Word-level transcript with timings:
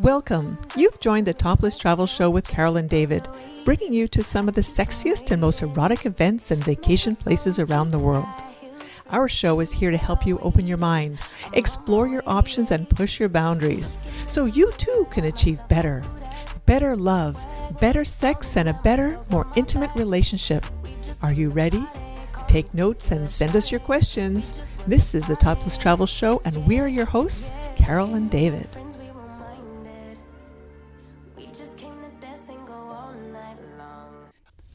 Welcome. 0.00 0.56
You've 0.78 0.98
joined 0.98 1.26
the 1.26 1.34
Topless 1.34 1.76
Travel 1.76 2.06
Show 2.06 2.30
with 2.30 2.48
Carol 2.48 2.78
and 2.78 2.88
David, 2.88 3.28
bringing 3.66 3.92
you 3.92 4.08
to 4.08 4.22
some 4.22 4.48
of 4.48 4.54
the 4.54 4.62
sexiest 4.62 5.30
and 5.30 5.42
most 5.42 5.60
erotic 5.60 6.06
events 6.06 6.50
and 6.50 6.64
vacation 6.64 7.14
places 7.14 7.58
around 7.58 7.90
the 7.90 7.98
world. 7.98 8.24
Our 9.10 9.28
show 9.28 9.60
is 9.60 9.72
here 9.72 9.90
to 9.90 9.98
help 9.98 10.24
you 10.24 10.38
open 10.38 10.66
your 10.66 10.78
mind, 10.78 11.18
explore 11.52 12.08
your 12.08 12.22
options, 12.26 12.70
and 12.70 12.88
push 12.88 13.20
your 13.20 13.28
boundaries 13.28 13.98
so 14.26 14.46
you 14.46 14.72
too 14.78 15.06
can 15.10 15.26
achieve 15.26 15.60
better. 15.68 16.02
Better 16.64 16.96
love, 16.96 17.38
better 17.78 18.06
sex, 18.06 18.56
and 18.56 18.70
a 18.70 18.80
better, 18.82 19.20
more 19.30 19.46
intimate 19.54 19.90
relationship. 19.96 20.64
Are 21.20 21.34
you 21.34 21.50
ready? 21.50 21.84
Take 22.48 22.72
notes 22.72 23.10
and 23.10 23.28
send 23.28 23.54
us 23.54 23.70
your 23.70 23.80
questions. 23.80 24.62
This 24.86 25.14
is 25.14 25.26
the 25.26 25.36
Topless 25.36 25.76
Travel 25.76 26.06
Show, 26.06 26.40
and 26.46 26.66
we 26.66 26.78
are 26.78 26.88
your 26.88 27.04
hosts, 27.04 27.52
Carol 27.76 28.14
and 28.14 28.30
David. 28.30 28.66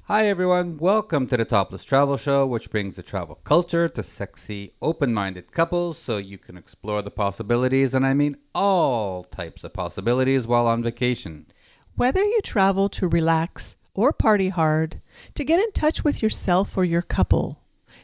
Hi, 0.08 0.28
everyone. 0.28 0.78
Welcome 0.78 1.26
to 1.30 1.38
the 1.38 1.46
Topless 1.46 1.84
Travel 1.84 2.18
Show, 2.18 2.46
which 2.46 2.70
brings 2.70 2.96
the 2.96 3.02
travel 3.02 3.40
culture 3.44 3.90
to 3.90 4.04
sexy, 4.04 4.76
open 4.80 5.16
minded 5.16 5.52
couples 5.52 5.98
so 5.98 6.18
you 6.18 6.38
can 6.38 6.58
explore 6.58 7.02
the 7.02 7.10
possibilities, 7.10 7.96
and 7.96 8.06
I 8.06 8.14
mean 8.14 8.38
all 8.54 9.24
types 9.24 9.64
of 9.64 9.74
possibilities 9.74 10.46
while 10.46 10.68
on 10.68 10.84
vacation. 10.84 11.48
Whether 11.96 12.24
you 12.24 12.40
travel 12.44 12.88
to 12.90 13.08
relax 13.08 13.78
or 13.96 14.14
party 14.14 14.50
hard, 14.50 15.02
to 15.34 15.44
get 15.44 15.60
in 15.60 15.72
touch 15.72 16.04
with 16.04 16.22
yourself 16.22 16.78
or 16.78 16.86
your 16.86 17.02
couple, 17.02 17.64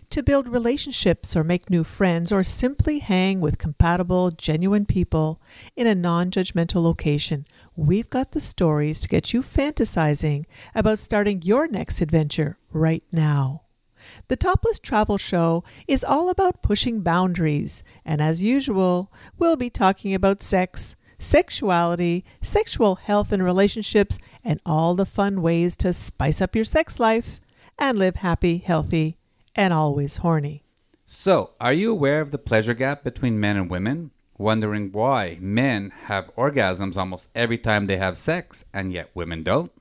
to 0.10 0.24
build 0.24 0.48
relationships 0.48 1.36
or 1.36 1.44
make 1.44 1.70
new 1.70 1.84
friends, 1.84 2.32
or 2.32 2.44
simply 2.44 2.98
hang 2.98 3.42
with 3.42 3.60
compatible, 3.60 4.32
genuine 4.32 4.88
people 4.88 5.40
in 5.76 5.86
a 5.86 5.94
non 5.94 6.32
judgmental 6.32 6.82
location, 6.82 7.46
we've 7.76 8.10
got 8.10 8.32
the 8.32 8.42
stories 8.42 9.00
to 9.02 9.08
get 9.08 9.34
you 9.34 9.42
fantasizing 9.42 10.46
about 10.76 11.00
starting 11.00 11.42
your 11.42 11.68
next 11.68 12.02
adventure 12.02 12.58
right 12.72 13.04
now. 13.12 13.64
The 14.28 14.36
Topless 14.36 14.80
Travel 14.80 15.18
Show 15.18 15.64
is 15.88 16.04
all 16.04 16.30
about 16.30 16.64
pushing 16.64 17.02
boundaries, 17.02 17.84
and 18.04 18.22
as 18.22 18.42
usual, 18.42 19.12
we'll 19.38 19.56
be 19.56 19.70
talking 19.70 20.14
about 20.14 20.44
sex, 20.44 20.96
sexuality, 21.20 22.26
sexual 22.42 22.96
health 22.96 23.32
and 23.32 23.44
relationships, 23.44 24.18
and 24.44 24.60
all 24.66 24.96
the 24.96 25.06
fun 25.06 25.42
ways 25.42 25.76
to 25.78 25.94
spice 25.94 26.42
up 26.42 26.56
your 26.56 26.66
sex 26.66 27.00
life 27.00 27.40
and 27.78 27.98
live 27.98 28.18
happy, 28.18 28.58
healthy, 28.58 29.18
and 29.56 29.74
always 29.74 30.18
horny. 30.18 30.64
So, 31.06 31.52
are 31.60 31.74
you 31.74 31.92
aware 31.92 32.22
of 32.22 32.32
the 32.32 32.38
pleasure 32.38 32.74
gap 32.74 33.04
between 33.04 33.40
men 33.40 33.58
and 33.58 33.70
women? 33.70 34.12
Wondering 34.42 34.92
why 34.92 35.38
men 35.40 35.94
have 36.06 36.36
orgasms 36.36 36.98
almost 36.98 37.30
every 37.36 37.60
time 37.60 37.86
they 37.86 37.98
have 37.98 38.18
sex 38.18 38.66
and 38.74 38.92
yet 38.92 39.12
women 39.14 39.44
don't? 39.44 39.72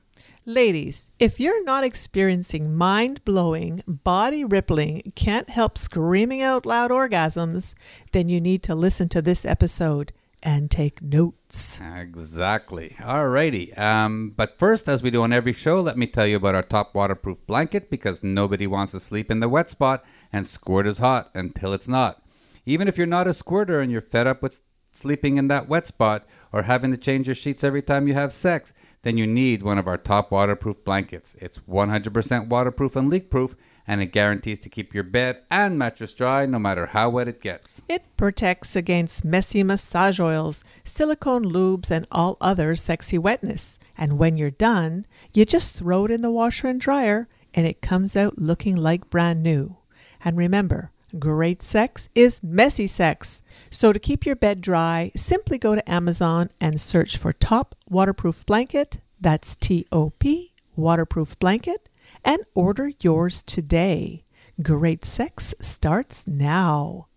Ladies, 0.44 1.10
if 1.18 1.40
you're 1.40 1.64
not 1.64 1.82
experiencing 1.82 2.76
mind 2.76 3.24
blowing, 3.24 3.82
body 3.86 4.44
rippling, 4.44 5.14
can't 5.16 5.48
help 5.48 5.78
screaming 5.78 6.42
out 6.42 6.66
loud 6.66 6.90
orgasms, 6.90 7.74
then 8.12 8.28
you 8.28 8.38
need 8.38 8.62
to 8.64 8.74
listen 8.74 9.08
to 9.08 9.22
this 9.22 9.46
episode 9.46 10.12
and 10.42 10.70
take 10.70 11.00
notes. 11.00 11.80
Exactly. 11.96 12.96
Alrighty. 13.00 13.78
Um, 13.78 14.34
but 14.36 14.58
first, 14.58 14.90
as 14.90 15.02
we 15.02 15.10
do 15.10 15.22
on 15.22 15.32
every 15.32 15.54
show, 15.54 15.80
let 15.80 15.96
me 15.96 16.06
tell 16.06 16.26
you 16.26 16.36
about 16.36 16.54
our 16.54 16.62
top 16.62 16.94
waterproof 16.94 17.38
blanket 17.46 17.88
because 17.88 18.22
nobody 18.22 18.66
wants 18.66 18.92
to 18.92 19.00
sleep 19.00 19.30
in 19.30 19.40
the 19.40 19.48
wet 19.48 19.70
spot 19.70 20.04
and 20.30 20.46
squirt 20.46 20.86
is 20.86 20.98
hot 20.98 21.30
until 21.34 21.72
it's 21.72 21.88
not. 21.88 22.19
Even 22.66 22.88
if 22.88 22.98
you're 22.98 23.06
not 23.06 23.26
a 23.26 23.34
squirter 23.34 23.80
and 23.80 23.90
you're 23.90 24.00
fed 24.00 24.26
up 24.26 24.42
with 24.42 24.60
sleeping 24.92 25.36
in 25.36 25.48
that 25.48 25.68
wet 25.68 25.86
spot 25.86 26.26
or 26.52 26.62
having 26.62 26.90
to 26.90 26.96
change 26.96 27.26
your 27.26 27.34
sheets 27.34 27.64
every 27.64 27.82
time 27.82 28.08
you 28.08 28.14
have 28.14 28.32
sex, 28.32 28.72
then 29.02 29.16
you 29.16 29.26
need 29.26 29.62
one 29.62 29.78
of 29.78 29.86
our 29.86 29.96
top 29.96 30.30
waterproof 30.30 30.84
blankets. 30.84 31.34
It's 31.38 31.58
100% 31.60 32.48
waterproof 32.48 32.96
and 32.96 33.08
leak 33.08 33.30
proof 33.30 33.54
and 33.86 34.02
it 34.02 34.12
guarantees 34.12 34.58
to 34.60 34.68
keep 34.68 34.94
your 34.94 35.04
bed 35.04 35.42
and 35.50 35.78
mattress 35.78 36.12
dry 36.12 36.46
no 36.46 36.58
matter 36.58 36.86
how 36.86 37.10
wet 37.10 37.28
it 37.28 37.40
gets. 37.40 37.82
It 37.88 38.04
protects 38.16 38.76
against 38.76 39.24
messy 39.24 39.62
massage 39.62 40.20
oils, 40.20 40.62
silicone 40.84 41.44
lubes, 41.44 41.90
and 41.90 42.06
all 42.12 42.36
other 42.40 42.76
sexy 42.76 43.18
wetness. 43.18 43.78
And 43.96 44.18
when 44.18 44.36
you're 44.36 44.50
done, 44.50 45.06
you 45.32 45.44
just 45.44 45.74
throw 45.74 46.04
it 46.04 46.10
in 46.10 46.20
the 46.20 46.30
washer 46.30 46.68
and 46.68 46.80
dryer 46.80 47.28
and 47.54 47.66
it 47.66 47.80
comes 47.80 48.16
out 48.16 48.38
looking 48.38 48.76
like 48.76 49.10
brand 49.10 49.42
new. 49.42 49.76
And 50.22 50.36
remember, 50.36 50.92
great 51.18 51.62
sex 51.62 52.08
is 52.14 52.42
messy 52.42 52.86
sex. 52.86 53.42
So 53.70 53.92
to 53.92 53.98
keep 53.98 54.24
your 54.24 54.36
bed 54.36 54.60
dry, 54.60 55.10
simply 55.14 55.58
go 55.58 55.74
to 55.74 55.90
Amazon 55.90 56.50
and 56.60 56.80
search 56.80 57.16
for 57.16 57.32
Top 57.32 57.74
Waterproof 57.88 58.46
Blanket. 58.46 59.00
That's 59.20 59.54
T 59.56 59.86
O 59.92 60.10
P, 60.10 60.54
waterproof 60.76 61.38
blanket 61.38 61.88
and 62.24 62.42
order 62.54 62.90
yours 63.00 63.42
today. 63.42 64.24
Great 64.62 65.04
sex 65.04 65.54
starts 65.60 66.26
now. 66.26 67.08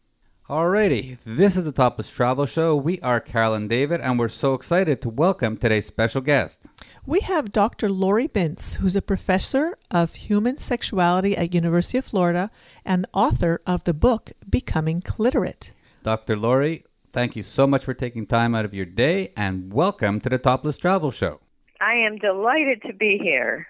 Alrighty, 0.49 1.17
this 1.25 1.55
is 1.55 1.63
the 1.63 1.71
Topless 1.71 2.09
Travel 2.09 2.45
Show. 2.45 2.75
We 2.75 2.99
are 2.99 3.21
Carol 3.21 3.53
and 3.53 3.69
David, 3.69 4.01
and 4.01 4.19
we're 4.19 4.27
so 4.27 4.53
excited 4.53 5.01
to 5.01 5.07
welcome 5.07 5.55
today's 5.55 5.85
special 5.85 6.19
guest. 6.19 6.59
We 7.05 7.21
have 7.21 7.53
Dr. 7.53 7.87
Laurie 7.87 8.27
Mintz, 8.27 8.75
who's 8.75 8.97
a 8.97 9.01
professor 9.01 9.77
of 9.89 10.15
human 10.15 10.57
sexuality 10.57 11.37
at 11.37 11.53
University 11.53 11.97
of 11.97 12.03
Florida 12.03 12.51
and 12.83 13.07
author 13.13 13.61
of 13.65 13.85
the 13.85 13.93
book 13.93 14.33
Becoming 14.49 14.99
Cliterate. 14.99 15.71
Dr. 16.03 16.35
Lori, 16.35 16.83
thank 17.13 17.37
you 17.37 17.43
so 17.43 17.65
much 17.65 17.85
for 17.85 17.93
taking 17.93 18.27
time 18.27 18.53
out 18.53 18.65
of 18.65 18.73
your 18.73 18.85
day, 18.85 19.31
and 19.37 19.73
welcome 19.73 20.19
to 20.19 20.27
the 20.27 20.37
Topless 20.37 20.77
Travel 20.77 21.11
Show. 21.11 21.39
I 21.79 21.93
am 21.93 22.17
delighted 22.17 22.81
to 22.81 22.91
be 22.91 23.17
here. 23.17 23.67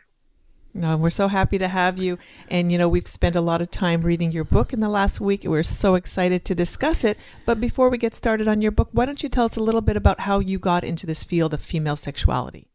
No, 0.75 0.97
we're 0.97 1.11
so 1.11 1.27
happy 1.27 1.59
to 1.59 1.67
have 1.67 1.99
you. 1.99 2.17
And, 2.49 2.71
you 2.71 2.79
know, 2.79 2.89
we've 2.89 3.07
spent 3.07 3.35
a 3.35 3.41
lot 3.41 3.61
of 3.61 3.69
time 3.69 4.01
reading 4.01 4.31
your 4.31 4.43
book 4.43 4.73
in 4.73 4.79
the 4.79 4.89
last 4.89 5.21
week. 5.21 5.43
We're 5.43 5.61
so 5.61 5.93
excited 5.93 6.45
to 6.45 6.55
discuss 6.55 7.03
it. 7.03 7.17
But 7.45 7.59
before 7.59 7.89
we 7.89 7.99
get 7.99 8.15
started 8.15 8.47
on 8.47 8.61
your 8.61 8.71
book, 8.71 8.89
why 8.91 9.05
don't 9.05 9.21
you 9.21 9.29
tell 9.29 9.45
us 9.45 9.55
a 9.55 9.61
little 9.61 9.81
bit 9.81 9.95
about 9.95 10.21
how 10.21 10.39
you 10.39 10.57
got 10.57 10.83
into 10.83 11.05
this 11.05 11.23
field 11.23 11.53
of 11.53 11.61
female 11.61 11.95
sexuality? 11.95 12.67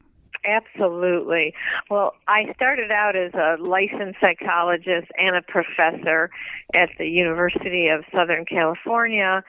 Absolutely. 0.44 1.52
Well, 1.90 2.14
I 2.28 2.52
started 2.54 2.92
out 2.92 3.16
as 3.16 3.34
a 3.34 3.56
licensed 3.60 4.20
psychologist 4.20 5.08
and 5.18 5.36
a 5.36 5.42
professor 5.42 6.30
at 6.74 6.90
the 6.98 7.06
University 7.06 7.88
of 7.88 8.04
Southern 8.14 8.44
California 8.44 9.42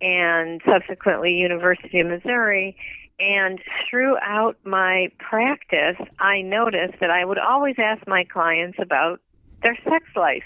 and 0.00 0.62
subsequently 0.64 1.32
University 1.34 2.00
of 2.00 2.06
Missouri 2.06 2.76
and 3.20 3.60
throughout 3.88 4.56
my 4.64 5.08
practice, 5.18 5.96
I 6.18 6.40
noticed 6.40 7.00
that 7.00 7.10
I 7.10 7.24
would 7.24 7.38
always 7.38 7.76
ask 7.78 8.06
my 8.06 8.24
clients 8.24 8.78
about 8.80 9.20
their 9.62 9.76
sex 9.84 10.04
life. 10.16 10.44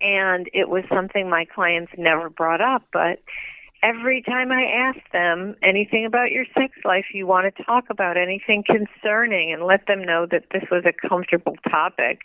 And 0.00 0.48
it 0.52 0.68
was 0.68 0.84
something 0.92 1.30
my 1.30 1.46
clients 1.54 1.92
never 1.96 2.28
brought 2.28 2.60
up, 2.60 2.82
but 2.92 3.20
every 3.82 4.22
time 4.22 4.50
I 4.50 4.64
asked 4.64 5.12
them 5.12 5.54
anything 5.62 6.04
about 6.04 6.32
your 6.32 6.44
sex 6.54 6.74
life, 6.84 7.06
you 7.14 7.26
want 7.26 7.54
to 7.54 7.64
talk 7.64 7.84
about 7.88 8.16
anything 8.16 8.64
concerning 8.64 9.52
and 9.52 9.62
let 9.62 9.86
them 9.86 10.04
know 10.04 10.26
that 10.30 10.44
this 10.52 10.64
was 10.70 10.84
a 10.84 11.08
comfortable 11.08 11.54
topic, 11.70 12.22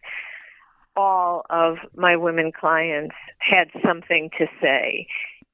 all 0.95 1.45
of 1.49 1.77
my 1.95 2.15
women 2.15 2.51
clients 2.51 3.15
had 3.39 3.69
something 3.85 4.31
to 4.39 4.47
say 4.59 5.07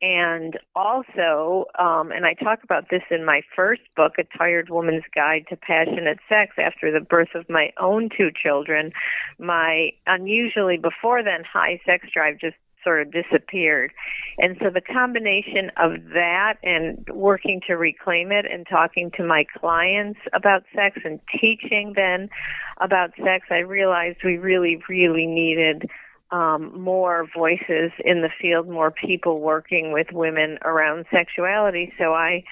and 0.04 0.60
also, 0.76 1.64
um, 1.80 2.12
and 2.12 2.26
I 2.26 2.34
talk 2.34 2.62
about 2.62 2.90
this 2.92 3.04
in 3.10 3.24
my 3.24 3.42
first 3.56 3.84
book, 3.96 4.16
A 4.20 4.26
Tired 4.38 4.70
Woman's 4.70 5.06
Guide 5.16 5.46
to 5.50 5.56
Passionate 5.56 6.20
Sex, 6.28 6.56
after 6.58 6.92
the 6.92 7.00
birth 7.00 7.30
of 7.36 7.50
my 7.50 7.72
own 7.80 8.10
two 8.16 8.30
children, 8.30 8.92
my 9.40 9.92
unusually 10.06 10.76
before 10.76 11.24
then 11.24 11.46
high 11.46 11.80
sex 11.86 12.08
drive 12.14 12.38
just 12.38 12.58
sort 12.84 13.02
of 13.02 13.14
disappeared. 13.14 13.94
And 14.38 14.58
so 14.62 14.70
the 14.70 14.82
combination 14.82 15.72
of 15.78 16.10
that 16.14 16.56
and 16.64 17.08
working 17.10 17.62
to 17.68 17.76
reclaim 17.76 18.34
it 18.34 18.46
and 18.46 18.68
talking 18.70 19.10
to 19.16 19.24
my 19.24 19.46
clients 19.58 20.20
about 20.34 20.64
sex 20.76 21.00
and 21.06 21.22
teaching 21.40 21.94
them 21.96 22.28
about 22.82 23.12
sex, 23.24 23.46
I 23.50 23.60
realized 23.60 24.18
we 24.26 24.38
really, 24.38 24.84
really 24.90 25.28
needed 25.28 25.90
um, 26.34 26.82
more 26.82 27.28
voices 27.34 27.92
in 28.04 28.22
the 28.22 28.30
field, 28.42 28.68
more 28.68 28.90
people 28.90 29.40
working 29.40 29.92
with 29.94 30.08
women 30.12 30.58
around 30.66 31.06
sexuality. 31.12 31.94
So 32.00 32.14
I 32.14 32.44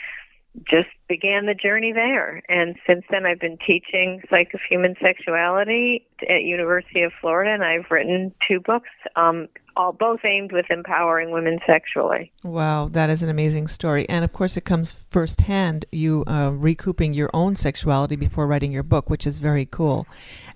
just 0.69 0.89
began 1.07 1.45
the 1.45 1.53
journey 1.53 1.93
there. 1.93 2.41
And 2.49 2.75
since 2.85 3.03
then, 3.09 3.25
I've 3.25 3.39
been 3.39 3.57
teaching 3.65 4.21
psych 4.29 4.53
of 4.53 4.59
human 4.69 4.95
sexuality 5.01 6.05
at 6.29 6.43
University 6.43 7.03
of 7.03 7.13
Florida, 7.21 7.51
and 7.51 7.63
I've 7.63 7.89
written 7.89 8.33
two 8.47 8.59
books, 8.59 8.89
um, 9.15 9.47
all 9.77 9.93
both 9.93 10.19
aimed 10.25 10.51
with 10.51 10.65
empowering 10.69 11.31
women 11.31 11.59
sexually. 11.65 12.31
Wow, 12.43 12.89
that 12.91 13.09
is 13.09 13.23
an 13.23 13.29
amazing 13.29 13.69
story. 13.69 14.07
And 14.09 14.25
of 14.25 14.33
course, 14.33 14.57
it 14.57 14.65
comes 14.65 14.91
firsthand, 15.09 15.85
you 15.91 16.25
uh, 16.27 16.51
recouping 16.53 17.13
your 17.13 17.29
own 17.33 17.55
sexuality 17.55 18.17
before 18.17 18.45
writing 18.45 18.73
your 18.73 18.83
book, 18.83 19.09
which 19.09 19.25
is 19.25 19.39
very 19.39 19.65
cool. 19.65 20.05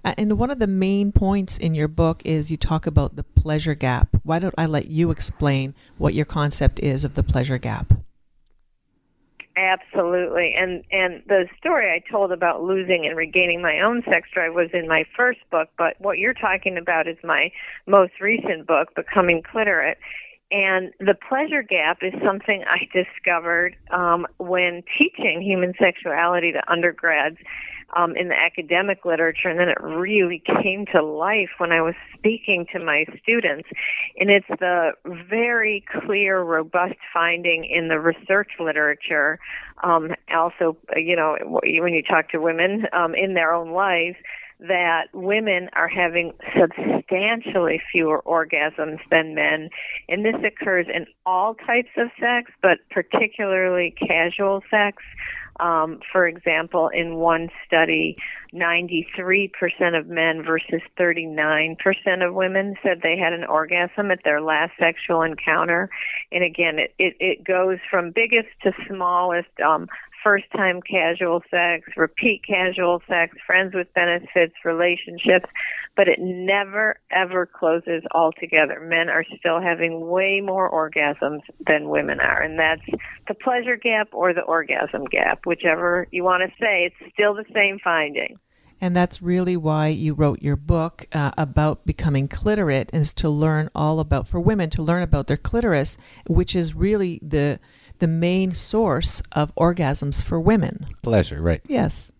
And 0.03 0.38
one 0.38 0.51
of 0.51 0.59
the 0.59 0.68
main 0.68 1.13
points 1.13 1.57
in 1.57 1.74
your 1.74 1.88
book 1.88 2.21
is 2.25 2.51
you 2.51 2.57
talk 2.57 2.86
about 2.86 3.15
the 3.15 3.24
pleasure 3.24 3.75
gap. 3.75 4.09
Why 4.24 4.39
don't 4.39 4.56
I 4.57 4.65
let 4.65 4.88
you 4.88 5.09
explain 5.12 5.74
what 5.98 6.13
your 6.13 6.25
concept 6.25 6.80
is 6.81 7.06
of 7.06 7.15
the 7.15 7.24
pleasure 7.24 7.57
gap? 7.57 7.94
Absolutely. 9.57 10.53
And 10.57 10.83
and 10.91 11.23
the 11.27 11.47
story 11.57 11.89
I 11.89 12.03
told 12.11 12.33
about 12.33 12.63
losing 12.63 13.05
and 13.05 13.15
regaining 13.15 13.61
my 13.61 13.79
own 13.79 14.03
sex 14.03 14.27
drive 14.33 14.53
was 14.53 14.69
in 14.73 14.85
my 14.87 15.05
first 15.15 15.39
book, 15.49 15.69
but 15.77 15.95
what 15.99 16.17
you're 16.17 16.33
talking 16.33 16.77
about 16.77 17.07
is 17.07 17.15
my 17.23 17.51
most 17.87 18.13
recent 18.19 18.67
book, 18.67 18.93
Becoming 18.95 19.41
Cliterate. 19.49 19.97
And 20.51 20.91
the 20.99 21.15
pleasure 21.15 21.63
gap 21.63 21.99
is 22.01 22.13
something 22.23 22.63
I 22.67 22.87
discovered 22.93 23.77
um, 23.91 24.27
when 24.37 24.83
teaching 24.97 25.41
human 25.41 25.73
sexuality 25.79 26.51
to 26.51 26.71
undergrads 26.71 27.37
um, 27.95 28.15
in 28.15 28.29
the 28.29 28.35
academic 28.35 29.05
literature, 29.05 29.49
and 29.49 29.59
then 29.59 29.69
it 29.69 29.81
really 29.81 30.41
came 30.61 30.85
to 30.93 31.03
life 31.03 31.49
when 31.57 31.71
I 31.71 31.81
was 31.81 31.95
speaking 32.17 32.65
to 32.73 32.79
my 32.79 33.05
students. 33.21 33.67
And 34.19 34.29
it's 34.29 34.47
the 34.47 34.91
very 35.29 35.83
clear, 36.01 36.41
robust 36.41 36.95
finding 37.13 37.65
in 37.65 37.87
the 37.87 37.99
research 37.99 38.51
literature. 38.59 39.39
Um, 39.83 40.15
also, 40.33 40.77
you 40.95 41.15
know, 41.15 41.37
when 41.43 41.93
you 41.93 42.01
talk 42.03 42.29
to 42.29 42.39
women 42.39 42.85
um, 42.93 43.13
in 43.15 43.33
their 43.33 43.53
own 43.53 43.71
lives, 43.71 44.17
that 44.59 45.07
women 45.13 45.69
are 45.73 45.89
having 45.89 46.31
substantially 46.57 47.81
fewer 47.91 48.21
orgasms 48.25 48.99
than 49.11 49.35
men. 49.35 49.69
And 50.07 50.23
this 50.23 50.35
occurs 50.45 50.88
in 50.93 51.05
all 51.25 51.55
types 51.55 51.89
of 51.97 52.07
sex, 52.19 52.51
but 52.61 52.77
particularly 52.89 53.93
casual 54.07 54.63
sex. 54.71 55.03
Um, 55.59 55.99
for 56.11 56.27
example, 56.27 56.89
in 56.93 57.15
one 57.15 57.49
study, 57.65 58.17
93% 58.53 59.49
of 59.97 60.07
men 60.07 60.43
versus 60.43 60.81
39% 60.99 61.77
of 62.27 62.33
women 62.33 62.75
said 62.83 62.99
they 63.01 63.17
had 63.17 63.33
an 63.33 63.43
orgasm 63.45 64.11
at 64.11 64.19
their 64.23 64.41
last 64.41 64.73
sexual 64.79 65.21
encounter. 65.21 65.89
And 66.31 66.43
again, 66.43 66.79
it, 66.79 66.93
it, 66.99 67.15
it 67.19 67.43
goes 67.43 67.77
from 67.89 68.11
biggest 68.11 68.49
to 68.63 68.71
smallest. 68.87 69.49
Um, 69.65 69.87
first 70.25 70.45
time 70.56 70.80
casual 70.81 71.44
sex, 71.51 71.88
repeat 71.95 72.42
casual 72.45 73.00
sex, 73.07 73.38
friends 73.45 73.75
with 73.75 73.94
benefits, 73.94 74.56
relationships, 74.66 75.45
but 75.95 76.07
it 76.07 76.18
never 76.19 76.95
ever 77.12 77.45
closes 77.45 78.01
altogether. 78.12 78.80
Men 78.81 79.07
are 79.07 79.24
still 79.38 79.62
having 79.62 80.07
way 80.07 80.42
more 80.44 80.68
orgasms 80.69 81.42
than 81.68 81.89
women 81.89 82.19
are, 82.19 82.42
and 82.42 82.57
that's 82.57 82.81
the 83.27 83.36
pleasure 83.36 83.77
gap 83.77 84.10
or 84.13 84.33
the 84.33 84.42
orgasm 84.42 85.06
gap, 85.06 85.45
whichever 85.45 86.07
you 86.12 86.24
want 86.24 86.42
to 86.42 86.50
say. 86.60 86.89
It's 86.89 87.13
still 87.13 87.36
the 87.36 87.45
same 87.54 87.77
finding. 87.83 88.39
And 88.81 88.95
that's 88.95 89.22
really 89.22 89.56
why 89.56 89.88
you 89.88 90.13
wrote 90.13 90.42
your 90.42 90.57
book 90.57 91.07
uh, 91.13 91.31
about 91.38 91.86
becoming 91.86 92.27
cliterate, 92.27 92.94
is 92.94 93.13
to 93.16 93.30
learn 93.30 93.69
all 93.74 94.00
about, 94.00 94.27
for 94.27 94.39
women, 94.39 94.69
to 94.72 94.83
learn 94.83 95.01
about 95.01 95.27
their 95.27 95.38
clitoris, 95.38 95.98
which 96.27 96.56
is 96.56 96.75
really 96.75 97.19
the 97.24 97.60
the 98.00 98.07
main 98.07 98.53
source 98.53 99.21
of 99.31 99.53
orgasms 99.56 100.24
for 100.24 100.39
women. 100.39 100.88
Pleasure, 101.01 101.42
right? 101.42 101.62
Yes. 101.68 102.12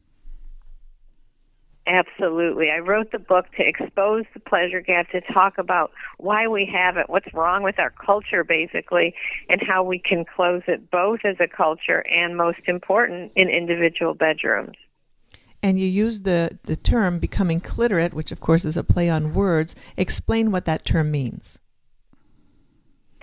Absolutely. 1.88 2.72
I 2.72 2.80
wrote 2.80 3.12
the 3.12 3.20
book 3.20 3.46
to 3.58 3.64
expose 3.64 4.26
the 4.34 4.40
pleasure 4.40 4.82
gap, 4.82 5.10
to 5.12 5.22
talk 5.22 5.60
about 5.60 5.92
why 6.18 6.48
we 6.48 6.68
have 6.74 6.98
it, 6.98 7.10
what's 7.10 7.32
wrong 7.32 7.62
with 7.62 7.78
our 7.78 7.92
culture, 7.92 8.44
basically, 8.44 9.14
and 9.50 9.62
how 9.62 9.84
we 9.84 10.00
can 10.00 10.26
close 10.26 10.64
it 10.68 10.90
both 10.90 11.20
as 11.24 11.36
a 11.40 11.48
culture 11.48 12.04
and, 12.10 12.36
most 12.36 12.62
important, 12.66 13.32
in 13.36 13.50
individual 13.50 14.16
bedrooms. 14.16 14.76
And 15.62 15.80
you 15.80 15.86
use 15.86 16.22
the, 16.22 16.58
the 16.64 16.76
term 16.76 17.20
becoming 17.20 17.60
cliterate, 17.60 18.16
which, 18.16 18.32
of 18.32 18.40
course, 18.40 18.66
is 18.66 18.78
a 18.78 18.84
play 18.84 19.10
on 19.10 19.36
words. 19.36 19.76
Explain 19.96 20.52
what 20.52 20.66
that 20.66 20.86
term 20.86 21.12
means. 21.12 21.60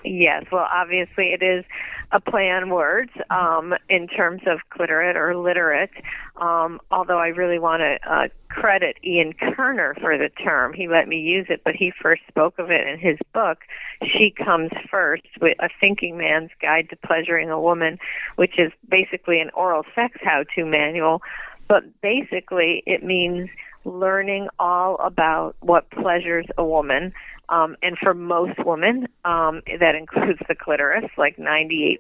Yes, 0.04 0.44
well, 0.50 0.66
obviously 0.72 1.26
it 1.32 1.42
is 1.42 1.64
a 2.10 2.20
play 2.20 2.50
on 2.50 2.70
words 2.70 3.10
um, 3.30 3.74
in 3.88 4.06
terms 4.08 4.42
of 4.46 4.58
cliterate 4.70 5.16
or 5.16 5.36
literate. 5.36 5.90
Um, 6.36 6.80
although 6.90 7.18
I 7.18 7.28
really 7.28 7.58
want 7.58 7.80
to 7.80 8.10
uh, 8.10 8.28
credit 8.48 8.96
Ian 9.04 9.32
Kerner 9.32 9.94
for 10.00 10.18
the 10.18 10.28
term. 10.28 10.72
He 10.74 10.88
let 10.88 11.08
me 11.08 11.18
use 11.18 11.46
it, 11.48 11.62
but 11.64 11.74
he 11.74 11.92
first 12.02 12.22
spoke 12.28 12.58
of 12.58 12.70
it 12.70 12.86
in 12.86 12.98
his 12.98 13.18
book, 13.32 13.58
She 14.04 14.30
Comes 14.30 14.70
First, 14.90 15.26
with 15.40 15.56
A 15.60 15.68
Thinking 15.80 16.18
Man's 16.18 16.50
Guide 16.60 16.88
to 16.90 16.96
Pleasuring 16.96 17.50
a 17.50 17.60
Woman, 17.60 17.98
which 18.36 18.58
is 18.58 18.72
basically 18.88 19.40
an 19.40 19.50
oral 19.54 19.84
sex 19.94 20.18
how 20.22 20.44
to 20.54 20.64
manual. 20.64 21.22
But 21.68 21.84
basically, 22.02 22.82
it 22.86 23.02
means 23.02 23.48
learning 23.84 24.48
all 24.58 24.96
about 24.96 25.56
what 25.60 25.90
pleasures 25.90 26.46
a 26.58 26.64
woman 26.64 27.12
um, 27.52 27.76
and 27.82 27.98
for 27.98 28.14
most 28.14 28.58
women, 28.64 29.06
um, 29.26 29.60
that 29.78 29.94
includes 29.94 30.40
the 30.48 30.54
clitoris, 30.54 31.10
like 31.18 31.36
98%. 31.36 31.98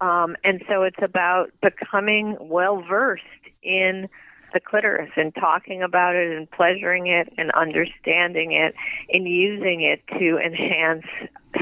Um, 0.00 0.36
and 0.42 0.60
so 0.68 0.82
it's 0.82 1.00
about 1.00 1.52
becoming 1.62 2.36
well 2.40 2.82
versed 2.82 3.22
in 3.62 4.08
the 4.52 4.58
clitoris 4.58 5.10
and 5.16 5.32
talking 5.36 5.82
about 5.82 6.16
it 6.16 6.36
and 6.36 6.50
pleasuring 6.50 7.06
it 7.06 7.32
and 7.38 7.52
understanding 7.52 8.52
it 8.52 8.74
and 9.12 9.28
using 9.28 9.82
it 9.82 10.02
to 10.18 10.38
enhance 10.38 11.06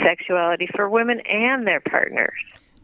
sexuality 0.03 0.67
for 0.75 0.89
women 0.89 1.21
and 1.29 1.67
their 1.67 1.81
partners. 1.81 2.33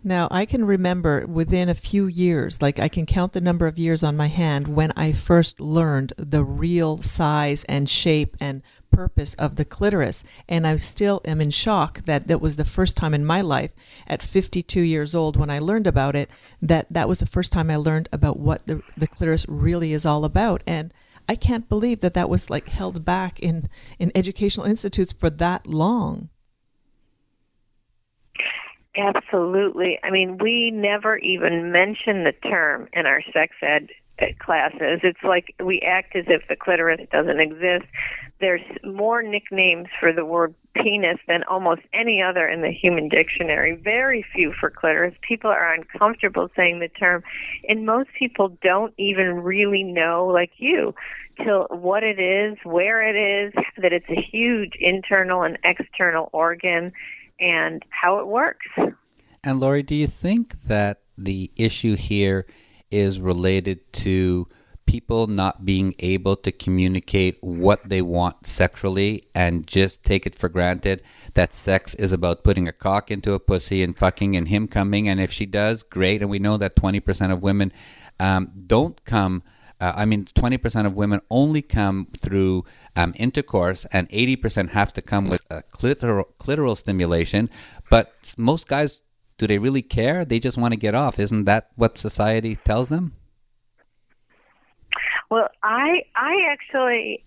Now, 0.08 0.26
I 0.30 0.46
can 0.46 0.64
remember 0.64 1.26
within 1.26 1.68
a 1.68 1.74
few 1.74 2.06
years, 2.06 2.62
like 2.62 2.78
I 2.78 2.88
can 2.88 3.04
count 3.04 3.34
the 3.34 3.42
number 3.42 3.66
of 3.66 3.78
years 3.78 4.02
on 4.02 4.16
my 4.16 4.28
hand 4.28 4.66
when 4.66 4.90
I 4.96 5.12
first 5.12 5.60
learned 5.60 6.14
the 6.16 6.42
real 6.42 7.02
size 7.02 7.62
and 7.64 7.86
shape 7.86 8.34
and 8.40 8.62
purpose 8.90 9.34
of 9.34 9.56
the 9.56 9.66
clitoris. 9.66 10.24
And 10.48 10.66
I 10.66 10.76
still 10.76 11.20
am 11.26 11.42
in 11.42 11.50
shock 11.50 12.06
that 12.06 12.26
that 12.26 12.40
was 12.40 12.56
the 12.56 12.64
first 12.64 12.96
time 12.96 13.12
in 13.12 13.22
my 13.22 13.42
life 13.42 13.72
at 14.06 14.22
52 14.22 14.80
years 14.80 15.14
old 15.14 15.36
when 15.36 15.50
I 15.50 15.58
learned 15.58 15.86
about 15.86 16.16
it, 16.16 16.30
that 16.62 16.90
that 16.90 17.06
was 17.06 17.18
the 17.18 17.26
first 17.26 17.52
time 17.52 17.70
I 17.70 17.76
learned 17.76 18.08
about 18.10 18.38
what 18.38 18.66
the, 18.66 18.82
the 18.96 19.08
clitoris 19.08 19.44
really 19.46 19.92
is 19.92 20.06
all 20.06 20.24
about. 20.24 20.62
And 20.66 20.94
I 21.28 21.34
can't 21.34 21.68
believe 21.68 22.00
that 22.00 22.14
that 22.14 22.30
was 22.30 22.48
like 22.48 22.70
held 22.70 23.04
back 23.04 23.40
in, 23.40 23.68
in 23.98 24.10
educational 24.14 24.64
institutes 24.64 25.12
for 25.12 25.28
that 25.28 25.66
long. 25.66 26.30
Absolutely. 28.98 29.98
I 30.02 30.10
mean, 30.10 30.38
we 30.38 30.72
never 30.72 31.16
even 31.18 31.70
mention 31.70 32.24
the 32.24 32.32
term 32.48 32.88
in 32.92 33.06
our 33.06 33.22
sex 33.32 33.54
ed 33.62 33.88
uh, 34.20 34.26
classes. 34.40 35.00
It's 35.04 35.22
like 35.22 35.54
we 35.64 35.80
act 35.80 36.16
as 36.16 36.24
if 36.26 36.42
the 36.48 36.56
clitoris 36.56 37.06
doesn't 37.12 37.38
exist. 37.38 37.86
There's 38.40 38.62
more 38.82 39.22
nicknames 39.22 39.86
for 40.00 40.12
the 40.12 40.24
word 40.24 40.54
penis 40.74 41.18
than 41.28 41.44
almost 41.44 41.82
any 41.92 42.20
other 42.20 42.48
in 42.48 42.62
the 42.62 42.72
human 42.72 43.08
dictionary. 43.08 43.76
Very 43.76 44.24
few 44.34 44.52
for 44.58 44.70
clitoris. 44.70 45.14
People 45.26 45.50
are 45.50 45.72
uncomfortable 45.72 46.48
saying 46.56 46.80
the 46.80 46.88
term, 46.88 47.22
and 47.68 47.86
most 47.86 48.10
people 48.18 48.56
don't 48.62 48.94
even 48.98 49.36
really 49.36 49.84
know, 49.84 50.26
like 50.26 50.50
you, 50.56 50.94
till 51.44 51.66
what 51.70 52.02
it 52.02 52.18
is, 52.18 52.58
where 52.64 53.02
it 53.02 53.16
is, 53.16 53.52
that 53.76 53.92
it's 53.92 54.08
a 54.08 54.20
huge 54.20 54.72
internal 54.80 55.42
and 55.42 55.56
external 55.62 56.30
organ 56.32 56.92
and 57.40 57.84
how 57.90 58.18
it 58.18 58.26
works. 58.26 58.66
And 59.44 59.60
Laurie, 59.60 59.82
do 59.82 59.94
you 59.94 60.06
think 60.06 60.62
that 60.62 61.00
the 61.16 61.50
issue 61.56 61.96
here 61.96 62.46
is 62.90 63.20
related 63.20 63.92
to 63.92 64.48
people 64.88 65.26
not 65.26 65.66
being 65.66 65.94
able 65.98 66.34
to 66.34 66.50
communicate 66.50 67.36
what 67.42 67.86
they 67.86 68.00
want 68.00 68.46
sexually 68.46 69.22
and 69.34 69.66
just 69.66 70.02
take 70.02 70.26
it 70.26 70.34
for 70.34 70.48
granted 70.48 71.02
that 71.34 71.52
sex 71.52 71.94
is 71.96 72.10
about 72.10 72.42
putting 72.42 72.66
a 72.66 72.72
cock 72.72 73.10
into 73.10 73.34
a 73.34 73.38
pussy 73.38 73.82
and 73.82 73.98
fucking 73.98 74.34
and 74.34 74.48
him 74.48 74.66
coming 74.66 75.06
and 75.06 75.20
if 75.20 75.30
she 75.30 75.44
does 75.44 75.82
great 75.82 76.22
and 76.22 76.30
we 76.30 76.38
know 76.38 76.56
that 76.56 76.74
20% 76.74 77.30
of 77.30 77.42
women 77.42 77.70
um, 78.18 78.50
don't 78.66 79.04
come 79.04 79.42
uh, 79.80 79.92
I 79.94 80.04
mean, 80.04 80.24
20% 80.24 80.86
of 80.86 80.94
women 80.94 81.20
only 81.30 81.62
come 81.62 82.08
through 82.16 82.64
um, 82.96 83.14
intercourse, 83.16 83.84
and 83.92 84.08
80% 84.08 84.70
have 84.70 84.92
to 84.94 85.02
come 85.02 85.28
with 85.28 85.42
a 85.50 85.62
clitoral, 85.62 86.24
clitoral 86.38 86.76
stimulation. 86.76 87.48
But 87.90 88.34
most 88.36 88.68
guys, 88.68 89.02
do 89.36 89.46
they 89.46 89.58
really 89.58 89.82
care? 89.82 90.24
They 90.24 90.40
just 90.40 90.58
want 90.58 90.72
to 90.72 90.78
get 90.78 90.94
off. 90.94 91.18
Isn't 91.18 91.44
that 91.44 91.68
what 91.76 91.96
society 91.96 92.56
tells 92.56 92.88
them? 92.88 93.14
Well, 95.30 95.48
I 95.62 96.04
I 96.16 96.36
actually 96.48 97.22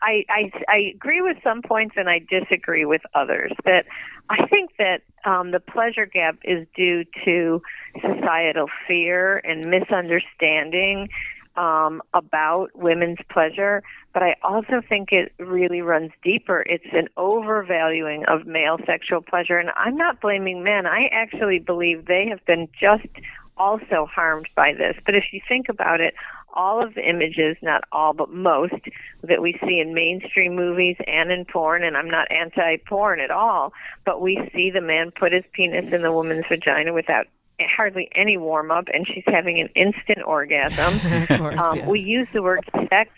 I, 0.00 0.24
I 0.30 0.50
I 0.68 0.78
agree 0.94 1.20
with 1.20 1.36
some 1.44 1.60
points 1.60 1.94
and 1.98 2.08
I 2.08 2.20
disagree 2.30 2.86
with 2.86 3.02
others. 3.14 3.52
That 3.66 3.84
I 4.30 4.46
think 4.46 4.70
that 4.78 5.02
um, 5.26 5.50
the 5.50 5.60
pleasure 5.60 6.06
gap 6.06 6.38
is 6.44 6.66
due 6.74 7.04
to 7.26 7.60
societal 8.00 8.68
fear 8.88 9.36
and 9.44 9.66
misunderstanding 9.66 11.08
um, 11.56 12.02
about 12.14 12.68
women's 12.74 13.18
pleasure, 13.30 13.82
but 14.12 14.22
I 14.22 14.36
also 14.42 14.82
think 14.88 15.12
it 15.12 15.32
really 15.38 15.80
runs 15.80 16.10
deeper. 16.22 16.62
It's 16.66 16.84
an 16.92 17.08
overvaluing 17.16 18.24
of 18.26 18.46
male 18.46 18.78
sexual 18.86 19.22
pleasure, 19.22 19.58
and 19.58 19.70
I'm 19.76 19.96
not 19.96 20.20
blaming 20.20 20.62
men. 20.62 20.86
I 20.86 21.08
actually 21.12 21.58
believe 21.58 22.06
they 22.06 22.26
have 22.28 22.44
been 22.46 22.68
just 22.78 23.08
also 23.56 24.06
harmed 24.06 24.48
by 24.54 24.72
this. 24.72 24.96
But 25.04 25.14
if 25.14 25.24
you 25.32 25.40
think 25.48 25.68
about 25.68 26.00
it, 26.00 26.14
all 26.54 26.82
of 26.82 26.94
the 26.94 27.06
images, 27.06 27.56
not 27.62 27.84
all, 27.92 28.14
but 28.14 28.30
most, 28.30 28.74
that 29.22 29.42
we 29.42 29.58
see 29.66 29.78
in 29.78 29.94
mainstream 29.94 30.56
movies 30.56 30.96
and 31.06 31.30
in 31.30 31.44
porn, 31.44 31.84
and 31.84 31.96
I'm 31.96 32.10
not 32.10 32.30
anti 32.32 32.78
porn 32.78 33.20
at 33.20 33.30
all, 33.30 33.72
but 34.04 34.22
we 34.22 34.50
see 34.54 34.70
the 34.70 34.80
man 34.80 35.10
put 35.10 35.32
his 35.32 35.44
penis 35.52 35.92
in 35.92 36.02
the 36.02 36.12
woman's 36.12 36.46
vagina 36.48 36.92
without 36.92 37.26
hardly 37.60 38.08
any 38.14 38.36
warm 38.36 38.70
up, 38.70 38.86
and 38.92 39.06
she's 39.06 39.24
having 39.26 39.60
an 39.60 39.68
instant 39.74 40.24
orgasm. 40.26 41.00
course, 41.36 41.58
um, 41.58 41.76
yeah. 41.76 41.88
We 41.88 42.00
use 42.00 42.28
the 42.32 42.42
word 42.42 42.64
sex. 42.90 43.10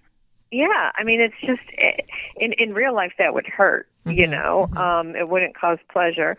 Yeah, 0.51 0.93
I 0.97 1.05
mean, 1.05 1.21
it's 1.21 1.35
just 1.41 1.63
eh, 1.79 2.03
in 2.37 2.53
in 2.55 2.73
real 2.75 2.95
life 2.95 3.13
that 3.19 3.35
would 3.35 3.47
hurt. 3.47 3.87
You 4.07 4.27
Mhm, 4.27 4.31
know, 4.31 4.69
um, 4.77 5.15
it 5.17 5.29
wouldn't 5.29 5.57
cause 5.57 5.79
pleasure. 5.93 6.37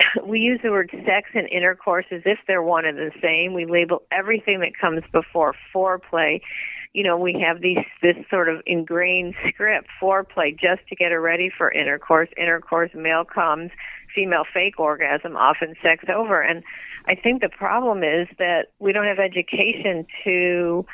We 0.24 0.38
use 0.38 0.60
the 0.62 0.70
word 0.70 0.90
sex 1.04 1.30
and 1.34 1.48
intercourse 1.48 2.06
as 2.12 2.22
if 2.24 2.38
they're 2.46 2.62
one 2.62 2.84
and 2.84 2.96
the 2.96 3.10
same. 3.20 3.52
We 3.52 3.66
label 3.66 4.02
everything 4.12 4.60
that 4.60 4.78
comes 4.80 5.02
before 5.12 5.54
foreplay. 5.74 6.40
You 6.92 7.02
know, 7.02 7.18
we 7.18 7.32
have 7.44 7.60
these 7.60 7.84
this 8.00 8.16
sort 8.30 8.48
of 8.48 8.62
ingrained 8.64 9.34
script 9.48 9.88
foreplay 10.00 10.52
just 10.58 10.86
to 10.88 10.94
get 10.96 11.10
her 11.10 11.20
ready 11.20 11.50
for 11.50 11.70
intercourse. 11.72 12.28
Intercourse, 12.36 12.90
male 12.94 13.24
comes, 13.24 13.72
female 14.14 14.44
fake 14.54 14.78
orgasm, 14.78 15.36
often 15.36 15.74
sex 15.82 16.04
over. 16.08 16.40
And 16.40 16.62
I 17.06 17.14
think 17.14 17.40
the 17.40 17.48
problem 17.48 18.02
is 18.02 18.28
that 18.38 18.68
we 18.78 18.92
don't 18.92 19.06
have 19.06 19.18
education 19.18 20.06
to 20.24 20.86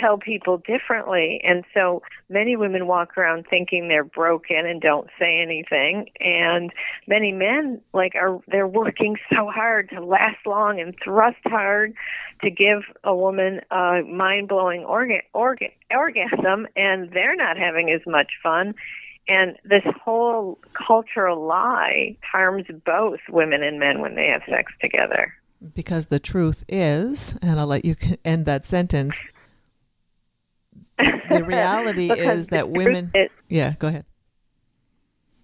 tell 0.00 0.18
people 0.18 0.58
differently. 0.58 1.40
And 1.44 1.64
so 1.74 2.02
many 2.28 2.56
women 2.56 2.86
walk 2.86 3.16
around 3.16 3.46
thinking 3.48 3.88
they're 3.88 4.04
broken 4.04 4.66
and 4.66 4.80
don't 4.80 5.08
say 5.18 5.40
anything. 5.40 6.10
And 6.20 6.72
many 7.06 7.32
men 7.32 7.80
like 7.92 8.14
are 8.14 8.40
they're 8.48 8.68
working 8.68 9.16
so 9.30 9.50
hard 9.50 9.90
to 9.90 10.04
last 10.04 10.46
long 10.46 10.80
and 10.80 10.94
thrust 11.02 11.36
hard 11.44 11.94
to 12.42 12.50
give 12.50 12.82
a 13.04 13.14
woman 13.14 13.60
a 13.70 14.02
mind-blowing 14.02 14.84
orga- 14.88 15.22
orga- 15.34 15.72
orgasm 15.90 16.66
and 16.76 17.10
they're 17.12 17.36
not 17.36 17.56
having 17.56 17.90
as 17.90 18.00
much 18.06 18.32
fun. 18.42 18.74
And 19.26 19.56
this 19.64 19.84
whole 20.04 20.58
cultural 20.86 21.46
lie 21.46 22.16
harms 22.30 22.66
both 22.84 23.20
women 23.30 23.62
and 23.62 23.78
men 23.78 24.00
when 24.00 24.16
they 24.16 24.26
have 24.26 24.42
sex 24.48 24.72
together. 24.80 25.34
Because 25.74 26.06
the 26.06 26.18
truth 26.18 26.64
is, 26.68 27.34
and 27.40 27.58
I'll 27.58 27.66
let 27.66 27.84
you 27.84 27.96
end 28.24 28.46
that 28.46 28.64
sentence. 28.66 29.18
The 30.98 31.44
reality 31.46 32.10
is 32.10 32.46
the 32.48 32.56
that 32.56 32.70
women. 32.70 33.10
is- 33.14 33.30
Yeah, 33.48 33.74
go 33.78 33.88
ahead. 33.88 34.04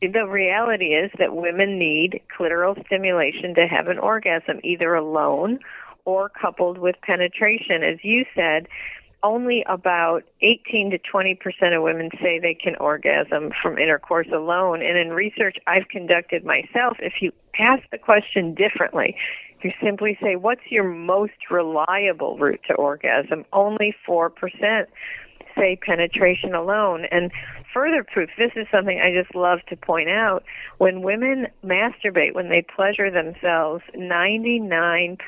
the 0.01 0.27
reality 0.27 0.95
is 0.95 1.11
that 1.19 1.35
women 1.35 1.79
need 1.79 2.21
clitoral 2.37 2.75
stimulation 2.87 3.55
to 3.55 3.67
have 3.67 3.89
an 3.89 3.99
orgasm, 3.99 4.61
either 4.65 4.95
alone 4.95 5.59
or 6.05 6.29
coupled 6.31 6.79
with 6.79 6.97
penetration. 7.03 7.83
As 7.83 7.99
you 8.03 8.25
said, 8.35 8.67
only 9.23 9.63
about 9.69 10.23
18 10.41 10.91
to 10.93 10.99
20 10.99 11.35
percent 11.35 11.75
of 11.75 11.83
women 11.83 12.09
say 12.23 12.39
they 12.39 12.55
can 12.55 12.75
orgasm 12.77 13.51
from 13.63 13.77
intercourse 13.79 14.29
alone. 14.33 14.81
And 14.83 14.97
in 14.97 15.11
research 15.11 15.57
I've 15.67 15.89
conducted 15.89 16.45
myself, 16.45 16.97
if 17.01 17.15
you 17.21 17.33
ask 17.59 17.83
the 17.91 17.99
question 17.99 18.55
differently, 18.55 19.15
you 19.63 19.73
simply 19.83 20.19
say, 20.23 20.37
What's 20.37 20.63
your 20.71 20.85
most 20.85 21.51
reliable 21.51 22.39
route 22.39 22.61
to 22.69 22.75
orgasm? 22.75 23.45
Only 23.53 23.95
4 24.07 24.31
percent 24.31 24.89
say 25.57 25.77
penetration 25.77 26.55
alone. 26.55 27.07
And 27.11 27.31
further 27.73 28.05
proof, 28.05 28.31
this 28.39 28.53
is 28.57 28.67
something 28.71 29.01
I 29.01 29.13
just 29.13 29.35
love 29.35 29.61
to 29.69 29.77
point 29.77 30.09
out. 30.09 30.45
When 30.79 31.03
women 31.03 31.47
masturbate, 31.65 32.35
when 32.35 32.49
they 32.49 32.65
pleasure 32.75 33.11
themselves, 33.11 33.83
99% 33.97 35.19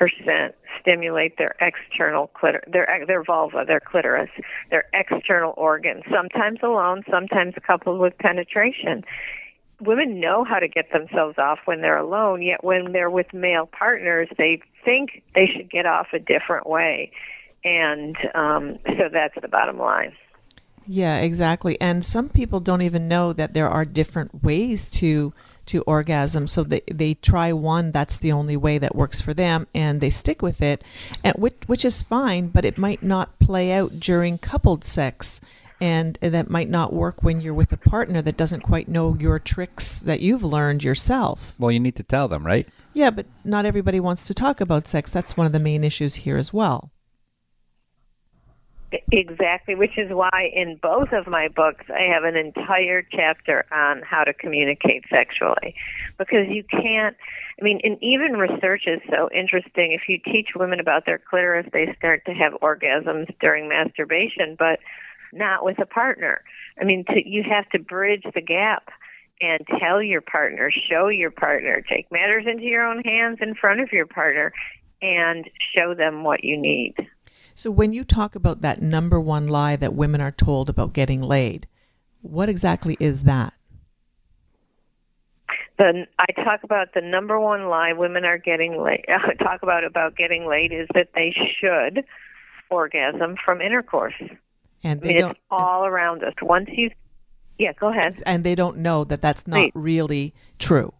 stimulate 0.79 1.37
their 1.37 1.55
external 1.61 2.31
clitor, 2.35 2.61
their 2.71 3.03
their 3.07 3.23
vulva, 3.23 3.63
their 3.67 3.79
clitoris, 3.79 4.29
their 4.69 4.85
external 4.93 5.53
organs, 5.57 6.03
sometimes 6.11 6.59
alone, 6.63 7.03
sometimes 7.09 7.53
coupled 7.65 7.99
with 7.99 8.17
penetration. 8.17 9.03
Women 9.81 10.19
know 10.19 10.43
how 10.43 10.59
to 10.59 10.67
get 10.67 10.91
themselves 10.91 11.37
off 11.37 11.59
when 11.65 11.81
they're 11.81 11.97
alone, 11.97 12.41
yet 12.41 12.63
when 12.63 12.91
they're 12.91 13.09
with 13.09 13.33
male 13.33 13.65
partners, 13.65 14.29
they 14.37 14.61
think 14.85 15.23
they 15.35 15.47
should 15.47 15.69
get 15.69 15.85
off 15.85 16.07
a 16.13 16.19
different 16.19 16.67
way. 16.67 17.11
And 17.65 18.15
um, 18.35 18.79
so 18.85 19.09
that's 19.11 19.35
the 19.41 19.47
bottom 19.47 19.77
line. 19.77 20.13
Yeah, 20.85 21.19
exactly. 21.19 21.79
And 21.79 22.05
some 22.05 22.29
people 22.29 22.59
don't 22.59 22.81
even 22.81 23.07
know 23.07 23.33
that 23.33 23.53
there 23.53 23.69
are 23.69 23.85
different 23.85 24.43
ways 24.43 24.91
to 24.91 25.33
to 25.67 25.81
orgasm. 25.83 26.47
So 26.47 26.63
they 26.63 26.81
they 26.91 27.13
try 27.13 27.53
one 27.53 27.91
that's 27.91 28.17
the 28.17 28.31
only 28.31 28.57
way 28.57 28.77
that 28.77 28.95
works 28.95 29.21
for 29.21 29.33
them, 29.33 29.67
and 29.73 30.01
they 30.01 30.09
stick 30.09 30.41
with 30.41 30.61
it, 30.61 30.83
and 31.23 31.35
which 31.37 31.55
which 31.67 31.85
is 31.85 32.03
fine. 32.03 32.47
But 32.47 32.65
it 32.65 32.77
might 32.77 33.01
not 33.01 33.39
play 33.39 33.71
out 33.71 33.99
during 33.99 34.37
coupled 34.37 34.83
sex, 34.83 35.39
and 35.83 36.17
that 36.21 36.49
might 36.49 36.69
not 36.69 36.93
work 36.93 37.23
when 37.23 37.41
you're 37.41 37.53
with 37.53 37.73
a 37.73 37.77
partner 37.77 38.21
that 38.21 38.37
doesn't 38.37 38.61
quite 38.61 38.87
know 38.87 39.17
your 39.19 39.37
tricks 39.37 39.99
that 39.99 40.21
you've 40.21 40.41
learned 40.41 40.81
yourself. 40.81 41.53
Well, 41.59 41.71
you 41.71 41.79
need 41.81 41.97
to 41.97 42.03
tell 42.03 42.29
them, 42.29 42.45
right? 42.45 42.65
Yeah, 42.93 43.09
but 43.09 43.25
not 43.43 43.65
everybody 43.65 43.99
wants 43.99 44.23
to 44.27 44.33
talk 44.33 44.61
about 44.61 44.87
sex. 44.87 45.11
That's 45.11 45.35
one 45.35 45.45
of 45.45 45.51
the 45.51 45.59
main 45.59 45.83
issues 45.83 46.15
here 46.15 46.37
as 46.37 46.53
well. 46.53 46.89
Exactly, 49.11 49.75
which 49.75 49.97
is 49.97 50.09
why 50.11 50.51
in 50.55 50.79
both 50.81 51.11
of 51.11 51.27
my 51.27 51.49
books 51.49 51.83
I 51.89 52.03
have 52.03 52.23
an 52.23 52.37
entire 52.37 53.05
chapter 53.11 53.65
on 53.69 54.03
how 54.03 54.23
to 54.23 54.33
communicate 54.33 55.03
sexually. 55.09 55.75
Because 56.17 56.47
you 56.47 56.63
can't, 56.63 57.17
I 57.59 57.61
mean, 57.61 57.81
and 57.83 57.97
even 58.01 58.37
research 58.37 58.83
is 58.87 59.01
so 59.09 59.27
interesting. 59.35 59.91
If 59.91 60.07
you 60.07 60.17
teach 60.17 60.51
women 60.55 60.79
about 60.79 61.05
their 61.05 61.17
clitoris, 61.17 61.67
they 61.73 61.93
start 61.97 62.23
to 62.27 62.33
have 62.33 62.53
orgasms 62.61 63.35
during 63.41 63.67
masturbation, 63.67 64.55
but 64.57 64.79
not 65.33 65.63
with 65.63 65.79
a 65.79 65.85
partner. 65.85 66.41
I 66.79 66.83
mean, 66.83 67.05
to, 67.05 67.27
you 67.27 67.43
have 67.43 67.69
to 67.69 67.79
bridge 67.79 68.23
the 68.33 68.41
gap 68.41 68.89
and 69.41 69.59
tell 69.79 70.01
your 70.01 70.21
partner, 70.21 70.71
show 70.89 71.07
your 71.07 71.31
partner, 71.31 71.83
take 71.89 72.11
matters 72.11 72.45
into 72.47 72.63
your 72.63 72.85
own 72.85 73.01
hands 73.03 73.39
in 73.41 73.55
front 73.55 73.81
of 73.81 73.91
your 73.91 74.05
partner, 74.05 74.53
and 75.01 75.49
show 75.75 75.93
them 75.93 76.23
what 76.23 76.43
you 76.43 76.57
need. 76.57 76.95
So, 77.55 77.69
when 77.69 77.93
you 77.93 78.03
talk 78.03 78.35
about 78.35 78.61
that 78.61 78.81
number 78.81 79.19
one 79.19 79.47
lie 79.47 79.75
that 79.75 79.93
women 79.93 80.21
are 80.21 80.31
told 80.31 80.69
about 80.69 80.93
getting 80.93 81.21
laid, 81.21 81.67
what 82.21 82.49
exactly 82.49 82.97
is 82.99 83.23
that? 83.23 83.53
The 85.77 86.05
I 86.17 86.31
talk 86.43 86.63
about 86.63 86.93
the 86.93 87.01
number 87.01 87.39
one 87.39 87.67
lie 87.67 87.93
women 87.93 88.25
are 88.25 88.37
getting 88.37 88.81
laid. 88.81 89.05
talk 89.39 89.61
about 89.61 89.83
about 89.83 90.15
getting 90.15 90.47
laid 90.47 90.71
is 90.71 90.87
that 90.93 91.09
they 91.13 91.35
should 91.59 92.05
orgasm 92.69 93.35
from 93.43 93.61
intercourse. 93.61 94.13
And 94.83 94.99
I 95.01 95.03
they 95.03 95.13
mean, 95.13 95.21
don't. 95.21 95.31
it's 95.31 95.39
all 95.49 95.85
around 95.85 96.23
us. 96.23 96.33
Once 96.41 96.69
you, 96.71 96.89
yeah, 97.57 97.73
go 97.79 97.89
ahead. 97.89 98.15
and 98.25 98.43
they 98.43 98.55
don't 98.55 98.77
know 98.77 99.03
that 99.05 99.21
that's 99.21 99.47
not 99.47 99.69
really 99.73 100.33
true. 100.59 100.93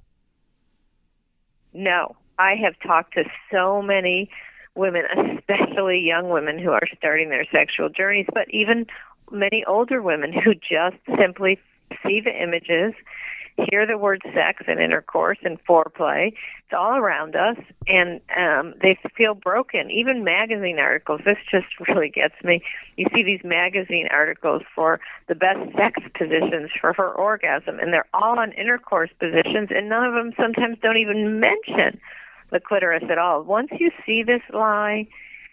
No, 1.73 2.15
I 2.37 2.53
have 2.63 2.75
talked 2.85 3.13
to 3.15 3.23
so 3.51 3.81
many 3.81 4.29
women, 4.75 5.03
especially 5.37 5.99
young 5.99 6.29
women 6.29 6.59
who 6.59 6.71
are 6.71 6.87
starting 6.97 7.29
their 7.29 7.45
sexual 7.51 7.89
journeys, 7.89 8.27
but 8.33 8.47
even 8.49 8.85
many 9.31 9.63
older 9.65 10.01
women 10.01 10.31
who 10.33 10.53
just 10.53 10.97
simply 11.19 11.59
see 12.05 12.21
the 12.21 12.31
images, 12.31 12.93
hear 13.57 13.85
the 13.85 13.97
word 13.97 14.21
sex 14.33 14.63
and 14.67 14.79
intercourse 14.79 15.37
and 15.43 15.63
foreplay. 15.65 16.27
It's 16.27 16.73
all 16.73 16.95
around 16.95 17.35
us, 17.35 17.57
and 17.87 18.19
um, 18.35 18.73
they 18.81 18.97
feel 19.15 19.35
broken. 19.35 19.91
Even 19.91 20.23
magazine 20.23 20.79
articles. 20.79 21.21
This 21.25 21.37
just 21.51 21.67
really 21.87 22.09
gets 22.09 22.35
me. 22.43 22.61
You 22.97 23.05
see 23.13 23.23
these 23.23 23.41
magazine 23.43 24.07
articles 24.11 24.63
for 24.73 24.99
the 25.27 25.35
best 25.35 25.59
sex 25.75 26.01
positions 26.17 26.71
for 26.79 26.93
her 26.93 27.11
orgasm, 27.11 27.79
and 27.79 27.93
they're 27.93 28.07
all 28.13 28.39
on 28.39 28.51
intercourse 28.53 29.11
positions, 29.19 29.69
and 29.69 29.89
none 29.89 30.05
of 30.05 30.13
them 30.13 30.33
sometimes 30.37 30.77
don't 30.81 30.97
even 30.97 31.39
mention 31.39 31.99
the 32.51 32.59
clitoris 32.59 33.03
at 33.09 33.17
all. 33.17 33.43
Once 33.43 33.69
you 33.79 33.91
see 34.05 34.23
this 34.23 34.41
lie, 34.53 35.07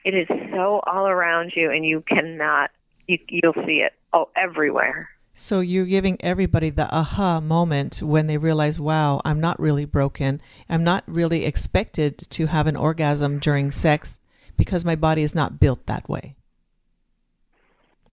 it 0.05 0.15
is 0.15 0.29
so 0.53 0.81
all 0.87 1.07
around 1.07 1.53
you, 1.55 1.71
and 1.71 1.85
you 1.85 2.03
cannot. 2.07 2.71
You, 3.07 3.19
you'll 3.29 3.67
see 3.67 3.83
it 3.85 3.93
oh 4.13 4.29
everywhere. 4.37 5.09
So 5.35 5.61
you're 5.61 5.87
giving 5.87 6.17
everybody 6.21 6.71
the 6.71 6.93
aha 6.95 7.41
moment 7.41 8.03
when 8.03 8.27
they 8.27 8.37
realize, 8.37 8.79
wow, 8.79 9.23
I'm 9.25 9.41
not 9.41 9.59
really 9.59 9.85
broken. 9.85 10.41
I'm 10.69 10.85
not 10.85 11.05
really 11.07 11.45
expected 11.45 12.19
to 12.31 12.47
have 12.47 12.67
an 12.67 12.77
orgasm 12.77 13.39
during 13.39 13.71
sex 13.71 14.19
because 14.57 14.85
my 14.85 14.97
body 14.97 15.23
is 15.23 15.35
not 15.35 15.59
built 15.59 15.87
that 15.87 16.09
way. 16.09 16.35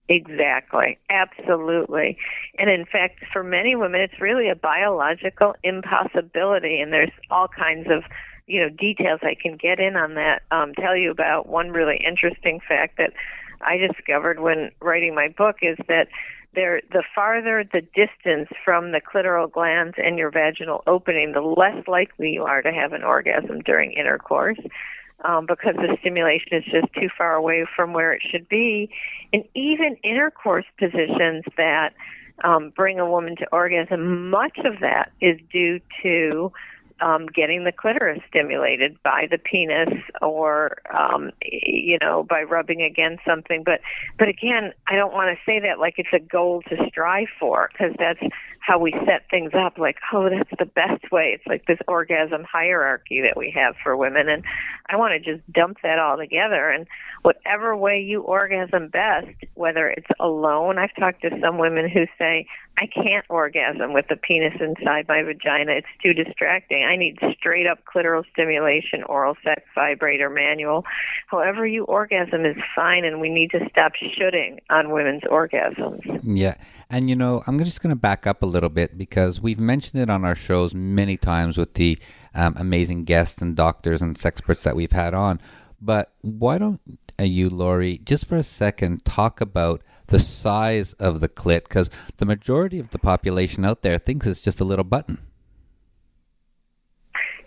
Exactly. 0.08 0.98
Absolutely. 1.10 2.16
And 2.58 2.70
in 2.70 2.86
fact, 2.86 3.24
for 3.30 3.44
many 3.44 3.76
women, 3.76 4.00
it's 4.00 4.20
really 4.20 4.48
a 4.48 4.56
biological 4.56 5.54
impossibility, 5.62 6.80
and 6.80 6.92
there's 6.92 7.12
all 7.30 7.48
kinds 7.48 7.88
of 7.90 8.04
you 8.46 8.62
know 8.62 8.70
details 8.70 9.20
I 9.22 9.36
can 9.40 9.58
get 9.58 9.78
in 9.78 9.96
on 9.96 10.14
that. 10.14 10.42
Um, 10.50 10.72
tell 10.74 10.96
you 10.96 11.10
about 11.10 11.46
one 11.46 11.70
really 11.70 12.02
interesting 12.04 12.58
fact 12.66 12.96
that 12.96 13.12
I 13.60 13.76
discovered 13.76 14.40
when 14.40 14.70
writing 14.80 15.14
my 15.14 15.28
book 15.28 15.56
is 15.60 15.76
that 15.88 16.08
there 16.54 16.80
the 16.90 17.02
farther 17.14 17.64
the 17.72 17.80
distance 17.80 18.48
from 18.64 18.92
the 18.92 19.00
clitoral 19.00 19.50
glans 19.50 19.94
and 19.96 20.18
your 20.18 20.30
vaginal 20.30 20.82
opening, 20.86 21.32
the 21.32 21.40
less 21.40 21.86
likely 21.86 22.30
you 22.30 22.44
are 22.44 22.62
to 22.62 22.72
have 22.72 22.92
an 22.92 23.02
orgasm 23.02 23.60
during 23.60 23.92
intercourse. 23.92 24.58
Um, 25.24 25.46
because 25.46 25.74
the 25.74 25.96
stimulation 25.98 26.52
is 26.52 26.64
just 26.64 26.92
too 26.94 27.08
far 27.18 27.34
away 27.34 27.66
from 27.74 27.92
where 27.92 28.12
it 28.12 28.22
should 28.30 28.48
be, 28.48 28.88
and 29.32 29.42
even 29.52 29.96
intercourse 30.04 30.64
positions 30.78 31.42
that 31.56 31.92
um, 32.44 32.70
bring 32.70 33.00
a 33.00 33.10
woman 33.10 33.34
to 33.36 33.46
orgasm, 33.50 34.30
much 34.30 34.58
of 34.64 34.78
that 34.80 35.10
is 35.20 35.40
due 35.52 35.80
to 36.04 36.52
um, 37.00 37.26
getting 37.26 37.64
the 37.64 37.72
clitoris 37.72 38.20
stimulated 38.28 38.96
by 39.02 39.26
the 39.30 39.38
penis 39.38 39.88
or 40.20 40.78
um, 40.92 41.30
you 41.42 41.98
know 42.00 42.24
by 42.24 42.42
rubbing 42.42 42.82
against 42.82 43.24
something. 43.24 43.62
But 43.64 43.80
but 44.18 44.28
again, 44.28 44.72
I 44.86 44.96
don't 44.96 45.12
want 45.12 45.36
to 45.36 45.50
say 45.50 45.60
that 45.60 45.78
like 45.78 45.94
it's 45.98 46.08
a 46.12 46.18
goal 46.18 46.62
to 46.68 46.76
strive 46.88 47.28
for 47.38 47.70
because 47.72 47.94
that's 47.98 48.20
how 48.60 48.78
we 48.78 48.92
set 49.06 49.28
things 49.30 49.52
up. 49.54 49.78
Like 49.78 49.96
oh, 50.12 50.28
that's 50.28 50.50
the 50.58 50.66
best 50.66 51.10
way. 51.12 51.32
It's 51.34 51.46
like 51.46 51.66
this 51.66 51.78
orgasm 51.86 52.44
hierarchy 52.50 53.20
that 53.22 53.36
we 53.36 53.52
have 53.54 53.74
for 53.82 53.96
women, 53.96 54.28
and 54.28 54.44
I 54.88 54.96
want 54.96 55.12
to 55.12 55.32
just 55.32 55.50
dump 55.52 55.78
that 55.82 55.98
all 55.98 56.16
together 56.16 56.70
and 56.70 56.86
whatever 57.22 57.76
way 57.76 58.00
you 58.00 58.22
orgasm 58.22 58.88
best, 58.88 59.28
whether 59.54 59.88
it's 59.88 60.06
alone. 60.20 60.78
I've 60.78 60.94
talked 60.98 61.22
to 61.22 61.30
some 61.40 61.58
women 61.58 61.88
who 61.88 62.06
say, 62.18 62.46
I 62.80 62.86
can't 62.86 63.26
orgasm 63.28 63.92
with 63.92 64.06
the 64.08 64.16
penis 64.16 64.54
inside 64.60 65.06
my 65.08 65.22
vagina. 65.22 65.72
It's 65.72 65.86
too 66.02 66.14
distracting. 66.14 66.84
I 66.84 66.96
need 66.96 67.18
straight 67.36 67.66
up 67.66 67.80
clitoral 67.84 68.24
stimulation, 68.32 69.02
oral 69.02 69.36
sex, 69.44 69.62
vibrator, 69.74 70.30
manual. 70.30 70.84
However, 71.26 71.66
you 71.66 71.84
orgasm 71.84 72.46
is 72.46 72.56
fine, 72.74 73.04
and 73.04 73.20
we 73.20 73.28
need 73.28 73.50
to 73.50 73.60
stop 73.68 73.92
shooting 74.16 74.60
on 74.70 74.90
women's 74.90 75.24
orgasms. 75.24 76.00
Yeah. 76.22 76.54
And, 76.88 77.10
you 77.10 77.16
know, 77.16 77.42
I'm 77.46 77.62
just 77.62 77.82
going 77.82 77.90
to 77.90 78.00
back 78.00 78.26
up 78.26 78.42
a 78.42 78.46
little 78.46 78.70
bit 78.70 78.96
because 78.96 79.40
we've 79.40 79.60
mentioned 79.60 80.00
it 80.00 80.08
on 80.08 80.24
our 80.24 80.34
shows 80.34 80.72
many 80.72 81.18
times 81.18 81.58
with 81.58 81.74
the 81.74 81.98
um, 82.34 82.54
amazing 82.56 83.04
guests 83.04 83.42
and 83.42 83.54
doctors 83.54 84.00
and 84.00 84.16
sex 84.16 84.38
experts 84.38 84.62
that 84.62 84.76
we've 84.76 84.92
had 84.92 85.14
on. 85.14 85.40
But 85.80 86.12
why 86.20 86.58
don't 86.58 86.80
uh, 87.18 87.24
you, 87.24 87.50
Laurie, 87.50 87.98
just 88.04 88.26
for 88.26 88.36
a 88.36 88.44
second, 88.44 89.04
talk 89.04 89.40
about 89.40 89.82
the 90.08 90.18
size 90.18 90.92
of 90.94 91.20
the 91.20 91.28
clit? 91.28 91.64
Because 91.64 91.88
the 92.18 92.26
majority 92.26 92.78
of 92.78 92.90
the 92.90 92.98
population 92.98 93.64
out 93.64 93.82
there 93.82 93.98
thinks 93.98 94.26
it's 94.26 94.40
just 94.40 94.60
a 94.60 94.64
little 94.64 94.84
button. 94.84 95.18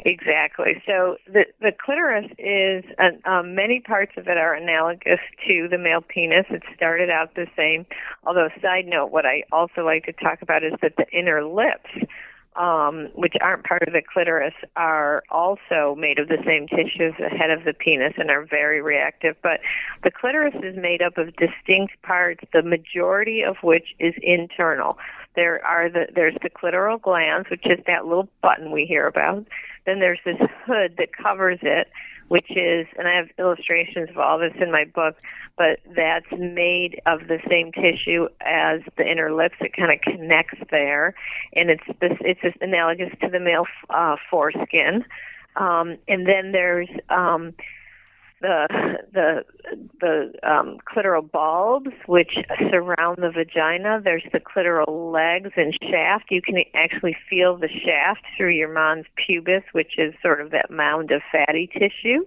Exactly. 0.04 0.82
So 0.86 1.18
the 1.28 1.46
the 1.60 1.72
clitoris 1.72 2.32
is 2.40 2.84
uh, 2.98 3.30
um, 3.30 3.54
many 3.54 3.80
parts 3.82 4.14
of 4.18 4.28
it 4.28 4.38
are 4.38 4.56
analogous 4.56 5.20
to 5.48 5.68
the 5.70 5.78
male 5.78 6.02
penis. 6.02 6.46
It 6.50 6.64
started 6.76 7.12
out 7.12 7.36
the 7.36 7.46
same. 7.56 7.86
Although, 8.24 8.50
side 8.62 8.88
note, 8.88 9.12
what 9.12 9.28
I 9.28 9.44
also 9.52 9.86
like 9.86 10.06
to 10.06 10.14
talk 10.14 10.42
about 10.42 10.64
is 10.64 10.74
that 10.82 10.96
the 10.98 11.06
inner 11.12 11.46
lips 11.46 11.92
um, 12.56 13.10
which 13.16 13.34
aren't 13.42 13.64
part 13.64 13.84
of 13.84 13.94
the 13.94 14.02
clitoris, 14.02 14.54
are 14.76 15.24
also 15.30 15.96
made 15.98 16.20
of 16.20 16.28
the 16.28 16.38
same 16.46 16.68
tissue 16.68 17.08
as 17.08 17.14
the 17.18 17.30
head 17.30 17.50
of 17.50 17.64
the 17.64 17.74
penis 17.74 18.14
and 18.18 18.30
are 18.30 18.46
very 18.46 18.82
reactive. 18.82 19.36
But 19.42 19.62
the 20.04 20.12
clitoris 20.12 20.56
is 20.64 20.76
made 20.76 21.02
up 21.02 21.18
of 21.18 21.36
distinct 21.38 22.02
parts, 22.04 22.44
the 22.54 22.62
majority 22.62 23.44
of 23.44 23.58
which 23.64 23.96
is 24.00 24.14
internal. 24.22 24.98
There 25.36 25.66
are 25.66 25.90
the 25.90 26.08
there's 26.14 26.36
the 26.44 26.50
clitoral 26.50 27.00
glans, 27.00 27.50
which 27.50 27.66
is 27.66 27.80
that 27.88 28.06
little 28.06 28.28
button 28.42 28.72
we 28.72 28.86
hear 28.86 29.08
about. 29.08 29.48
Then 29.86 30.00
there's 30.00 30.20
this 30.26 30.38
hood 30.66 30.96
that 30.98 31.16
covers 31.16 31.60
it, 31.62 31.88
which 32.32 32.50
is, 32.52 32.88
and 32.98 33.10
I 33.10 33.16
have 33.18 33.28
illustrations 33.38 34.10
of 34.10 34.18
all 34.18 34.40
this 34.40 34.54
in 34.62 34.72
my 34.72 34.86
book, 34.86 35.18
but 35.58 35.80
that's 35.94 36.32
made 36.32 37.02
of 37.06 37.28
the 37.28 37.40
same 37.50 37.74
tissue 37.74 38.30
as 38.40 38.80
the 38.96 39.04
inner 39.06 39.34
lips. 39.34 39.56
It 39.60 39.74
kind 39.76 39.92
of 39.92 40.00
connects 40.00 40.58
there, 40.72 41.14
and 41.52 41.70
it's 41.70 41.84
this, 42.00 42.18
it's 42.22 42.40
analogous 42.62 43.10
to 43.20 43.28
the 43.28 43.42
male 43.42 43.66
uh, 43.90 44.16
foreskin. 44.30 45.04
Um, 45.58 45.98
and 46.08 46.26
then 46.26 46.54
there's 46.54 46.88
um, 47.10 47.54
the 48.42 48.68
the 49.14 49.44
the 50.00 50.34
um, 50.44 50.78
clitoral 50.88 51.30
bulbs, 51.30 51.92
which 52.08 52.34
surround 52.70 53.20
the 53.20 53.32
vagina. 53.32 54.02
There's 54.04 54.26
the 54.34 54.40
clitoral 54.40 55.12
legs 55.12 55.54
and 55.56 55.74
shaft. 55.82 56.26
You 56.30 56.42
can 56.42 56.56
actually 56.74 57.16
feel 57.30 57.58
the 57.58 57.70
shaft 57.70 58.22
through 58.36 58.52
your 58.52 58.74
mons 58.74 59.06
pubis, 59.16 59.64
which 59.74 59.98
is 59.98 60.14
sort 60.22 60.42
of 60.42 60.52
that 60.52 60.72
mound 60.72 61.12
of 61.12 61.22
fatty 61.32 61.68
tissue 61.68 62.26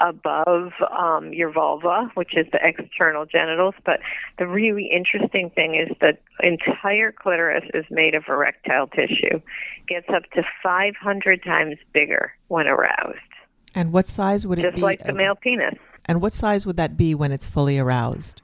above 0.00 0.72
um, 0.98 1.32
your 1.32 1.52
vulva, 1.52 2.10
which 2.14 2.36
is 2.36 2.46
the 2.52 2.58
external 2.62 3.26
genitals. 3.26 3.74
But 3.84 4.00
the 4.38 4.46
really 4.46 4.90
interesting 4.92 5.50
thing 5.50 5.74
is 5.74 5.96
the 6.00 6.18
entire 6.42 7.12
clitoris 7.12 7.64
is 7.74 7.84
made 7.90 8.14
of 8.14 8.24
erectile 8.28 8.88
tissue. 8.88 9.40
Gets 9.86 10.08
up 10.14 10.24
to 10.34 10.42
500 10.62 11.42
times 11.44 11.76
bigger 11.92 12.32
when 12.48 12.66
aroused. 12.66 13.18
And 13.74 13.92
what 13.92 14.06
size 14.06 14.46
would 14.46 14.58
it 14.58 14.62
Just 14.62 14.74
be? 14.76 14.80
Just 14.80 14.84
like 14.84 15.04
the 15.04 15.12
male 15.12 15.34
penis. 15.34 15.74
And 16.06 16.20
what 16.20 16.32
size 16.32 16.66
would 16.66 16.76
that 16.76 16.96
be 16.96 17.14
when 17.14 17.32
it's 17.32 17.46
fully 17.46 17.78
aroused? 17.78 18.42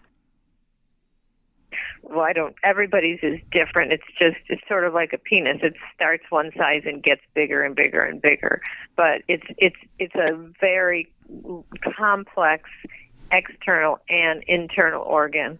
Well, 2.02 2.20
I 2.20 2.32
don't. 2.32 2.54
Everybody's 2.64 3.18
is 3.22 3.38
different. 3.52 3.92
It's 3.92 4.02
just 4.18 4.38
it's 4.48 4.62
sort 4.66 4.84
of 4.84 4.94
like 4.94 5.12
a 5.12 5.18
penis. 5.18 5.58
It 5.62 5.74
starts 5.94 6.24
one 6.30 6.50
size 6.56 6.82
and 6.86 7.02
gets 7.02 7.20
bigger 7.34 7.62
and 7.62 7.76
bigger 7.76 8.02
and 8.02 8.22
bigger. 8.22 8.62
But 8.96 9.22
it's 9.28 9.44
it's 9.58 9.76
it's 9.98 10.14
a 10.14 10.50
very 10.58 11.12
complex 11.96 12.70
external 13.30 13.98
and 14.08 14.42
internal 14.46 15.02
organ. 15.02 15.58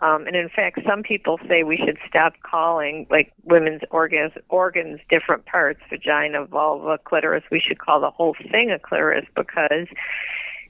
Um, 0.00 0.26
and 0.26 0.36
in 0.36 0.48
fact, 0.48 0.80
some 0.86 1.02
people 1.02 1.38
say 1.48 1.64
we 1.64 1.76
should 1.76 1.98
stop 2.08 2.34
calling 2.48 3.06
like 3.10 3.32
women's 3.44 3.82
organs 3.90 4.32
organs 4.48 5.00
different 5.10 5.46
parts, 5.46 5.80
vagina, 5.90 6.44
vulva, 6.44 6.98
clitoris. 7.04 7.44
We 7.50 7.60
should 7.60 7.78
call 7.78 8.00
the 8.00 8.10
whole 8.10 8.36
thing 8.50 8.70
a 8.70 8.78
clitoris 8.78 9.26
because 9.34 9.88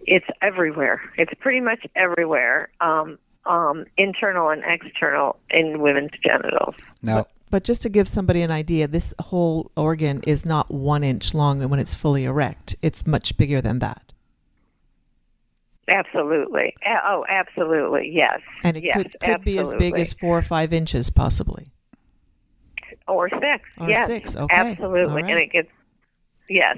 it's 0.06 0.26
everywhere. 0.40 1.02
It's 1.16 1.32
pretty 1.40 1.60
much 1.60 1.86
everywhere, 1.94 2.70
um, 2.80 3.18
um, 3.44 3.84
internal 3.96 4.48
and 4.48 4.62
external 4.66 5.38
in 5.50 5.80
women's 5.80 6.12
genitals. 6.22 6.74
Now, 7.02 7.16
but, 7.16 7.30
but 7.50 7.64
just 7.64 7.82
to 7.82 7.88
give 7.88 8.08
somebody 8.08 8.42
an 8.42 8.50
idea, 8.50 8.88
this 8.88 9.12
whole 9.20 9.70
organ 9.76 10.22
is 10.26 10.46
not 10.46 10.70
one 10.70 11.04
inch 11.04 11.34
long 11.34 11.66
when 11.68 11.80
it's 11.80 11.94
fully 11.94 12.24
erect. 12.24 12.76
It's 12.82 13.06
much 13.06 13.36
bigger 13.36 13.60
than 13.60 13.80
that. 13.80 14.07
Absolutely. 15.88 16.74
Oh, 16.86 17.24
absolutely. 17.28 18.10
Yes. 18.12 18.40
And 18.62 18.76
it 18.76 18.84
yes, 18.84 18.96
could, 18.96 19.16
could 19.20 19.44
be 19.44 19.58
as 19.58 19.72
big 19.74 19.98
as 19.98 20.12
four 20.12 20.38
or 20.38 20.42
five 20.42 20.72
inches, 20.72 21.10
possibly. 21.10 21.70
Or 23.06 23.28
six. 23.30 23.68
Or 23.78 23.88
yes. 23.88 24.06
six. 24.06 24.36
Okay. 24.36 24.54
Absolutely. 24.54 25.22
Right. 25.22 25.30
And 25.30 25.40
it 25.40 25.52
gets, 25.52 25.70
yes. 26.48 26.76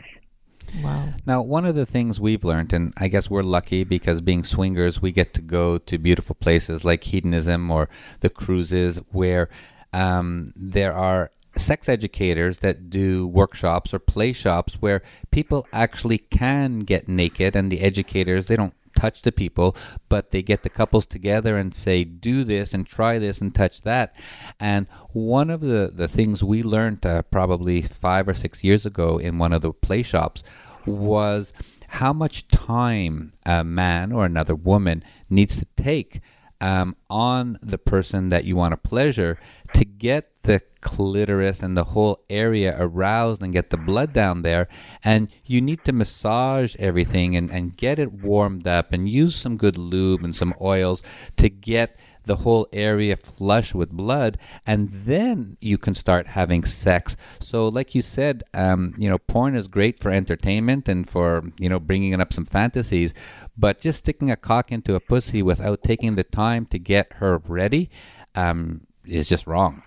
Wow. 0.82 1.08
Now, 1.26 1.42
one 1.42 1.66
of 1.66 1.74
the 1.74 1.86
things 1.86 2.20
we've 2.20 2.44
learned, 2.44 2.72
and 2.72 2.92
I 2.98 3.08
guess 3.08 3.28
we're 3.28 3.42
lucky 3.42 3.82
because 3.82 4.20
being 4.20 4.44
swingers, 4.44 5.02
we 5.02 5.10
get 5.10 5.34
to 5.34 5.42
go 5.42 5.78
to 5.78 5.98
beautiful 5.98 6.36
places 6.36 6.84
like 6.84 7.04
hedonism 7.04 7.70
or 7.70 7.88
the 8.20 8.30
cruises 8.30 8.98
where 9.10 9.48
um, 9.92 10.52
there 10.54 10.92
are 10.92 11.32
sex 11.56 11.88
educators 11.88 12.58
that 12.58 12.90
do 12.90 13.26
workshops 13.26 13.92
or 13.92 13.98
play 13.98 14.32
shops 14.32 14.74
where 14.74 15.02
people 15.32 15.66
actually 15.72 16.18
can 16.18 16.80
get 16.80 17.08
naked 17.08 17.56
and 17.56 17.72
the 17.72 17.80
educators 17.80 18.46
they 18.46 18.54
don't 18.54 18.74
touch 19.00 19.22
the 19.22 19.32
people, 19.32 19.74
but 20.08 20.30
they 20.30 20.42
get 20.42 20.62
the 20.62 20.68
couples 20.68 21.06
together 21.06 21.56
and 21.56 21.74
say, 21.74 22.04
do 22.04 22.44
this 22.44 22.74
and 22.74 22.86
try 22.86 23.18
this 23.18 23.40
and 23.40 23.54
touch 23.54 23.80
that. 23.82 24.14
And 24.58 24.86
one 25.12 25.48
of 25.48 25.60
the, 25.60 25.90
the 25.92 26.08
things 26.08 26.44
we 26.44 26.62
learned 26.62 27.06
uh, 27.06 27.22
probably 27.22 27.80
five 27.82 28.28
or 28.28 28.34
six 28.34 28.62
years 28.62 28.84
ago 28.84 29.18
in 29.18 29.38
one 29.38 29.52
of 29.52 29.62
the 29.62 29.72
play 29.72 30.02
shops 30.02 30.42
was 30.84 31.52
how 31.88 32.12
much 32.12 32.46
time 32.48 33.32
a 33.46 33.64
man 33.64 34.12
or 34.12 34.24
another 34.24 34.54
woman 34.54 35.02
needs 35.28 35.58
to 35.58 35.66
take 35.76 36.20
um, 36.60 36.94
on 37.08 37.58
the 37.62 37.78
person 37.78 38.28
that 38.28 38.44
you 38.44 38.54
want 38.54 38.72
to 38.72 38.76
pleasure 38.76 39.38
to 39.72 39.84
get 39.84 40.29
the 40.42 40.62
clitoris 40.80 41.62
and 41.62 41.76
the 41.76 41.84
whole 41.84 42.24
area 42.30 42.74
aroused 42.78 43.42
and 43.42 43.52
get 43.52 43.70
the 43.70 43.76
blood 43.76 44.12
down 44.12 44.42
there. 44.42 44.68
And 45.04 45.28
you 45.44 45.60
need 45.60 45.84
to 45.84 45.92
massage 45.92 46.76
everything 46.78 47.36
and, 47.36 47.50
and 47.50 47.76
get 47.76 47.98
it 47.98 48.12
warmed 48.12 48.66
up 48.66 48.92
and 48.92 49.08
use 49.08 49.36
some 49.36 49.56
good 49.56 49.76
lube 49.76 50.24
and 50.24 50.34
some 50.34 50.54
oils 50.60 51.02
to 51.36 51.48
get 51.48 51.96
the 52.24 52.36
whole 52.36 52.68
area 52.72 53.16
flush 53.16 53.74
with 53.74 53.90
blood, 53.90 54.38
and 54.66 54.90
then 55.04 55.56
you 55.60 55.78
can 55.78 55.94
start 55.94 56.28
having 56.28 56.64
sex. 56.64 57.16
So, 57.40 57.68
like 57.68 57.94
you 57.94 58.02
said, 58.02 58.44
um, 58.54 58.94
you 58.98 59.08
know, 59.08 59.18
porn 59.18 59.56
is 59.56 59.68
great 59.68 59.98
for 59.98 60.10
entertainment 60.10 60.88
and 60.88 61.08
for 61.08 61.42
you 61.58 61.68
know 61.68 61.80
bringing 61.80 62.18
up 62.20 62.32
some 62.32 62.44
fantasies, 62.44 63.14
but 63.56 63.80
just 63.80 64.00
sticking 64.00 64.30
a 64.30 64.36
cock 64.36 64.70
into 64.70 64.94
a 64.94 65.00
pussy 65.00 65.42
without 65.42 65.82
taking 65.82 66.14
the 66.14 66.24
time 66.24 66.66
to 66.66 66.78
get 66.78 67.14
her 67.14 67.38
ready 67.38 67.90
um, 68.34 68.86
is 69.06 69.28
just 69.28 69.46
wrong. 69.46 69.82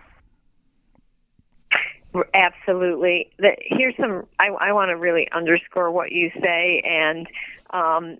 Absolutely. 2.33 3.29
Here's 3.61 3.95
some. 3.97 4.25
I, 4.39 4.47
I 4.59 4.71
want 4.71 4.89
to 4.89 4.97
really 4.97 5.27
underscore 5.31 5.91
what 5.91 6.11
you 6.11 6.31
say, 6.41 6.81
and 6.85 7.27
um, 7.71 8.17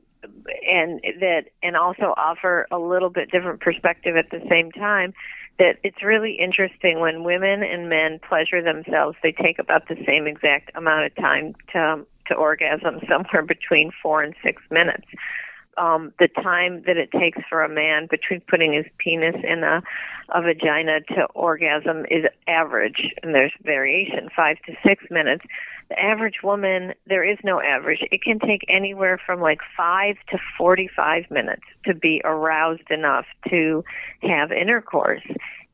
and 0.67 1.01
that, 1.19 1.45
and 1.61 1.75
also 1.75 2.13
offer 2.17 2.65
a 2.71 2.79
little 2.79 3.09
bit 3.09 3.29
different 3.31 3.59
perspective 3.59 4.15
at 4.15 4.29
the 4.31 4.41
same 4.49 4.71
time. 4.71 5.13
That 5.59 5.77
it's 5.83 6.01
really 6.01 6.33
interesting 6.33 6.99
when 6.99 7.23
women 7.23 7.61
and 7.61 7.87
men 7.87 8.19
pleasure 8.27 8.63
themselves. 8.63 9.15
They 9.21 9.31
take 9.31 9.59
about 9.59 9.87
the 9.87 9.97
same 10.07 10.25
exact 10.25 10.71
amount 10.75 11.05
of 11.05 11.15
time 11.15 11.55
to 11.73 12.05
to 12.27 12.33
orgasm, 12.33 12.99
somewhere 13.09 13.43
between 13.43 13.91
four 14.01 14.23
and 14.23 14.33
six 14.43 14.61
minutes. 14.71 15.05
Um, 15.77 16.13
the 16.19 16.27
time 16.27 16.83
that 16.85 16.97
it 16.97 17.11
takes 17.11 17.39
for 17.49 17.63
a 17.63 17.69
man 17.69 18.07
between 18.09 18.41
putting 18.41 18.73
his 18.73 18.85
penis 18.97 19.35
in 19.43 19.63
a, 19.63 19.81
a 20.33 20.41
vagina 20.41 21.01
to 21.15 21.25
orgasm 21.33 22.05
is 22.09 22.25
average, 22.47 23.13
and 23.21 23.33
there's 23.33 23.53
variation, 23.63 24.29
five 24.35 24.57
to 24.65 24.73
six 24.85 25.03
minutes. 25.09 25.43
The 25.89 25.99
average 25.99 26.41
woman, 26.43 26.93
there 27.07 27.23
is 27.23 27.37
no 27.43 27.61
average. 27.61 27.99
It 28.11 28.21
can 28.21 28.39
take 28.39 28.61
anywhere 28.69 29.19
from 29.23 29.41
like 29.41 29.59
five 29.75 30.15
to 30.31 30.37
45 30.57 31.29
minutes 31.29 31.63
to 31.85 31.93
be 31.93 32.21
aroused 32.23 32.89
enough 32.89 33.25
to 33.49 33.83
have 34.21 34.51
intercourse 34.51 35.23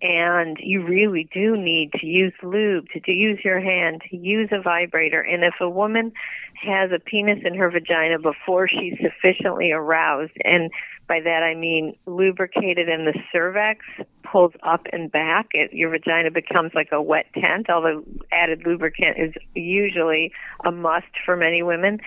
and 0.01 0.57
you 0.61 0.85
really 0.85 1.27
do 1.33 1.57
need 1.57 1.91
to 1.93 2.05
use 2.05 2.33
lube, 2.41 2.85
to 3.05 3.11
use 3.11 3.39
your 3.43 3.59
hand, 3.59 4.01
to 4.09 4.15
use 4.15 4.49
a 4.51 4.61
vibrator. 4.61 5.19
And 5.19 5.43
if 5.43 5.55
a 5.59 5.69
woman 5.69 6.13
has 6.61 6.91
a 6.91 6.99
penis 6.99 7.39
in 7.43 7.55
her 7.55 7.69
vagina 7.69 8.17
before 8.17 8.67
she's 8.67 8.97
sufficiently 9.01 9.71
aroused, 9.71 10.33
and 10.45 10.71
by 11.07 11.19
that 11.21 11.43
I 11.43 11.55
mean 11.55 11.95
lubricated 12.05 12.87
and 12.87 13.07
the 13.07 13.19
cervix 13.31 13.85
pulls 14.23 14.53
up 14.63 14.87
and 14.93 15.11
back, 15.11 15.47
it, 15.51 15.73
your 15.73 15.89
vagina 15.89 16.31
becomes 16.31 16.71
like 16.73 16.89
a 16.91 17.01
wet 17.01 17.25
tent, 17.33 17.69
although 17.69 18.03
added 18.31 18.63
lubricant 18.65 19.17
is 19.17 19.33
usually 19.53 20.31
a 20.65 20.71
must 20.71 21.07
for 21.25 21.35
many 21.35 21.61
women 21.61 21.99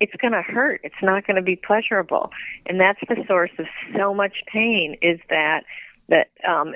it's 0.00 0.14
going 0.20 0.32
to 0.32 0.42
hurt. 0.42 0.80
It's 0.84 1.02
not 1.02 1.26
going 1.26 1.34
to 1.36 1.42
be 1.42 1.56
pleasurable. 1.56 2.30
And 2.66 2.80
that's 2.80 3.00
the 3.08 3.16
source 3.26 3.50
of 3.58 3.66
so 3.96 4.14
much 4.14 4.44
pain 4.46 4.96
is 5.02 5.18
that 5.28 5.64
that 6.08 6.30
um, 6.48 6.74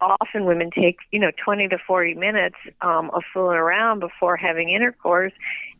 often 0.00 0.46
women 0.46 0.70
take 0.70 0.96
you 1.10 1.20
know 1.20 1.30
20 1.44 1.68
to 1.68 1.78
40 1.86 2.14
minutes 2.14 2.56
um, 2.80 3.10
of 3.12 3.22
fooling 3.32 3.56
around 3.56 4.00
before 4.00 4.36
having 4.36 4.70
intercourse. 4.70 5.32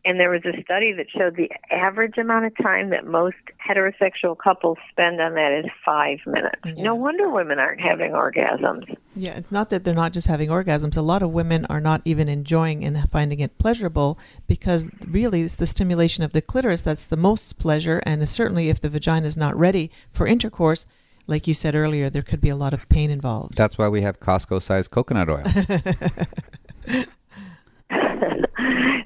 And 0.05 0.19
there 0.19 0.29
was 0.29 0.41
a 0.43 0.61
study 0.61 0.91
that 0.91 1.05
showed 1.09 1.37
the 1.37 1.49
average 1.71 2.17
amount 2.17 2.43
of 2.43 2.57
time 2.57 2.89
that 2.89 3.07
most 3.07 3.37
heterosexual 3.65 4.37
couples 4.37 4.77
spend 4.91 5.21
on 5.21 5.35
that 5.35 5.61
is 5.63 5.71
five 5.85 6.17
minutes. 6.27 6.59
Yeah. 6.65 6.83
no 6.83 6.93
wonder 6.93 7.29
women 7.29 7.57
aren't 7.57 7.79
having 7.79 8.11
orgasms. 8.11 8.95
Yeah 9.15 9.33
it's 9.37 9.51
not 9.51 9.69
that 9.69 9.83
they're 9.83 9.93
not 9.93 10.13
just 10.13 10.27
having 10.27 10.49
orgasms. 10.49 10.97
A 10.97 11.01
lot 11.01 11.23
of 11.23 11.31
women 11.31 11.65
are 11.69 11.81
not 11.81 12.01
even 12.05 12.27
enjoying 12.27 12.83
and 12.83 13.09
finding 13.09 13.39
it 13.39 13.57
pleasurable 13.57 14.19
because 14.45 14.89
really 15.07 15.41
it's 15.41 15.55
the 15.55 15.67
stimulation 15.67 16.23
of 16.23 16.33
the 16.33 16.41
clitoris 16.41 16.81
that's 16.81 17.07
the 17.07 17.17
most 17.17 17.57
pleasure. 17.57 18.03
And 18.05 18.27
certainly 18.27 18.69
if 18.69 18.81
the 18.81 18.89
vagina 18.89 19.25
is 19.25 19.37
not 19.37 19.57
ready 19.57 19.89
for 20.11 20.27
intercourse 20.27 20.85
like 21.27 21.47
you 21.47 21.53
said 21.53 21.75
earlier, 21.75 22.09
there 22.09 22.21
could 22.21 22.41
be 22.41 22.49
a 22.49 22.55
lot 22.55 22.73
of 22.73 22.89
pain 22.89 23.09
involved. 23.09 23.55
That's 23.55 23.77
why 23.77 23.87
we 23.87 24.01
have 24.01 24.19
Costco 24.19 24.61
sized 24.61 24.91
coconut 24.91 25.29
oil. 25.29 25.43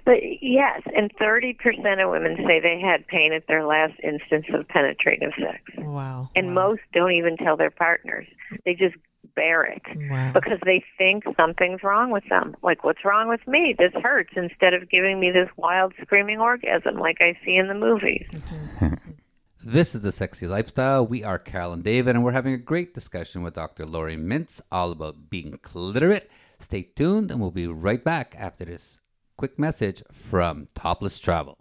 but 0.06 0.18
yes, 0.42 0.82
and 0.96 1.12
30% 1.18 2.04
of 2.04 2.12
women 2.12 2.38
say 2.48 2.60
they 2.60 2.80
had 2.80 3.06
pain 3.08 3.34
at 3.34 3.48
their 3.48 3.66
last 3.66 3.94
instance 4.04 4.46
of 4.54 4.68
penetrative 4.68 5.32
sex. 5.40 5.62
Wow. 5.78 6.30
And 6.36 6.48
wow. 6.48 6.70
most 6.70 6.82
don't 6.94 7.12
even 7.12 7.38
tell 7.38 7.58
their 7.58 7.72
partners. 7.72 8.28
They 8.66 8.74
just 8.74 8.96
bear 9.36 9.64
it 9.64 9.84
wow. 10.10 10.32
because 10.34 10.60
they 10.66 10.84
think 10.98 11.24
something's 11.38 11.84
wrong 11.84 12.10
with 12.10 12.24
them. 12.30 12.56
Like, 12.64 12.84
what's 12.84 13.06
wrong 13.06 13.28
with 13.30 13.48
me? 13.48 13.76
This 13.78 13.94
hurts 14.02 14.34
instead 14.36 14.74
of 14.74 14.90
giving 14.90 15.20
me 15.20 15.32
this 15.32 15.50
wild 15.58 15.94
screaming 16.02 16.40
orgasm 16.40 16.98
like 16.98 17.18
I 17.22 17.38
see 17.46 17.56
in 17.56 17.68
the 17.68 17.76
movies. 17.76 18.26
Mm-hmm. 18.32 18.94
This 19.70 19.94
is 19.94 20.00
The 20.00 20.14
Sexy 20.14 20.48
Lifestyle. 20.48 21.06
We 21.06 21.26
are 21.26 21.38
Carol 21.38 21.74
and 21.74 21.84
David, 21.84 22.16
and 22.16 22.24
we're 22.24 22.32
having 22.32 22.54
a 22.54 22.58
great 22.58 22.94
discussion 22.94 23.44
with 23.44 23.56
Dr. 23.56 23.86
Laurie 23.86 24.16
Mintz 24.16 24.62
all 24.72 24.94
about 24.94 25.30
being 25.30 25.60
cliterate. 25.62 26.30
Stay 26.58 26.84
tuned, 26.84 27.32
and 27.32 27.42
we'll 27.42 27.52
be 27.52 27.68
right 27.68 28.02
back 28.02 28.34
after 28.40 28.64
this 28.64 29.02
quick 29.36 29.60
message 29.60 30.02
from 30.10 30.68
Topless 30.74 31.20
Travel. 31.20 31.58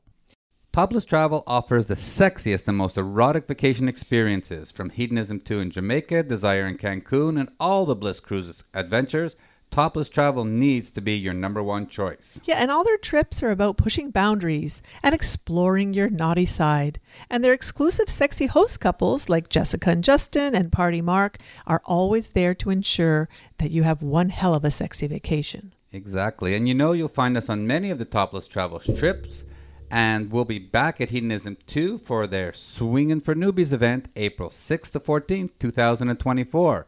Topless 0.72 1.04
Travel 1.04 1.42
offers 1.48 1.86
the 1.86 1.96
sexiest 1.96 2.68
and 2.68 2.76
most 2.76 2.96
erotic 2.96 3.48
vacation 3.48 3.88
experiences 3.88 4.70
from 4.70 4.90
Hedonism 4.90 5.40
2 5.40 5.58
in 5.58 5.72
Jamaica, 5.72 6.22
Desire 6.22 6.68
in 6.68 6.78
Cancun, 6.78 7.40
and 7.40 7.48
all 7.58 7.86
the 7.86 7.96
Bliss 7.96 8.20
Cruises 8.20 8.62
adventures 8.72 9.34
Topless 9.76 10.08
Travel 10.08 10.46
needs 10.46 10.90
to 10.92 11.02
be 11.02 11.18
your 11.18 11.34
number 11.34 11.62
one 11.62 11.86
choice. 11.86 12.40
Yeah, 12.44 12.54
and 12.54 12.70
all 12.70 12.82
their 12.82 12.96
trips 12.96 13.42
are 13.42 13.50
about 13.50 13.76
pushing 13.76 14.10
boundaries 14.10 14.80
and 15.02 15.14
exploring 15.14 15.92
your 15.92 16.08
naughty 16.08 16.46
side. 16.46 16.98
And 17.28 17.44
their 17.44 17.52
exclusive 17.52 18.08
sexy 18.08 18.46
host 18.46 18.80
couples 18.80 19.28
like 19.28 19.50
Jessica 19.50 19.90
and 19.90 20.02
Justin 20.02 20.54
and 20.54 20.72
Party 20.72 21.02
Mark 21.02 21.36
are 21.66 21.82
always 21.84 22.30
there 22.30 22.54
to 22.54 22.70
ensure 22.70 23.28
that 23.58 23.70
you 23.70 23.82
have 23.82 24.00
one 24.00 24.30
hell 24.30 24.54
of 24.54 24.64
a 24.64 24.70
sexy 24.70 25.08
vacation. 25.08 25.74
Exactly. 25.92 26.54
And 26.54 26.66
you 26.66 26.72
know 26.72 26.92
you'll 26.92 27.08
find 27.08 27.36
us 27.36 27.50
on 27.50 27.66
many 27.66 27.90
of 27.90 27.98
the 27.98 28.06
Topless 28.06 28.48
Travel 28.48 28.78
trips. 28.78 29.44
And 29.90 30.32
we'll 30.32 30.46
be 30.46 30.58
back 30.58 31.02
at 31.02 31.10
Hedonism 31.10 31.58
2 31.66 31.98
for 31.98 32.26
their 32.26 32.54
Swingin' 32.54 33.20
for 33.20 33.34
Newbies 33.34 33.74
event 33.74 34.08
April 34.16 34.48
6th 34.48 34.92
to 34.92 35.00
14th, 35.00 35.50
2024. 35.58 36.86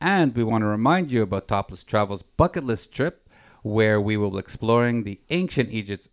And 0.00 0.34
we 0.34 0.44
want 0.44 0.62
to 0.62 0.66
remind 0.66 1.10
you 1.10 1.22
about 1.22 1.48
Topless 1.48 1.84
Travel's 1.84 2.22
bucket 2.22 2.64
list 2.64 2.92
trip, 2.92 3.28
where 3.62 4.00
we 4.00 4.16
will 4.16 4.30
be 4.30 4.38
exploring 4.38 5.04
the 5.04 5.20
ancient 5.30 5.70
Egypt. 5.70 6.08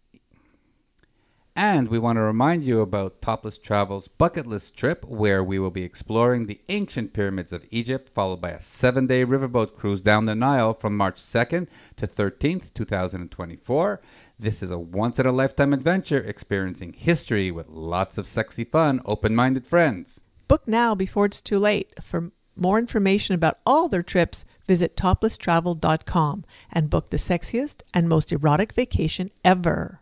And 1.53 1.89
we 1.89 1.99
want 1.99 2.15
to 2.15 2.21
remind 2.21 2.63
you 2.63 2.79
about 2.79 3.21
Topless 3.21 3.57
Travel's 3.57 4.07
bucket 4.07 4.47
list 4.47 4.73
trip, 4.73 5.03
where 5.03 5.43
we 5.43 5.59
will 5.59 5.69
be 5.69 5.83
exploring 5.83 6.45
the 6.45 6.61
ancient 6.69 7.11
pyramids 7.11 7.51
of 7.51 7.65
Egypt, 7.69 8.07
followed 8.07 8.39
by 8.39 8.51
a 8.51 8.61
seven 8.61 9.05
day 9.05 9.25
riverboat 9.25 9.75
cruise 9.75 10.01
down 10.01 10.25
the 10.25 10.35
Nile 10.35 10.73
from 10.73 10.95
March 10.95 11.21
2nd 11.21 11.67
to 11.97 12.07
13th, 12.07 12.73
2024. 12.73 14.01
This 14.39 14.63
is 14.63 14.71
a 14.71 14.79
once 14.79 15.19
in 15.19 15.25
a 15.25 15.31
lifetime 15.33 15.73
adventure 15.73 16.23
experiencing 16.23 16.93
history 16.93 17.51
with 17.51 17.67
lots 17.67 18.17
of 18.17 18.25
sexy 18.25 18.63
fun, 18.63 19.01
open 19.05 19.35
minded 19.35 19.67
friends. 19.67 20.21
Book 20.47 20.65
now 20.67 20.95
before 20.95 21.25
it's 21.25 21.41
too 21.41 21.59
late. 21.59 21.93
For 22.01 22.31
more 22.55 22.79
information 22.79 23.35
about 23.35 23.59
all 23.65 23.87
their 23.87 24.03
trips, 24.03 24.45
visit 24.67 24.95
toplesstravel.com 24.95 26.45
and 26.71 26.89
book 26.89 27.09
the 27.09 27.17
sexiest 27.17 27.81
and 27.93 28.09
most 28.09 28.31
erotic 28.31 28.73
vacation 28.73 29.31
ever. 29.43 30.01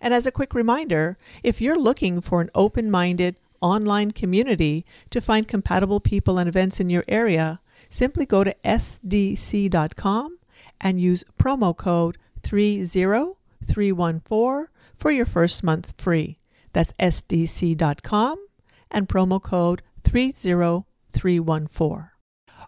And 0.00 0.14
as 0.14 0.26
a 0.26 0.32
quick 0.32 0.54
reminder, 0.54 1.18
if 1.42 1.60
you're 1.60 1.78
looking 1.78 2.20
for 2.20 2.40
an 2.40 2.50
open 2.54 2.88
minded 2.90 3.36
online 3.60 4.10
community 4.10 4.84
to 5.10 5.20
find 5.20 5.48
compatible 5.48 6.00
people 6.00 6.38
and 6.38 6.48
events 6.48 6.80
in 6.80 6.90
your 6.90 7.04
area, 7.08 7.60
simply 7.88 8.26
go 8.26 8.44
to 8.44 8.54
sdc.com 8.64 10.38
and 10.80 11.00
use 11.00 11.24
promo 11.38 11.76
code 11.76 12.18
30314 12.42 14.68
for 14.96 15.10
your 15.10 15.26
first 15.26 15.64
month 15.64 15.94
free. 15.96 16.38
That's 16.72 16.92
sdc.com 16.94 18.46
and 18.90 19.08
promo 19.08 19.42
code 19.42 19.82
30314. 20.02 20.93
314. 21.14 22.10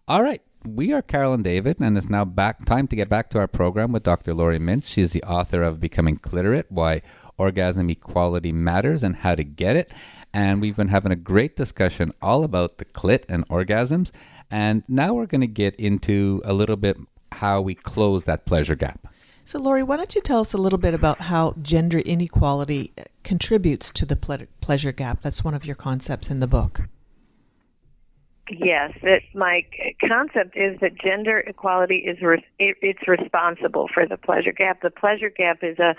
All 0.09 0.23
right. 0.23 0.41
We 0.65 0.93
are 0.93 1.03
Carol 1.03 1.33
and 1.33 1.45
David, 1.45 1.81
and 1.81 1.97
it's 1.97 2.09
now 2.09 2.25
back 2.25 2.65
time 2.65 2.89
to 2.89 2.97
get 2.97 3.09
back 3.09 3.31
to 3.31 3.39
our 3.39 3.47
program 3.47 3.93
with 3.93 4.03
Dr. 4.03 4.35
Laurie 4.35 4.59
Mintz. 4.59 4.87
She's 4.87 5.13
the 5.13 5.23
author 5.23 5.63
of 5.63 5.81
Becoming 5.81 6.17
Cliterate, 6.17 6.67
Why 6.71 7.03
Orgasm 7.39 7.89
Equality 7.89 8.51
Matters 8.51 9.05
and 9.05 9.17
How 9.17 9.37
to 9.37 9.45
Get 9.45 9.77
It. 9.77 9.93
And 10.35 10.61
we've 10.61 10.77
been 10.77 10.89
having 10.89 11.13
a 11.13 11.17
great 11.17 11.55
discussion 11.55 12.13
all 12.21 12.43
about 12.43 12.79
the 12.79 12.85
clit 12.85 13.25
and 13.29 13.47
orgasms. 13.49 14.11
And 14.51 14.83
now 14.89 15.15
we're 15.15 15.27
going 15.27 15.41
to 15.41 15.47
get 15.47 15.77
into 15.77 16.43
a 16.45 16.53
little 16.53 16.77
bit 16.77 16.97
how 17.33 17.61
we 17.61 17.75
close 17.75 18.25
that 18.25 18.45
pleasure 18.45 18.75
gap. 18.75 19.07
So, 19.45 19.61
Laurie, 19.61 19.85
why 19.85 19.97
don't 19.97 20.17
you 20.17 20.21
tell 20.21 20.41
us 20.41 20.53
a 20.53 20.59
little 20.59 20.79
bit 20.79 20.95
about 20.95 21.21
how 21.21 21.55
gender 21.63 21.99
inequality 21.99 22.93
contributes 23.23 23.93
to 23.93 24.05
the 24.05 24.17
ple- 24.17 24.47
pleasure 24.61 24.91
gap? 24.91 25.23
That's 25.23 25.45
one 25.45 25.55
of 25.55 25.65
your 25.65 25.77
concepts 25.77 26.31
in 26.31 26.41
the 26.41 26.49
book. 26.49 26.89
Yes, 28.49 28.93
that 29.03 29.23
my 29.35 29.65
concept 30.07 30.57
is 30.57 30.79
that 30.81 30.95
gender 30.97 31.39
equality 31.41 31.97
is 31.97 32.23
re- 32.23 32.45
it's 32.59 33.09
responsible 33.09 33.89
for 33.93 34.07
the 34.07 34.17
pleasure 34.17 34.53
gap. 34.53 34.83
The 34.83 34.91
pleasure 34.91 35.31
gap 35.31 35.59
is 35.63 35.79
a 35.79 35.97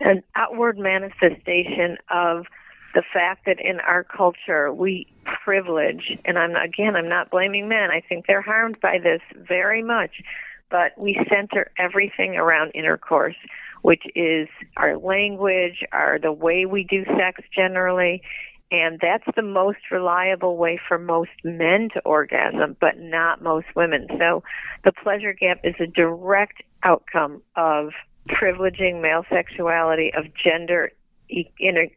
an 0.00 0.22
outward 0.36 0.78
manifestation 0.78 1.98
of 2.08 2.46
the 2.94 3.02
fact 3.12 3.46
that 3.46 3.58
in 3.60 3.80
our 3.80 4.04
culture 4.04 4.72
we 4.72 5.08
privilege, 5.44 6.16
and 6.24 6.38
I'm 6.38 6.54
again 6.54 6.94
I'm 6.94 7.08
not 7.08 7.30
blaming 7.30 7.68
men. 7.68 7.90
I 7.90 8.00
think 8.08 8.26
they're 8.26 8.42
harmed 8.42 8.80
by 8.80 8.98
this 9.02 9.20
very 9.34 9.82
much, 9.82 10.22
but 10.70 10.96
we 10.96 11.18
center 11.28 11.72
everything 11.78 12.36
around 12.36 12.70
intercourse, 12.74 13.36
which 13.82 14.04
is 14.14 14.46
our 14.76 14.96
language, 14.98 15.84
our 15.90 16.20
the 16.20 16.32
way 16.32 16.64
we 16.64 16.84
do 16.84 17.04
sex 17.18 17.42
generally, 17.52 18.22
and 18.70 18.98
that's 19.00 19.24
the 19.34 19.42
most 19.42 19.78
reliable 19.90 20.56
way 20.56 20.78
for 20.88 20.98
most 20.98 21.30
men 21.42 21.88
to 21.94 22.00
orgasm, 22.04 22.76
but 22.80 22.98
not 22.98 23.42
most 23.42 23.66
women. 23.74 24.06
So 24.18 24.42
the 24.84 24.92
pleasure 24.92 25.32
gap 25.32 25.60
is 25.64 25.74
a 25.80 25.86
direct 25.86 26.62
outcome 26.82 27.42
of 27.56 27.92
privileging 28.28 29.00
male 29.00 29.24
sexuality, 29.30 30.12
of 30.14 30.26
gender 30.34 30.92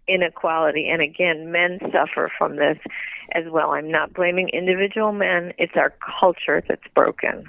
inequality. 0.07 0.89
And 0.89 1.01
again, 1.01 1.51
men 1.51 1.79
suffer 1.91 2.31
from 2.37 2.55
this 2.55 2.77
as 3.33 3.45
well. 3.49 3.71
I'm 3.71 3.89
not 3.89 4.13
blaming 4.13 4.49
individual 4.49 5.11
men, 5.11 5.53
it's 5.57 5.73
our 5.75 5.93
culture 6.19 6.63
that's 6.67 6.87
broken. 6.93 7.45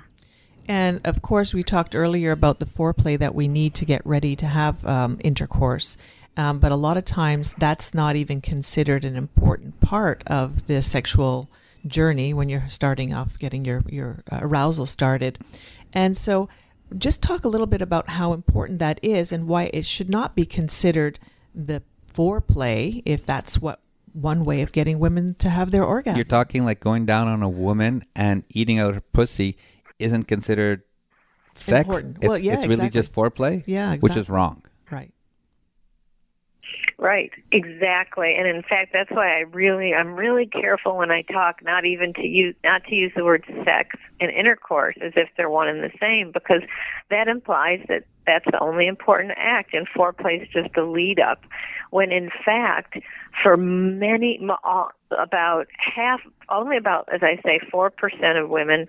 And 0.69 1.01
of 1.05 1.23
course, 1.23 1.53
we 1.53 1.65
talked 1.65 1.97
earlier 1.97 2.31
about 2.31 2.61
the 2.61 2.67
foreplay 2.67 3.19
that 3.19 3.35
we 3.35 3.49
need 3.49 3.75
to 3.75 3.85
get 3.85 4.01
ready 4.07 4.37
to 4.37 4.47
have 4.47 4.87
um, 4.87 5.19
intercourse. 5.25 5.97
Um, 6.37 6.59
but 6.59 6.73
a 6.73 6.77
lot 6.77 6.97
of 6.97 7.05
times 7.05 7.55
that's 7.59 7.92
not 7.92 8.16
even 8.16 8.40
considered 8.40 9.05
an 9.05 9.16
important 9.16 9.81
part 9.81 10.23
of 10.27 10.66
the 10.66 10.81
sexual 10.83 11.51
journey 11.87 12.33
when 12.33 12.49
you're 12.49 12.68
starting 12.68 13.12
off 13.12 13.38
getting 13.38 13.64
your, 13.64 13.83
your 13.88 14.23
arousal 14.31 14.87
started. 14.87 15.38
And 15.92 16.16
so 16.16 16.49
just 16.97 17.23
talk 17.23 17.45
a 17.45 17.49
little 17.49 17.66
bit 17.66 17.83
about 17.83 18.11
how 18.11 18.33
important 18.33 18.79
that 18.79 18.99
is 19.03 19.33
and 19.33 19.47
why 19.47 19.71
it 19.73 19.85
should 19.85 20.09
not 20.09 20.35
be 20.35 20.47
considered 20.47 21.18
the 21.55 21.83
foreplay 22.12 23.03
if 23.05 23.25
that's 23.25 23.61
what 23.61 23.81
one 24.12 24.45
way 24.45 24.62
of 24.62 24.73
getting 24.73 24.99
women 24.99 25.35
to 25.35 25.49
have 25.49 25.71
their 25.71 25.85
orgasm. 25.85 26.16
You're 26.16 26.25
talking 26.25 26.64
like 26.64 26.81
going 26.81 27.07
down 27.07 27.29
on 27.29 27.42
a 27.42 27.49
woman 27.49 28.05
and 28.14 28.45
eating 28.51 28.79
out 28.79 28.95
her 28.95 29.01
pussy 29.01 29.57
isn't 29.99 30.25
considered 30.25 30.83
sex. 31.55 31.87
Important. 31.87 32.16
It's, 32.18 32.29
Well, 32.29 32.38
yeah, 32.38 32.55
it's 32.55 32.62
really 32.62 32.87
exactly. 32.87 33.01
just 33.01 33.12
foreplay, 33.14 33.64
yeah, 33.66 33.92
exactly. 33.92 34.09
which 34.09 34.16
is 34.16 34.29
wrong. 34.29 34.62
Right. 37.03 37.33
Exactly. 37.51 38.35
And 38.38 38.47
in 38.47 38.62
fact, 38.62 38.93
that's 38.93 39.11
why 39.11 39.37
I 39.37 39.41
really, 39.41 39.93
I'm 39.93 40.15
really 40.15 40.47
careful 40.47 40.97
when 40.97 41.11
I 41.11 41.23
talk, 41.23 41.62
not 41.62 41.85
even 41.85 42.15
to 42.15 42.27
use, 42.27 42.55
not 42.62 42.85
to 42.85 42.95
use 42.95 43.12
the 43.17 43.25
word 43.25 43.45
sex 43.65 43.97
and 44.21 44.31
intercourse 44.31 44.97
as 45.03 45.12
if 45.17 45.29
they're 45.37 45.51
one 45.51 45.69
and 45.69 45.83
the 45.83 45.91
same, 46.01 46.31
because 46.33 46.62
that 47.11 47.27
implies 47.27 47.81
that 47.88 48.05
that's 48.25 48.45
the 48.45 48.61
only 48.61 48.87
important 48.87 49.33
act, 49.37 49.75
and 49.75 49.88
foreplay 49.88 50.41
is 50.41 50.49
just 50.53 50.77
a 50.77 50.85
lead 50.85 51.19
up. 51.19 51.43
When 51.91 52.12
in 52.12 52.31
fact, 52.45 52.99
for 53.43 53.57
many, 53.57 54.41
about 55.11 55.67
half, 55.77 56.21
only 56.49 56.77
about, 56.77 57.09
as 57.12 57.23
I 57.23 57.41
say, 57.45 57.59
four 57.71 57.91
percent 57.91 58.38
of 58.38 58.49
women 58.49 58.88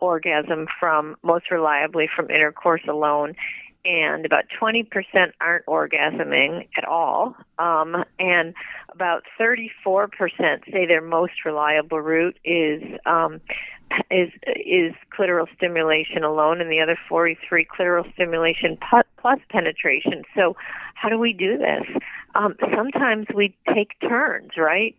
orgasm 0.00 0.68
from 0.78 1.16
most 1.24 1.50
reliably 1.50 2.08
from 2.14 2.30
intercourse 2.30 2.82
alone 2.88 3.34
and 3.88 4.26
about 4.26 4.44
20% 4.60 4.86
aren't 5.40 5.64
orgasming 5.64 6.68
at 6.76 6.84
all 6.84 7.34
um, 7.58 8.04
and 8.18 8.54
about 8.92 9.22
34% 9.40 10.10
say 10.70 10.86
their 10.86 11.00
most 11.00 11.32
reliable 11.44 12.00
route 12.00 12.36
is 12.44 12.82
um, 13.06 13.40
is 14.10 14.30
is 14.44 14.92
clitoral 15.16 15.46
stimulation 15.56 16.22
alone 16.22 16.60
and 16.60 16.70
the 16.70 16.80
other 16.80 16.98
43 17.08 17.66
clitoral 17.66 18.12
stimulation 18.14 18.78
plus 19.20 19.38
penetration. 19.50 20.24
So 20.36 20.56
how 20.94 21.08
do 21.08 21.18
we 21.18 21.32
do 21.32 21.58
this? 21.58 22.02
Um, 22.34 22.56
sometimes 22.76 23.26
we 23.34 23.56
take 23.74 23.92
turns 24.00 24.50
right? 24.56 24.94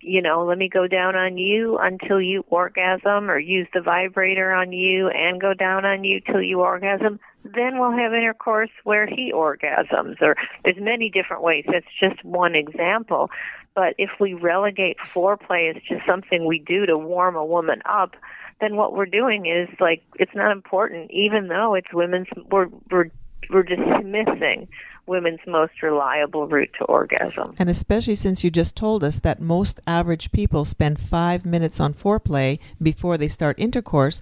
You 0.00 0.22
know, 0.22 0.44
let 0.44 0.58
me 0.58 0.68
go 0.68 0.86
down 0.86 1.16
on 1.16 1.38
you 1.38 1.76
until 1.78 2.20
you 2.20 2.44
orgasm 2.50 3.28
or 3.28 3.38
use 3.38 3.66
the 3.74 3.80
vibrator 3.80 4.52
on 4.52 4.72
you 4.72 5.08
and 5.08 5.40
go 5.40 5.54
down 5.54 5.84
on 5.84 6.04
you 6.04 6.20
till 6.20 6.40
you 6.40 6.60
orgasm. 6.60 7.18
Then 7.54 7.78
we'll 7.78 7.92
have 7.92 8.12
intercourse 8.12 8.70
where 8.84 9.06
he 9.06 9.32
orgasms 9.32 10.20
or 10.20 10.36
there's 10.64 10.76
many 10.78 11.10
different 11.10 11.42
ways. 11.42 11.64
That's 11.70 11.86
just 12.00 12.24
one 12.24 12.54
example. 12.54 13.30
But 13.74 13.94
if 13.98 14.10
we 14.18 14.34
relegate 14.34 14.96
foreplay 15.14 15.74
as 15.74 15.82
just 15.88 16.04
something 16.06 16.46
we 16.46 16.58
do 16.58 16.86
to 16.86 16.98
warm 16.98 17.36
a 17.36 17.44
woman 17.44 17.80
up, 17.84 18.16
then 18.60 18.76
what 18.76 18.92
we're 18.92 19.06
doing 19.06 19.46
is 19.46 19.68
like 19.80 20.02
it's 20.16 20.34
not 20.34 20.50
important 20.50 21.10
even 21.10 21.48
though 21.48 21.74
it's 21.74 21.92
women's 21.92 22.26
we're 22.50 22.68
we're 22.90 23.10
we're 23.50 23.62
dismissing 23.62 24.68
women's 25.06 25.40
most 25.46 25.82
reliable 25.82 26.46
route 26.46 26.70
to 26.78 26.84
orgasm. 26.84 27.54
And 27.58 27.70
especially 27.70 28.14
since 28.14 28.44
you 28.44 28.50
just 28.50 28.76
told 28.76 29.02
us 29.02 29.18
that 29.20 29.40
most 29.40 29.80
average 29.86 30.32
people 30.32 30.64
spend 30.64 31.00
five 31.00 31.46
minutes 31.46 31.80
on 31.80 31.94
foreplay 31.94 32.58
before 32.80 33.16
they 33.16 33.28
start 33.28 33.58
intercourse, 33.58 34.20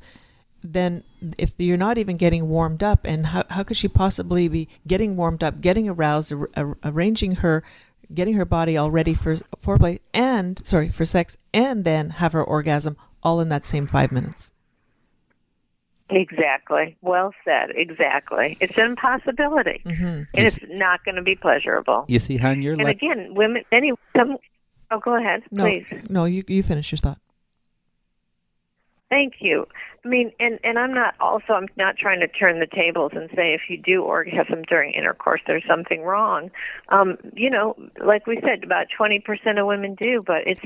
then 0.63 1.05
if 1.39 1.53
you're 1.59 1.77
not 1.77 1.99
even 1.99 2.17
getting 2.17 2.49
warmed 2.49 2.83
up, 2.83 3.01
and 3.05 3.27
how, 3.27 3.45
how 3.51 3.63
could 3.63 3.77
she 3.77 3.89
possibly 3.89 4.49
be 4.49 4.69
getting 4.87 5.17
warmed 5.17 5.43
up, 5.45 5.61
getting 5.61 5.89
aroused, 5.89 6.33
ar- 6.33 6.51
ar- 6.57 6.77
arranging 6.85 7.37
her, 7.37 7.63
getting 8.13 8.35
her 8.35 8.45
body 8.45 8.77
all 8.77 8.91
ready 8.91 9.15
for 9.15 9.37
foreplay 9.63 9.99
and, 10.13 10.67
sorry, 10.67 10.89
for 10.89 11.05
sex, 11.05 11.37
and 11.55 11.85
then 11.85 12.11
have 12.11 12.33
her 12.33 12.43
orgasm 12.43 12.97
all 13.23 13.41
in 13.41 13.49
that 13.49 13.65
same 13.65 13.87
five 13.87 14.11
minutes? 14.13 14.53
Exactly. 16.09 16.97
Well 17.03 17.33
said. 17.45 17.71
Exactly. 17.75 18.57
It's 18.61 18.77
an 18.79 18.85
impossibility. 18.85 19.83
Mm-hmm. 19.85 20.05
And 20.05 20.47
it's 20.47 20.61
not 20.69 21.05
going 21.05 21.17
to 21.17 21.23
be 21.23 21.35
pleasurable. 21.35 22.05
You 22.07 22.21
see, 22.21 22.37
Han, 22.37 22.63
you're 22.63 22.75
And 22.75 22.85
like 22.85 22.99
again, 22.99 23.35
women, 23.35 23.65
many, 23.73 23.93
some, 24.17 24.37
oh, 24.93 25.01
go 25.01 25.17
ahead, 25.17 25.43
No, 25.51 25.65
please. 25.65 25.85
no, 26.09 26.25
you, 26.25 26.45
you 26.47 26.63
finish 26.63 26.93
your 26.93 26.99
thought. 26.99 27.19
Thank 29.09 29.35
you. 29.41 29.67
I 30.05 30.09
mean, 30.09 30.33
and 30.41 30.59
and 30.65 30.79
I'm 30.79 30.93
not 30.93 31.15
also 31.21 31.53
I'm 31.53 31.69
not 31.77 31.97
trying 31.97 32.21
to 32.21 32.29
turn 32.29 32.59
the 32.59 32.67
tables 32.67 33.13
and 33.15 33.29
say 33.37 33.55
if 33.55 33.63
you 33.69 33.77
do 33.77 34.03
orgasm 34.03 34.63
during 34.63 34.95
intercourse, 34.95 35.41
there's 35.47 35.65
something 35.69 36.03
wrong. 36.03 36.51
Um, 36.89 37.17
you 37.35 37.51
know, 37.51 37.77
like 38.05 38.27
we 38.27 38.41
said, 38.41 38.65
about 38.65 38.87
20% 38.99 39.61
of 39.61 39.67
women 39.67 39.95
do, 39.95 40.23
but 40.27 40.47
it's 40.47 40.61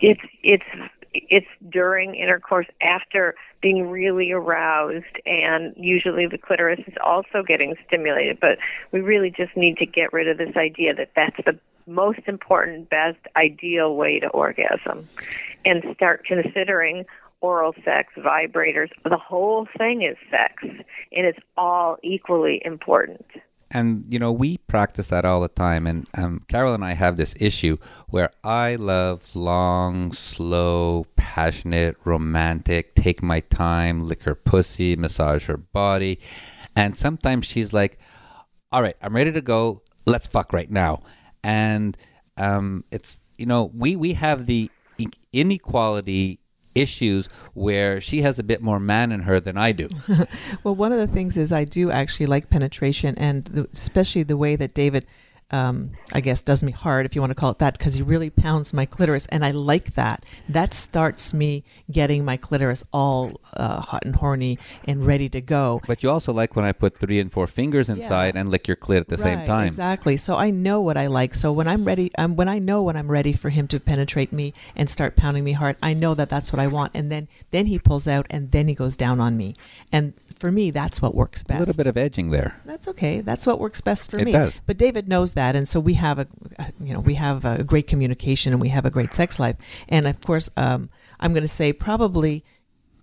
it's 0.00 0.20
it's 0.42 0.64
it's 1.12 1.46
during 1.68 2.14
intercourse 2.14 2.66
after 2.80 3.34
being 3.60 3.90
really 3.90 4.30
aroused 4.30 5.04
and 5.26 5.74
usually 5.76 6.26
the 6.26 6.38
clitoris 6.38 6.80
is 6.86 6.94
also 7.04 7.42
getting 7.46 7.74
stimulated 7.86 8.38
but 8.40 8.58
we 8.92 9.00
really 9.00 9.30
just 9.30 9.56
need 9.56 9.76
to 9.76 9.84
get 9.84 10.12
rid 10.12 10.28
of 10.28 10.38
this 10.38 10.56
idea 10.56 10.94
that 10.94 11.10
that's 11.16 11.36
the 11.44 11.58
most 11.86 12.20
important 12.26 12.88
best 12.88 13.18
ideal 13.36 13.96
way 13.96 14.20
to 14.20 14.28
orgasm 14.28 15.08
and 15.64 15.82
start 15.94 16.24
considering 16.24 17.04
oral 17.40 17.74
sex, 17.84 18.12
vibrators, 18.18 18.90
the 19.04 19.16
whole 19.16 19.66
thing 19.78 20.02
is 20.02 20.16
sex, 20.30 20.62
and 20.62 21.26
it's 21.26 21.38
all 21.56 21.96
equally 22.02 22.60
important. 22.64 23.26
and 23.72 24.04
you 24.08 24.18
know 24.18 24.32
we 24.32 24.58
practice 24.58 25.08
that 25.08 25.24
all 25.24 25.40
the 25.40 25.48
time 25.48 25.86
and 25.86 26.06
um, 26.18 26.40
carol 26.48 26.74
and 26.74 26.84
i 26.84 26.92
have 26.92 27.16
this 27.16 27.34
issue 27.38 27.76
where 28.08 28.28
i 28.42 28.74
love 28.74 29.36
long 29.36 30.12
slow 30.12 31.06
passionate 31.16 31.96
romantic 32.04 32.94
take 32.96 33.22
my 33.22 33.38
time 33.40 34.00
lick 34.08 34.24
her 34.24 34.34
pussy 34.34 34.96
massage 34.96 35.46
her 35.46 35.56
body 35.56 36.18
and 36.74 36.96
sometimes 36.96 37.46
she's 37.46 37.72
like 37.72 37.98
all 38.72 38.82
right 38.82 38.96
i'm 39.02 39.14
ready 39.14 39.30
to 39.30 39.40
go 39.40 39.80
let's 40.06 40.26
fuck 40.26 40.52
right 40.52 40.70
now 40.70 41.00
and 41.44 41.96
um, 42.36 42.84
it's 42.90 43.20
you 43.38 43.46
know 43.46 43.70
we 43.74 43.94
we 43.96 44.14
have 44.14 44.46
the 44.46 44.70
inequality 45.32 46.40
issues 46.74 47.28
where 47.54 48.00
she 48.00 48.22
has 48.22 48.38
a 48.38 48.42
bit 48.42 48.62
more 48.62 48.80
man 48.80 49.12
in 49.12 49.20
her 49.20 49.40
than 49.40 49.56
i 49.56 49.72
do. 49.72 49.88
Well, 50.64 50.74
one 50.74 50.92
of 50.92 50.98
the 50.98 51.06
things 51.06 51.36
is 51.36 51.52
I 51.52 51.64
do 51.64 51.90
actually 51.90 52.26
like 52.26 52.50
penetration, 52.50 53.14
and 53.16 53.44
the, 53.44 53.68
especially 53.72 54.22
the 54.22 54.36
way 54.36 54.56
that 54.56 54.74
David, 54.74 55.06
um, 55.50 55.92
I 56.12 56.20
guess, 56.20 56.42
does 56.42 56.62
me 56.62 56.72
hard, 56.72 57.06
if 57.06 57.14
you 57.14 57.20
want 57.20 57.30
to 57.30 57.34
call 57.34 57.50
it 57.50 57.58
that, 57.58 57.76
because 57.78 57.94
he 57.94 58.02
really 58.02 58.30
pounds 58.30 58.72
my 58.72 58.86
clitoris, 58.86 59.26
and 59.26 59.44
I 59.44 59.50
like 59.50 59.94
that. 59.94 60.24
That 60.48 60.74
starts 60.74 61.34
me 61.34 61.64
getting 61.90 62.24
my 62.24 62.36
clitoris 62.36 62.84
all 62.92 63.40
uh, 63.54 63.80
hot 63.80 64.04
and 64.04 64.16
horny 64.16 64.58
and 64.84 65.06
ready 65.06 65.28
to 65.30 65.40
go. 65.40 65.80
But 65.86 66.02
you 66.02 66.10
also 66.10 66.32
like 66.32 66.56
when 66.56 66.64
I 66.64 66.72
put 66.72 66.96
three 66.96 67.18
and 67.18 67.32
four 67.32 67.46
fingers 67.46 67.88
inside 67.88 68.36
and 68.36 68.50
lick 68.50 68.68
your 68.68 68.76
clit 68.76 69.00
at 69.00 69.08
the 69.08 69.18
same 69.18 69.44
time. 69.46 69.66
Exactly. 69.66 70.16
So 70.16 70.36
I 70.36 70.50
know 70.50 70.80
what 70.80 70.96
I 70.96 71.06
like. 71.06 71.34
So 71.34 71.52
when 71.52 71.68
I'm 71.68 71.84
ready, 71.84 72.10
um, 72.16 72.36
when 72.36 72.48
I 72.48 72.58
know 72.58 72.82
when 72.82 72.96
I'm 72.96 73.10
ready 73.10 73.32
for 73.32 73.50
him 73.50 73.66
to 73.68 73.80
penetrate 73.80 74.32
me 74.32 74.54
and 74.76 74.88
start 74.88 75.16
pounding 75.16 75.44
me 75.44 75.52
hard, 75.52 75.76
I 75.82 75.94
know 75.94 76.14
that 76.14 76.28
that's 76.28 76.52
what 76.52 76.60
I 76.60 76.66
want. 76.66 76.92
And 76.94 77.10
then 77.10 77.28
then 77.50 77.66
he 77.66 77.78
pulls 77.78 78.06
out 78.06 78.26
and 78.30 78.50
then 78.52 78.68
he 78.68 78.74
goes 78.74 78.96
down 78.96 79.20
on 79.20 79.36
me. 79.36 79.54
And 79.92 80.14
for 80.40 80.50
me, 80.50 80.70
that's 80.70 81.00
what 81.02 81.14
works 81.14 81.42
best. 81.42 81.58
A 81.58 81.60
little 81.60 81.74
bit 81.76 81.86
of 81.86 81.96
edging 81.96 82.30
there. 82.30 82.60
That's 82.64 82.88
okay. 82.88 83.20
That's 83.20 83.46
what 83.46 83.60
works 83.60 83.80
best 83.80 84.10
for 84.10 84.18
It 84.18 84.24
me. 84.24 84.32
does. 84.32 84.60
But 84.66 84.78
David 84.78 85.08
knows 85.08 85.34
that, 85.34 85.54
and 85.54 85.68
so 85.68 85.78
we 85.78 85.94
have 85.94 86.18
a, 86.18 86.26
you 86.80 86.92
know, 86.94 87.00
we 87.00 87.14
have 87.14 87.44
a 87.44 87.62
great 87.62 87.86
communication 87.86 88.52
and 88.52 88.60
we 88.60 88.68
have 88.70 88.84
a 88.86 88.90
great 88.90 89.12
sex 89.14 89.38
life. 89.38 89.56
And 89.88 90.06
of 90.06 90.20
course, 90.22 90.48
um, 90.56 90.88
I'm 91.20 91.32
going 91.32 91.42
to 91.42 91.48
say 91.48 91.72
probably 91.72 92.42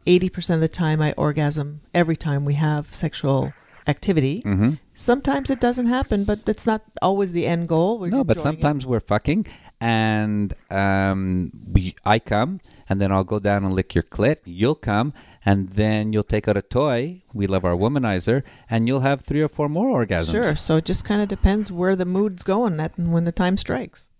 eighty 0.06 0.30
percent 0.30 0.56
of 0.56 0.62
the 0.62 0.67
time 0.67 1.02
I 1.02 1.13
orgasm 1.13 1.82
every 1.93 2.17
time 2.17 2.43
we 2.45 2.56
have 2.56 2.93
sexual 2.95 3.54
activity. 3.88 4.41
hmm 4.41 4.73
Sometimes 4.93 5.52
it 5.52 5.60
doesn't 5.60 5.86
happen, 5.86 6.23
but 6.23 6.43
that's 6.45 6.65
not 6.65 6.82
always 7.04 7.32
the 7.32 7.45
end 7.45 7.69
goal. 7.69 8.00
We're 8.00 8.10
No, 8.10 8.23
but 8.23 8.38
enjoying 8.38 8.56
it. 8.56 8.62
sometimes 8.62 8.86
we're 8.88 9.00
fucking, 9.00 9.45
and 9.80 10.56
um, 10.71 11.52
we 11.71 11.93
I 12.04 12.17
come, 12.17 12.60
and 12.89 13.02
then 13.02 13.12
I'll 13.12 13.23
go 13.23 13.39
down 13.39 13.63
and 13.63 13.73
lick 13.73 13.93
your 13.95 14.04
clit. 14.04 14.38
You'll 14.45 14.76
come, 14.76 15.13
and 15.45 15.69
then 15.69 16.13
you'll 16.13 16.23
take 16.23 16.47
out 16.47 16.58
a 16.58 16.62
toy. 16.62 17.23
We 17.34 17.47
love 17.47 17.65
our 17.65 17.76
womanizer, 17.76 18.43
and 18.69 18.88
you'll 18.88 19.02
have 19.02 19.21
three 19.21 19.41
or 19.41 19.47
four 19.47 19.69
more 19.69 20.06
orgasms. 20.06 20.32
Sure. 20.32 20.56
So 20.56 20.78
it 20.78 20.86
just 20.86 21.04
kind 21.04 21.21
of 21.21 21.28
depends 21.28 21.71
where 21.71 21.95
the 21.95 22.06
mood's 22.06 22.43
going 22.43 22.80
at 22.80 22.97
when 22.97 23.23
the 23.23 23.32
time 23.32 23.58
strikes. 23.58 24.12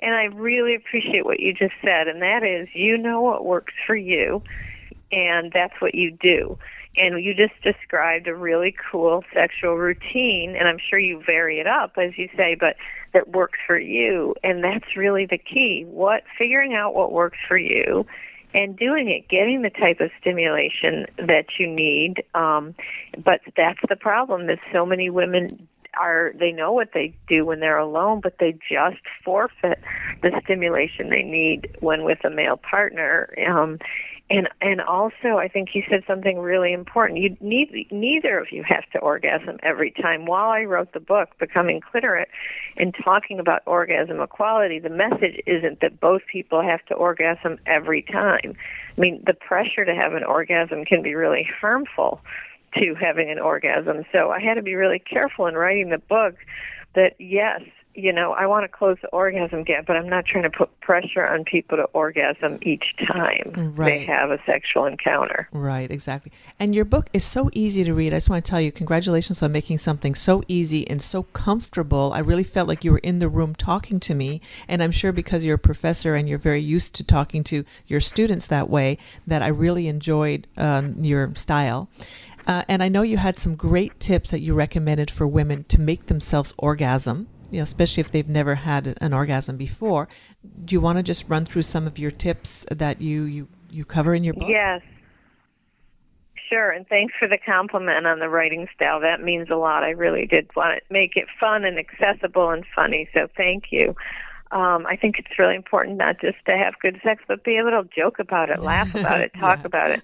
And 0.00 0.14
I 0.14 0.24
really 0.24 0.74
appreciate 0.74 1.24
what 1.24 1.40
you 1.40 1.52
just 1.52 1.74
said, 1.82 2.08
and 2.08 2.20
that 2.22 2.42
is 2.42 2.68
you 2.74 2.98
know 2.98 3.20
what 3.22 3.44
works 3.44 3.72
for 3.86 3.96
you, 3.96 4.42
and 5.10 5.52
that's 5.52 5.74
what 5.80 5.94
you 5.94 6.16
do. 6.20 6.58
And 6.98 7.22
you 7.22 7.34
just 7.34 7.54
described 7.62 8.26
a 8.26 8.34
really 8.34 8.74
cool 8.90 9.22
sexual 9.32 9.76
routine, 9.76 10.56
and 10.58 10.66
I'm 10.66 10.78
sure 10.90 10.98
you 10.98 11.22
vary 11.24 11.60
it 11.60 11.66
up, 11.66 11.92
as 11.98 12.16
you 12.16 12.28
say, 12.36 12.56
but 12.58 12.76
that 13.16 13.28
works 13.28 13.58
for 13.66 13.78
you. 13.78 14.34
And 14.42 14.62
that's 14.62 14.96
really 14.96 15.24
the 15.26 15.38
key. 15.38 15.86
What 15.88 16.24
figuring 16.38 16.74
out 16.74 16.94
what 16.94 17.12
works 17.12 17.38
for 17.48 17.56
you 17.56 18.06
and 18.52 18.76
doing 18.76 19.08
it, 19.08 19.28
getting 19.28 19.62
the 19.62 19.70
type 19.70 20.00
of 20.00 20.10
stimulation 20.20 21.06
that 21.16 21.46
you 21.58 21.66
need. 21.66 22.22
Um, 22.34 22.74
but 23.24 23.40
that's 23.56 23.80
the 23.88 23.96
problem 23.96 24.50
is 24.50 24.58
so 24.72 24.84
many 24.84 25.08
women 25.08 25.66
are 25.98 26.34
they 26.38 26.52
know 26.52 26.72
what 26.72 26.90
they 26.92 27.14
do 27.26 27.46
when 27.46 27.60
they're 27.60 27.78
alone, 27.78 28.20
but 28.22 28.36
they 28.38 28.52
just 28.52 29.00
forfeit 29.24 29.80
the 30.22 30.38
stimulation 30.44 31.08
they 31.08 31.22
need 31.22 31.74
when 31.80 32.04
with 32.04 32.22
a 32.22 32.28
male 32.28 32.58
partner. 32.58 33.34
Um, 33.48 33.78
and 34.28 34.48
and 34.60 34.80
also 34.80 35.36
I 35.38 35.48
think 35.48 35.70
you 35.74 35.82
said 35.88 36.02
something 36.06 36.38
really 36.38 36.72
important. 36.72 37.20
You 37.20 37.36
need 37.40 37.86
neither 37.90 38.38
of 38.38 38.50
you 38.50 38.64
have 38.64 38.84
to 38.92 38.98
orgasm 38.98 39.58
every 39.62 39.92
time. 39.92 40.26
While 40.26 40.50
I 40.50 40.64
wrote 40.64 40.92
the 40.92 41.00
book, 41.00 41.30
Becoming 41.38 41.80
Cliterate, 41.80 42.28
and 42.76 42.94
talking 43.04 43.38
about 43.38 43.62
orgasm 43.66 44.20
equality, 44.20 44.78
the 44.78 44.90
message 44.90 45.40
isn't 45.46 45.80
that 45.80 46.00
both 46.00 46.22
people 46.30 46.60
have 46.60 46.84
to 46.86 46.94
orgasm 46.94 47.58
every 47.66 48.02
time. 48.02 48.54
I 48.96 49.00
mean, 49.00 49.22
the 49.24 49.34
pressure 49.34 49.84
to 49.84 49.94
have 49.94 50.14
an 50.14 50.24
orgasm 50.24 50.84
can 50.84 51.02
be 51.02 51.14
really 51.14 51.48
harmful 51.60 52.20
to 52.74 52.94
having 52.94 53.30
an 53.30 53.38
orgasm. 53.38 54.04
So 54.12 54.30
I 54.30 54.40
had 54.40 54.54
to 54.54 54.62
be 54.62 54.74
really 54.74 54.98
careful 54.98 55.46
in 55.46 55.54
writing 55.54 55.90
the 55.90 55.98
book 55.98 56.34
that 56.94 57.14
yes, 57.18 57.62
you 57.96 58.12
know, 58.12 58.32
I 58.32 58.46
want 58.46 58.64
to 58.64 58.68
close 58.68 58.96
the 59.02 59.08
orgasm 59.08 59.64
gap, 59.64 59.86
but 59.86 59.96
I'm 59.96 60.08
not 60.08 60.26
trying 60.26 60.44
to 60.44 60.50
put 60.50 60.78
pressure 60.80 61.26
on 61.26 61.44
people 61.44 61.76
to 61.78 61.84
orgasm 61.84 62.58
each 62.62 62.84
time 63.06 63.72
right. 63.74 64.00
they 64.00 64.04
have 64.04 64.30
a 64.30 64.38
sexual 64.46 64.84
encounter. 64.84 65.48
Right, 65.52 65.90
exactly. 65.90 66.32
And 66.58 66.74
your 66.74 66.84
book 66.84 67.08
is 67.12 67.24
so 67.24 67.50
easy 67.52 67.84
to 67.84 67.94
read. 67.94 68.12
I 68.12 68.18
just 68.18 68.28
want 68.28 68.44
to 68.44 68.50
tell 68.50 68.60
you, 68.60 68.70
congratulations 68.70 69.42
on 69.42 69.52
making 69.52 69.78
something 69.78 70.14
so 70.14 70.42
easy 70.48 70.88
and 70.88 71.02
so 71.02 71.24
comfortable. 71.24 72.12
I 72.12 72.18
really 72.20 72.44
felt 72.44 72.68
like 72.68 72.84
you 72.84 72.92
were 72.92 72.98
in 72.98 73.18
the 73.18 73.28
room 73.28 73.54
talking 73.54 73.98
to 74.00 74.14
me. 74.14 74.40
And 74.68 74.82
I'm 74.82 74.92
sure 74.92 75.12
because 75.12 75.44
you're 75.44 75.56
a 75.56 75.58
professor 75.58 76.14
and 76.14 76.28
you're 76.28 76.38
very 76.38 76.60
used 76.60 76.94
to 76.96 77.04
talking 77.04 77.42
to 77.44 77.64
your 77.86 78.00
students 78.00 78.46
that 78.48 78.68
way, 78.68 78.98
that 79.26 79.42
I 79.42 79.48
really 79.48 79.88
enjoyed 79.88 80.46
um, 80.56 81.02
your 81.02 81.34
style. 81.34 81.88
Uh, 82.46 82.62
and 82.68 82.82
I 82.82 82.88
know 82.88 83.02
you 83.02 83.16
had 83.16 83.38
some 83.38 83.56
great 83.56 83.98
tips 83.98 84.30
that 84.30 84.40
you 84.40 84.54
recommended 84.54 85.10
for 85.10 85.26
women 85.26 85.64
to 85.64 85.80
make 85.80 86.06
themselves 86.06 86.54
orgasm 86.56 87.28
you 87.50 87.58
know, 87.58 87.62
especially 87.62 88.00
if 88.00 88.10
they've 88.10 88.28
never 88.28 88.56
had 88.56 88.96
an 89.00 89.12
orgasm 89.12 89.56
before. 89.56 90.08
Do 90.64 90.74
you 90.74 90.80
want 90.80 90.98
to 90.98 91.02
just 91.02 91.28
run 91.28 91.44
through 91.44 91.62
some 91.62 91.86
of 91.86 91.98
your 91.98 92.10
tips 92.10 92.64
that 92.70 93.00
you 93.00 93.22
you, 93.24 93.48
you 93.70 93.84
cover 93.84 94.14
in 94.14 94.24
your 94.24 94.34
book? 94.34 94.48
Yes. 94.48 94.82
Sure, 96.48 96.70
and 96.70 96.86
thanks 96.86 97.12
for 97.18 97.26
the 97.26 97.38
compliment 97.38 98.06
on 98.06 98.20
the 98.20 98.28
writing 98.28 98.68
style. 98.74 99.00
That 99.00 99.20
means 99.20 99.48
a 99.50 99.56
lot. 99.56 99.82
I 99.82 99.90
really 99.90 100.26
did 100.26 100.48
want 100.54 100.78
to 100.78 100.92
make 100.92 101.16
it 101.16 101.26
fun 101.40 101.64
and 101.64 101.76
accessible 101.76 102.50
and 102.50 102.64
funny, 102.72 103.08
so 103.12 103.26
thank 103.36 103.64
you. 103.70 103.96
Um, 104.52 104.86
I 104.86 104.94
think 104.94 105.18
it's 105.18 105.38
really 105.40 105.56
important 105.56 105.96
not 105.96 106.20
just 106.20 106.36
to 106.46 106.56
have 106.56 106.74
good 106.80 107.00
sex, 107.02 107.24
but 107.26 107.42
be 107.42 107.56
able 107.56 107.70
to 107.70 107.88
joke 107.94 108.20
about 108.20 108.50
it, 108.50 108.60
laugh 108.60 108.94
about 108.94 109.20
it, 109.20 109.32
talk 109.40 109.60
yeah. 109.60 109.66
about 109.66 109.90
it. 109.90 110.02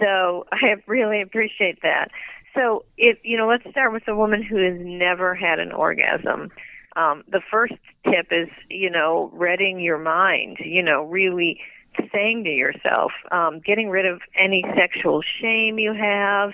So 0.00 0.46
I 0.50 0.74
really 0.86 1.22
appreciate 1.22 1.80
that. 1.82 2.10
So, 2.56 2.84
if 2.96 3.18
you 3.22 3.36
know, 3.36 3.46
let's 3.46 3.68
start 3.70 3.92
with 3.92 4.08
a 4.08 4.16
woman 4.16 4.42
who 4.42 4.56
has 4.56 4.78
never 4.80 5.34
had 5.34 5.58
an 5.60 5.72
orgasm. 5.72 6.50
Um, 6.96 7.22
the 7.30 7.42
first 7.50 7.74
tip 8.04 8.28
is, 8.30 8.48
you 8.70 8.88
know, 8.90 9.30
reading 9.34 9.78
your 9.80 9.98
mind. 9.98 10.56
You 10.64 10.82
know, 10.82 11.02
really 11.04 11.60
saying 12.12 12.44
to 12.44 12.50
yourself, 12.50 13.12
um, 13.30 13.60
getting 13.60 13.90
rid 13.90 14.06
of 14.06 14.20
any 14.38 14.64
sexual 14.74 15.22
shame 15.40 15.78
you 15.78 15.92
have. 15.92 16.52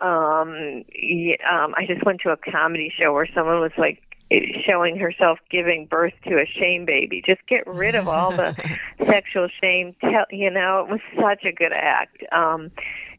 Um, 0.00 0.84
um, 1.50 1.74
I 1.76 1.86
just 1.86 2.04
went 2.04 2.20
to 2.22 2.30
a 2.30 2.36
comedy 2.36 2.92
show 2.98 3.12
where 3.12 3.28
someone 3.34 3.60
was 3.60 3.72
like 3.78 4.02
showing 4.66 4.98
herself 4.98 5.38
giving 5.50 5.86
birth 5.86 6.14
to 6.24 6.36
a 6.36 6.46
shame 6.46 6.84
baby. 6.84 7.22
Just 7.24 7.46
get 7.46 7.66
rid 7.66 7.94
of 7.94 8.08
all 8.08 8.30
the 8.30 8.54
sexual 9.06 9.48
shame. 9.60 9.94
Tell 10.00 10.26
you 10.30 10.50
know, 10.50 10.80
it 10.80 10.90
was 10.90 11.00
such 11.16 11.44
a 11.44 11.52
good 11.52 11.72
act. 11.72 12.22
Um, 12.32 12.70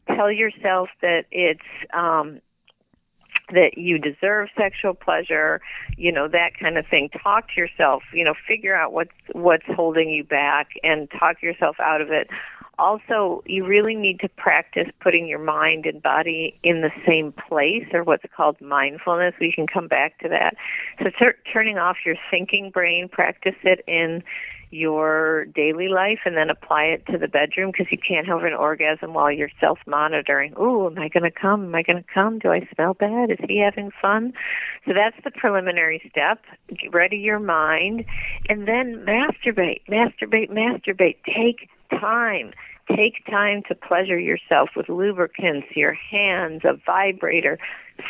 tell 0.06 0.30
yourself 0.30 0.88
that 1.02 1.24
it's 1.30 1.60
um 1.92 2.40
that 3.50 3.76
you 3.76 3.98
deserve 3.98 4.48
sexual 4.56 4.94
pleasure, 4.94 5.60
you 5.96 6.10
know, 6.10 6.28
that 6.28 6.58
kind 6.58 6.78
of 6.78 6.86
thing. 6.86 7.10
Talk 7.22 7.48
to 7.54 7.60
yourself, 7.60 8.02
you 8.12 8.24
know, 8.24 8.34
figure 8.48 8.74
out 8.74 8.92
what's 8.92 9.10
what's 9.32 9.66
holding 9.66 10.10
you 10.10 10.24
back 10.24 10.68
and 10.82 11.10
talk 11.10 11.42
yourself 11.42 11.76
out 11.80 12.00
of 12.00 12.10
it. 12.10 12.28
Also, 12.76 13.42
you 13.46 13.64
really 13.64 13.94
need 13.94 14.18
to 14.18 14.28
practice 14.28 14.88
putting 15.00 15.28
your 15.28 15.38
mind 15.38 15.86
and 15.86 16.02
body 16.02 16.58
in 16.64 16.80
the 16.80 16.90
same 17.06 17.32
place 17.32 17.86
or 17.92 18.02
what's 18.02 18.24
called 18.36 18.60
mindfulness. 18.60 19.34
We 19.40 19.52
can 19.52 19.68
come 19.68 19.86
back 19.86 20.18
to 20.20 20.28
that. 20.28 20.56
So 20.98 21.10
t- 21.10 21.38
turning 21.52 21.78
off 21.78 21.98
your 22.04 22.16
thinking 22.32 22.70
brain, 22.70 23.08
practice 23.08 23.54
it 23.62 23.84
in 23.86 24.24
your 24.74 25.46
daily 25.46 25.88
life 25.88 26.20
and 26.24 26.36
then 26.36 26.50
apply 26.50 26.84
it 26.84 27.06
to 27.06 27.18
the 27.18 27.28
bedroom 27.28 27.70
because 27.70 27.86
you 27.90 27.98
can't 27.98 28.26
have 28.26 28.42
an 28.42 28.52
orgasm 28.52 29.14
while 29.14 29.30
you're 29.30 29.50
self 29.60 29.78
monitoring. 29.86 30.52
Ooh, 30.58 30.86
am 30.86 30.98
I 30.98 31.08
going 31.08 31.22
to 31.22 31.30
come? 31.30 31.64
Am 31.66 31.74
I 31.74 31.82
going 31.82 32.02
to 32.02 32.08
come? 32.12 32.38
Do 32.38 32.50
I 32.50 32.68
smell 32.74 32.94
bad? 32.94 33.30
Is 33.30 33.38
he 33.48 33.58
having 33.58 33.90
fun? 34.02 34.32
So 34.86 34.92
that's 34.92 35.16
the 35.24 35.30
preliminary 35.30 36.02
step. 36.10 36.42
Get 36.68 36.92
ready 36.92 37.18
your 37.18 37.38
mind 37.38 38.04
and 38.48 38.66
then 38.66 39.04
masturbate, 39.06 39.82
masturbate, 39.88 40.50
masturbate. 40.50 41.16
Take 41.24 41.68
time. 41.90 42.52
Take 42.88 43.24
time 43.30 43.62
to 43.68 43.74
pleasure 43.74 44.18
yourself 44.18 44.70
with 44.76 44.88
lubricants, 44.88 45.68
your 45.74 45.94
hands, 45.94 46.62
a 46.64 46.74
vibrator. 46.84 47.58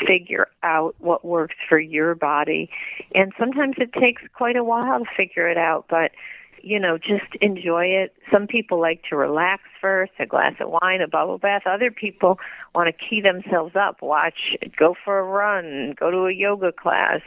Figure 0.06 0.48
out 0.62 0.96
what 0.98 1.24
works 1.24 1.54
for 1.68 1.78
your 1.78 2.14
body. 2.14 2.70
And 3.14 3.32
sometimes 3.38 3.76
it 3.78 3.92
takes 3.92 4.22
quite 4.34 4.56
a 4.56 4.64
while 4.64 5.00
to 5.00 5.04
figure 5.16 5.48
it 5.48 5.58
out, 5.58 5.84
but 5.88 6.10
you 6.64 6.80
know, 6.80 6.96
just 6.96 7.34
enjoy 7.42 7.84
it. 7.84 8.14
Some 8.32 8.46
people 8.46 8.80
like 8.80 9.02
to 9.10 9.16
relax 9.16 9.62
first, 9.80 10.12
a 10.18 10.24
glass 10.24 10.54
of 10.60 10.70
wine, 10.80 11.02
a 11.02 11.08
bubble 11.08 11.36
bath. 11.36 11.62
Other 11.66 11.90
people 11.90 12.38
want 12.74 12.88
to 12.88 12.92
key 12.92 13.20
themselves 13.20 13.76
up, 13.76 14.00
watch, 14.00 14.56
go 14.78 14.94
for 15.04 15.18
a 15.18 15.24
run, 15.24 15.94
go 15.98 16.10
to 16.10 16.26
a 16.26 16.32
yoga 16.32 16.72
class, 16.72 17.20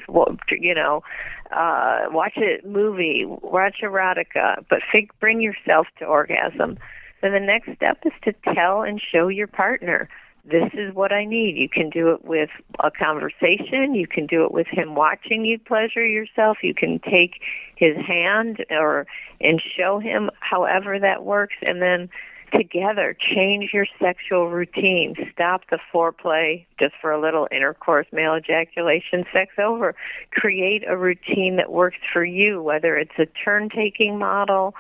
you 0.50 0.74
know, 0.74 1.04
uh, 1.52 2.06
watch 2.10 2.38
a 2.38 2.66
movie, 2.68 3.26
watch 3.26 3.78
erotica, 3.84 4.66
but 4.70 4.80
fig- 4.92 5.12
bring 5.20 5.40
yourself 5.40 5.86
to 6.00 6.06
orgasm. 6.06 6.78
Then 7.22 7.34
the 7.34 7.40
next 7.40 7.76
step 7.76 8.00
is 8.06 8.14
to 8.24 8.34
tell 8.54 8.82
and 8.82 9.00
show 9.00 9.28
your 9.28 9.48
partner 9.48 10.10
this 10.50 10.70
is 10.74 10.94
what 10.96 11.12
I 11.12 11.26
need. 11.26 11.58
You 11.58 11.70
can 11.70 11.90
do 11.90 12.12
it 12.12 12.24
with 12.24 12.50
a 12.84 12.90
conversation. 12.90 13.94
You 13.94 14.08
can 14.08 14.26
do 14.26 14.46
it 14.46 14.52
with 14.52 14.68
him 14.68 14.96
watching 14.96 15.46
you 15.46 15.60
pleasure 15.60 16.06
yourself. 16.06 16.60
You 16.64 16.74
can 16.74 17.00
take 17.00 17.42
his 17.76 17.98
hand 17.98 18.66
or 18.70 19.08
and 19.42 19.62
show 19.78 20.00
him 20.00 20.30
however 20.40 21.00
that 21.00 21.26
works 21.26 21.56
and 21.62 21.82
then 21.82 22.10
together 22.54 23.16
change 23.20 23.72
your 23.74 23.86
sexual 24.00 24.50
routine. 24.50 25.16
Stop 25.34 25.64
the 25.70 25.80
foreplay 25.94 26.66
just 26.80 26.94
for 27.02 27.12
a 27.12 27.20
little 27.20 27.48
intercourse, 27.52 28.08
male 28.14 28.38
ejaculation, 28.38 29.26
sex 29.34 29.54
over. 29.58 29.96
Create 30.32 30.84
a 30.88 30.96
routine 30.96 31.58
that 31.58 31.72
works 31.72 31.98
for 32.14 32.24
you, 32.24 32.62
whether 32.62 32.96
it's 32.96 33.20
a 33.20 33.26
turn 33.44 33.70
taking 33.70 34.18
model 34.18 34.74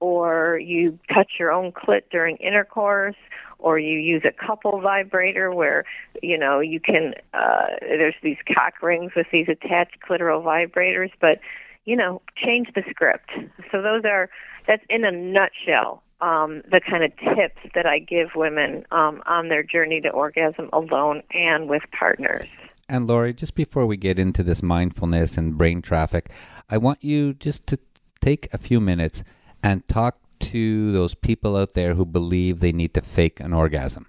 or 0.00 0.58
you 0.58 0.98
touch 1.14 1.34
your 1.38 1.52
own 1.52 1.70
clit 1.70 2.02
during 2.10 2.36
intercourse 2.38 3.14
or 3.62 3.78
you 3.78 3.98
use 3.98 4.22
a 4.24 4.46
couple 4.46 4.80
vibrator 4.80 5.52
where 5.52 5.84
you 6.22 6.36
know 6.36 6.60
you 6.60 6.80
can 6.80 7.14
uh 7.34 7.66
there's 7.80 8.14
these 8.22 8.38
cock 8.54 8.82
rings 8.82 9.12
with 9.16 9.26
these 9.32 9.46
attached 9.48 9.96
clitoral 10.06 10.42
vibrators 10.42 11.10
but 11.20 11.38
you 11.84 11.96
know 11.96 12.20
change 12.36 12.68
the 12.74 12.82
script 12.90 13.30
so 13.70 13.80
those 13.80 14.02
are 14.04 14.28
that's 14.66 14.84
in 14.88 15.04
a 15.04 15.10
nutshell 15.10 16.02
um, 16.22 16.62
the 16.70 16.80
kind 16.80 17.02
of 17.02 17.10
tips 17.16 17.58
that 17.74 17.84
I 17.84 17.98
give 17.98 18.28
women 18.36 18.84
um, 18.92 19.22
on 19.26 19.48
their 19.48 19.64
journey 19.64 20.00
to 20.02 20.08
orgasm 20.08 20.70
alone 20.72 21.22
and 21.34 21.68
with 21.68 21.82
partners. 21.98 22.46
And 22.88 23.08
Laurie, 23.08 23.34
just 23.34 23.56
before 23.56 23.86
we 23.86 23.96
get 23.96 24.18
into 24.18 24.44
this 24.44 24.62
mindfulness 24.62 25.36
and 25.36 25.58
brain 25.58 25.82
traffic, 25.82 26.30
I 26.70 26.78
want 26.78 27.02
you 27.02 27.34
just 27.34 27.66
to 27.68 27.78
take 28.20 28.52
a 28.54 28.58
few 28.58 28.80
minutes 28.80 29.24
and 29.64 29.86
talk 29.88 30.18
to 30.42 30.92
those 30.92 31.14
people 31.14 31.56
out 31.56 31.72
there 31.74 31.94
who 31.94 32.04
believe 32.04 32.60
they 32.60 32.72
need 32.72 32.94
to 32.94 33.00
fake 33.00 33.40
an 33.40 33.52
orgasm? 33.52 34.06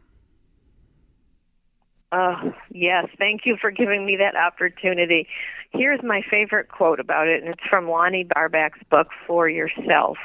Uh, 2.11 2.51
yes, 2.69 3.07
thank 3.17 3.41
you 3.45 3.57
for 3.59 3.71
giving 3.71 4.05
me 4.05 4.15
that 4.17 4.35
opportunity. 4.35 5.27
Here's 5.71 6.03
my 6.03 6.21
favorite 6.29 6.69
quote 6.69 6.99
about 6.99 7.27
it, 7.27 7.43
and 7.43 7.51
it's 7.51 7.67
from 7.67 7.89
Lonnie 7.89 8.23
Barbach's 8.23 8.83
book, 8.91 9.07
For 9.25 9.49
Yourself. 9.49 10.17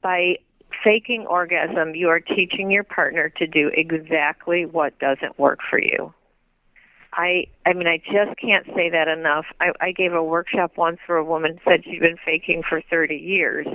By 0.00 0.36
faking 0.84 1.26
orgasm, 1.26 1.96
you 1.96 2.08
are 2.08 2.20
teaching 2.20 2.70
your 2.70 2.84
partner 2.84 3.30
to 3.36 3.46
do 3.48 3.70
exactly 3.74 4.64
what 4.64 4.98
doesn't 5.00 5.38
work 5.38 5.58
for 5.68 5.80
you. 5.80 6.12
I 7.14 7.46
I 7.66 7.72
mean 7.72 7.88
I 7.88 7.98
just 7.98 8.38
can't 8.38 8.66
say 8.76 8.90
that 8.90 9.08
enough. 9.08 9.46
I, 9.60 9.72
I 9.80 9.92
gave 9.92 10.12
a 10.12 10.22
workshop 10.22 10.72
once 10.76 10.98
where 11.06 11.18
a 11.18 11.24
woman 11.24 11.58
said 11.64 11.82
she'd 11.84 12.00
been 12.00 12.18
faking 12.24 12.62
for 12.68 12.82
30 12.90 13.16
years 13.16 13.66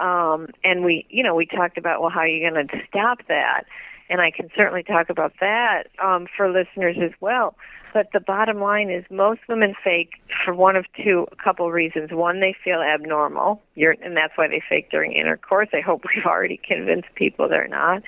um, 0.00 0.48
and 0.62 0.84
we, 0.84 1.06
you 1.08 1.22
know, 1.22 1.34
we 1.34 1.46
talked 1.46 1.78
about, 1.78 2.00
well, 2.00 2.10
how 2.10 2.20
are 2.20 2.28
you 2.28 2.48
going 2.48 2.66
to 2.66 2.76
stop 2.88 3.18
that? 3.28 3.64
And 4.10 4.20
I 4.20 4.30
can 4.30 4.50
certainly 4.56 4.82
talk 4.82 5.08
about 5.08 5.32
that 5.40 5.84
um, 6.02 6.26
for 6.36 6.50
listeners 6.50 6.96
as 7.02 7.12
well. 7.20 7.56
But 7.94 8.08
the 8.12 8.20
bottom 8.20 8.60
line 8.60 8.90
is 8.90 9.04
most 9.08 9.40
women 9.48 9.74
fake 9.82 10.10
for 10.44 10.52
one 10.52 10.76
of 10.76 10.84
two, 11.02 11.26
a 11.30 11.36
couple 11.36 11.70
reasons. 11.70 12.10
One, 12.12 12.40
they 12.40 12.54
feel 12.64 12.80
abnormal, 12.82 13.62
You're, 13.76 13.96
and 14.02 14.16
that's 14.16 14.36
why 14.36 14.48
they 14.48 14.60
fake 14.68 14.90
during 14.90 15.12
intercourse. 15.12 15.68
I 15.72 15.80
hope 15.80 16.02
we've 16.14 16.26
already 16.26 16.60
convinced 16.66 17.08
people 17.14 17.48
they're 17.48 17.68
not. 17.68 18.02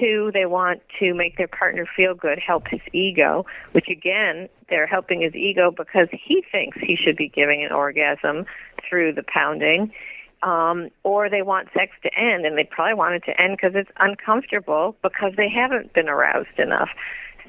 two, 0.00 0.30
they 0.32 0.46
want 0.46 0.80
to 0.98 1.14
make 1.14 1.36
their 1.36 1.48
partner 1.48 1.86
feel 1.96 2.14
good, 2.14 2.38
help 2.38 2.66
his 2.68 2.80
ego, 2.92 3.44
which 3.72 3.88
again, 3.88 4.48
they're 4.68 4.86
helping 4.86 5.20
his 5.20 5.34
ego 5.34 5.70
because 5.70 6.08
he 6.10 6.42
thinks 6.50 6.78
he 6.80 6.96
should 6.96 7.16
be 7.16 7.28
giving 7.28 7.64
an 7.64 7.72
orgasm 7.72 8.44
through 8.88 9.12
the 9.12 9.22
pounding. 9.22 9.92
Um, 10.42 10.88
or 11.04 11.30
they 11.30 11.42
want 11.42 11.68
sex 11.72 11.92
to 12.02 12.10
end, 12.18 12.44
and 12.44 12.58
they 12.58 12.64
probably 12.64 12.94
want 12.94 13.14
it 13.14 13.24
to 13.26 13.40
end 13.40 13.56
because 13.56 13.76
it's 13.76 13.90
uncomfortable 14.00 14.96
because 15.00 15.34
they 15.36 15.48
haven't 15.48 15.92
been 15.92 16.08
aroused 16.08 16.58
enough. 16.58 16.88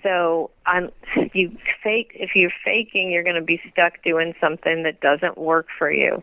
So, 0.03 0.51
um, 0.65 0.89
you 1.33 1.57
fake. 1.83 2.11
If 2.13 2.31
you're 2.35 2.51
faking, 2.63 3.09
you're 3.09 3.23
going 3.23 3.35
to 3.35 3.41
be 3.41 3.59
stuck 3.71 4.03
doing 4.03 4.33
something 4.39 4.83
that 4.83 4.99
doesn't 5.01 5.37
work 5.37 5.67
for 5.77 5.91
you. 5.91 6.21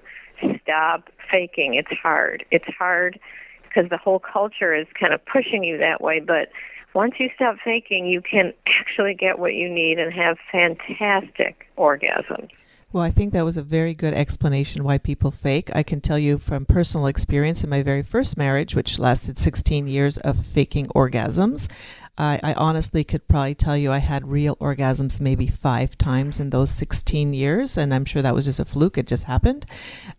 Stop 0.62 1.10
faking. 1.30 1.74
It's 1.74 1.92
hard. 2.00 2.44
It's 2.50 2.68
hard 2.78 3.18
because 3.64 3.88
the 3.90 3.96
whole 3.96 4.20
culture 4.20 4.74
is 4.74 4.86
kind 4.98 5.12
of 5.12 5.24
pushing 5.26 5.64
you 5.64 5.78
that 5.78 6.00
way. 6.00 6.20
But 6.20 6.50
once 6.94 7.14
you 7.18 7.30
stop 7.34 7.56
faking, 7.64 8.06
you 8.06 8.20
can 8.20 8.52
actually 8.66 9.14
get 9.14 9.38
what 9.38 9.54
you 9.54 9.68
need 9.68 9.98
and 9.98 10.12
have 10.12 10.38
fantastic 10.50 11.66
orgasms. 11.78 12.50
Well, 12.92 13.04
I 13.04 13.12
think 13.12 13.32
that 13.32 13.44
was 13.44 13.56
a 13.56 13.62
very 13.62 13.94
good 13.94 14.14
explanation 14.14 14.82
why 14.82 14.98
people 14.98 15.30
fake. 15.30 15.70
I 15.76 15.84
can 15.84 16.00
tell 16.00 16.18
you 16.18 16.38
from 16.38 16.66
personal 16.66 17.06
experience 17.06 17.62
in 17.62 17.70
my 17.70 17.84
very 17.84 18.02
first 18.02 18.36
marriage, 18.36 18.74
which 18.74 18.98
lasted 18.98 19.38
16 19.38 19.86
years 19.86 20.18
of 20.18 20.44
faking 20.44 20.88
orgasms. 20.88 21.70
I, 22.18 22.40
I, 22.42 22.54
honestly 22.54 23.04
could 23.04 23.26
probably 23.28 23.54
tell 23.54 23.76
you 23.76 23.92
I 23.92 23.98
had 23.98 24.28
real 24.28 24.56
orgasms 24.56 25.20
maybe 25.20 25.46
five 25.46 25.96
times 25.96 26.40
in 26.40 26.50
those 26.50 26.70
16 26.72 27.32
years, 27.32 27.78
and 27.78 27.94
I'm 27.94 28.04
sure 28.04 28.22
that 28.22 28.34
was 28.34 28.46
just 28.46 28.58
a 28.58 28.64
fluke. 28.64 28.98
It 28.98 29.06
just 29.06 29.24
happened. 29.24 29.64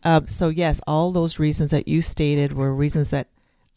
Uh, 0.02 0.22
so, 0.26 0.48
yes, 0.48 0.80
all 0.88 1.12
those 1.12 1.40
reasons 1.40 1.72
that 1.72 1.90
you 1.90 2.02
stated 2.02 2.54
were 2.54 2.74
reasons 2.74 3.10
that 3.10 3.28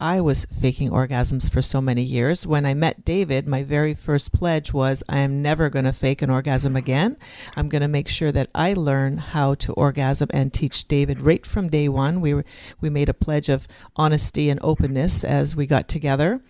I 0.00 0.20
was 0.20 0.46
faking 0.60 0.90
orgasms 0.90 1.48
for 1.50 1.62
so 1.62 1.80
many 1.80 2.02
years. 2.02 2.46
When 2.46 2.66
I 2.66 2.74
met 2.74 3.04
David, 3.04 3.46
my 3.46 3.62
very 3.62 3.94
first 3.94 4.32
pledge 4.32 4.72
was 4.72 5.02
I 5.08 5.18
am 5.18 5.40
never 5.40 5.70
going 5.70 5.84
to 5.84 5.92
fake 5.92 6.20
an 6.20 6.30
orgasm 6.30 6.74
again. 6.74 7.16
I'm 7.56 7.68
going 7.68 7.82
to 7.82 7.88
make 7.88 8.08
sure 8.08 8.32
that 8.32 8.50
I 8.54 8.72
learn 8.72 9.18
how 9.18 9.54
to 9.54 9.72
orgasm 9.74 10.28
and 10.32 10.52
teach 10.52 10.88
David 10.88 11.20
right 11.20 11.46
from 11.46 11.68
day 11.68 11.88
one. 11.88 12.20
We 12.20 12.34
were, 12.34 12.44
we 12.80 12.90
made 12.90 13.08
a 13.08 13.14
pledge 13.14 13.48
of 13.48 13.68
honesty 13.94 14.50
and 14.50 14.58
openness 14.62 15.22
as 15.22 15.54
we 15.54 15.66
got 15.66 15.88
together. 15.88 16.40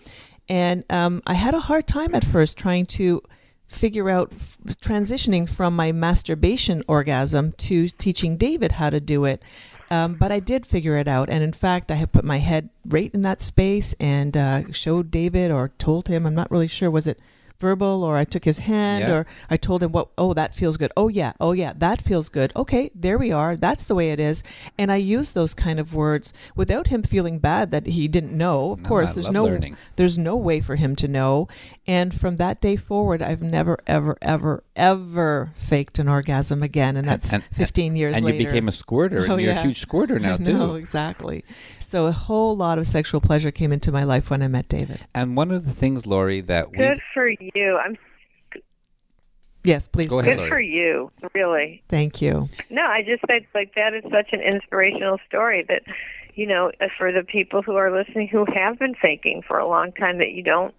And 0.49 0.85
um, 0.91 1.23
I 1.27 1.35
had 1.35 1.55
a 1.55 1.61
hard 1.61 1.87
time 1.87 2.15
at 2.15 2.25
first 2.25 2.57
trying 2.57 2.87
to 2.87 3.23
figure 3.67 4.09
out 4.11 4.33
f- 4.33 4.59
transitioning 4.81 5.49
from 5.49 5.75
my 5.75 5.93
masturbation 5.93 6.83
orgasm 6.87 7.53
to 7.53 7.89
teaching 7.89 8.37
David 8.37 8.73
how 8.73 8.91
to 8.91 9.01
do 9.01 9.25
it. 9.25 9.43
Um, 9.91 10.15
but 10.15 10.33
I 10.33 10.41
did 10.41 10.67
figure 10.67 10.97
it 10.97 11.09
out. 11.09 11.29
And 11.29 11.43
in 11.45 11.53
fact, 11.53 11.91
I 11.91 11.95
have 11.95 12.13
put 12.13 12.25
my 12.25 12.39
head 12.39 12.71
right 12.87 13.11
in 13.13 13.23
that 13.23 13.43
space 13.43 13.95
and 14.01 14.37
uh, 14.37 14.73
showed 14.73 15.11
David 15.11 15.51
or 15.51 15.73
told 15.79 16.09
him, 16.09 16.27
I'm 16.27 16.35
not 16.35 16.51
really 16.51 16.69
sure, 16.69 16.91
was 16.91 17.07
it 17.07 17.19
verbal 17.61 18.03
or 18.05 18.17
I 18.17 18.25
took 18.25 18.45
his 18.45 18.59
hand 18.59 19.01
Yeah. 19.05 19.15
or 19.15 19.27
I 19.49 19.57
told 19.57 19.83
him 19.83 19.93
what 19.93 20.09
oh 20.19 20.35
that 20.35 20.55
feels 20.55 20.77
good. 20.77 20.93
Oh 20.97 21.09
yeah, 21.09 21.33
oh 21.41 21.53
yeah, 21.53 21.73
that 21.77 22.01
feels 22.03 22.29
good. 22.29 22.53
Okay, 22.57 22.91
there 22.95 23.17
we 23.19 23.33
are. 23.33 23.57
That's 23.57 23.85
the 23.85 23.95
way 23.95 24.11
it 24.11 24.21
is. 24.21 24.43
And 24.79 24.93
I 24.93 24.97
use 24.97 25.33
those 25.33 25.55
kind 25.55 25.79
of 25.81 25.95
words 25.95 26.33
without 26.55 26.89
him 26.89 27.03
feeling 27.03 27.39
bad 27.39 27.71
that 27.71 27.87
he 27.87 28.09
didn't 28.09 28.37
know. 28.37 28.73
Of 28.73 28.83
No, 28.83 28.89
course, 28.89 29.11
I 29.11 29.15
there's 29.15 29.31
no 29.31 29.45
learning. 29.45 29.77
there's 29.97 30.19
no 30.19 30.37
way 30.37 30.61
for 30.61 30.77
him 30.77 30.95
to 30.97 31.09
know. 31.09 31.49
And 31.87 32.13
from 32.15 32.37
that 32.37 32.61
day 32.61 32.77
forward, 32.77 33.23
I've 33.23 33.43
never 33.43 33.79
ever 33.87 34.17
ever 34.21 34.63
ever 34.77 35.53
faked 35.55 35.99
an 35.99 36.09
orgasm 36.09 36.63
again 36.63 36.97
and 36.97 37.07
that's 37.07 37.33
and- 37.33 37.45
15 37.53 37.95
years 37.97 38.17
and 38.17 38.25
later. 38.25 38.39
you 38.39 38.47
became 38.47 38.69
a 38.69 38.73
squirter, 38.73 39.27
Oh, 39.29 39.33
and 39.35 39.41
you're 39.43 39.53
yeah. 39.55 39.61
a 39.61 39.63
huge 39.63 39.81
squirter 39.81 40.19
now 40.19 40.37
too. 40.39 40.53
No, 40.59 40.75
exactly. 40.75 41.45
So 41.95 42.07
a 42.07 42.13
whole 42.13 42.57
lot 42.57 42.79
of 42.79 42.89
sexual 42.89 43.21
pleasure 43.21 43.53
came 43.53 43.71
into 43.71 43.93
my 43.93 44.03
life 44.03 44.29
when 44.29 44.43
I 44.43 44.49
met 44.49 44.69
David. 44.69 45.07
And 45.15 45.37
one 45.37 45.53
of 45.53 45.65
the 45.65 45.71
things, 45.71 46.07
Laurie, 46.07 46.41
that 46.41 46.73
we 46.73 46.79
Good 46.79 47.01
for 47.15 47.29
you. 47.29 47.79
I'm 47.81 47.97
Yes, 49.63 49.87
please. 49.87 50.09
Go 50.09 50.19
ahead, 50.19 50.33
good 50.33 50.39
Laurie. 50.39 50.51
for 50.51 50.61
you, 50.61 51.13
really. 51.35 51.85
Thank 51.89 52.21
you. 52.21 52.49
No, 52.69 52.83
I 52.83 53.05
just 53.07 53.25
think 53.29 53.47
like 53.55 53.77
that 53.77 53.95
is 53.95 54.03
such 54.11 54.33
an 54.33 54.41
inspirational 54.41 55.21
story 55.29 55.65
that, 55.69 55.83
you 56.35 56.49
know, 56.49 56.73
uh, 56.81 56.89
for 56.99 57.13
the 57.13 57.23
people 57.23 57.63
who 57.63 57.77
are 57.77 57.97
listening 57.97 58.27
who 58.27 58.45
have 58.53 58.77
been 58.81 58.97
faking 58.97 59.43
for 59.47 59.61
a 59.61 59.69
long 59.69 59.93
time, 59.93 60.19
that 60.19 60.33
you 60.33 60.43
don't 60.43 60.75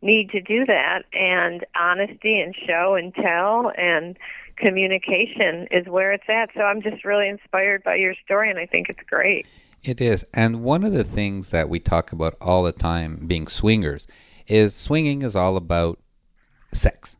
need 0.00 0.30
to 0.30 0.40
do 0.40 0.64
that. 0.66 1.02
And 1.12 1.66
honesty 1.74 2.38
and 2.38 2.54
show 2.54 2.94
and 2.94 3.12
tell 3.12 3.72
and 3.76 4.16
communication 4.54 5.66
is 5.72 5.88
where 5.88 6.12
it's 6.12 6.28
at. 6.28 6.50
So 6.54 6.60
I'm 6.60 6.82
just 6.82 7.04
really 7.04 7.28
inspired 7.28 7.82
by 7.82 7.96
your 7.96 8.14
story, 8.24 8.48
and 8.48 8.60
I 8.60 8.66
think 8.66 8.88
it's 8.90 9.02
great. 9.08 9.44
It 9.84 10.00
is. 10.00 10.24
And 10.32 10.62
one 10.62 10.84
of 10.84 10.92
the 10.92 11.04
things 11.04 11.50
that 11.50 11.68
we 11.68 11.80
talk 11.80 12.12
about 12.12 12.36
all 12.40 12.62
the 12.62 12.72
time 12.72 13.24
being 13.26 13.48
swingers 13.48 14.06
is 14.46 14.74
swinging 14.74 15.22
is 15.22 15.34
all 15.34 15.56
about 15.56 15.98
sex. 16.72 17.16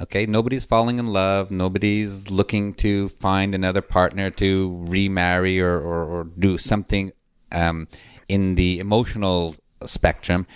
Okay, 0.00 0.26
nobody's 0.26 0.64
falling 0.64 0.98
in 0.98 1.06
love. 1.06 1.50
Nobody's 1.50 2.30
looking 2.30 2.74
to 2.74 3.08
find 3.10 3.54
another 3.54 3.80
partner 3.80 4.30
to 4.30 4.84
remarry 4.88 5.60
or, 5.60 5.78
or, 5.78 6.04
or 6.04 6.24
do 6.24 6.58
something 6.58 7.12
um, 7.52 7.88
in 8.28 8.54
the 8.54 8.78
emotional 8.78 9.54
spectrum. 9.84 10.46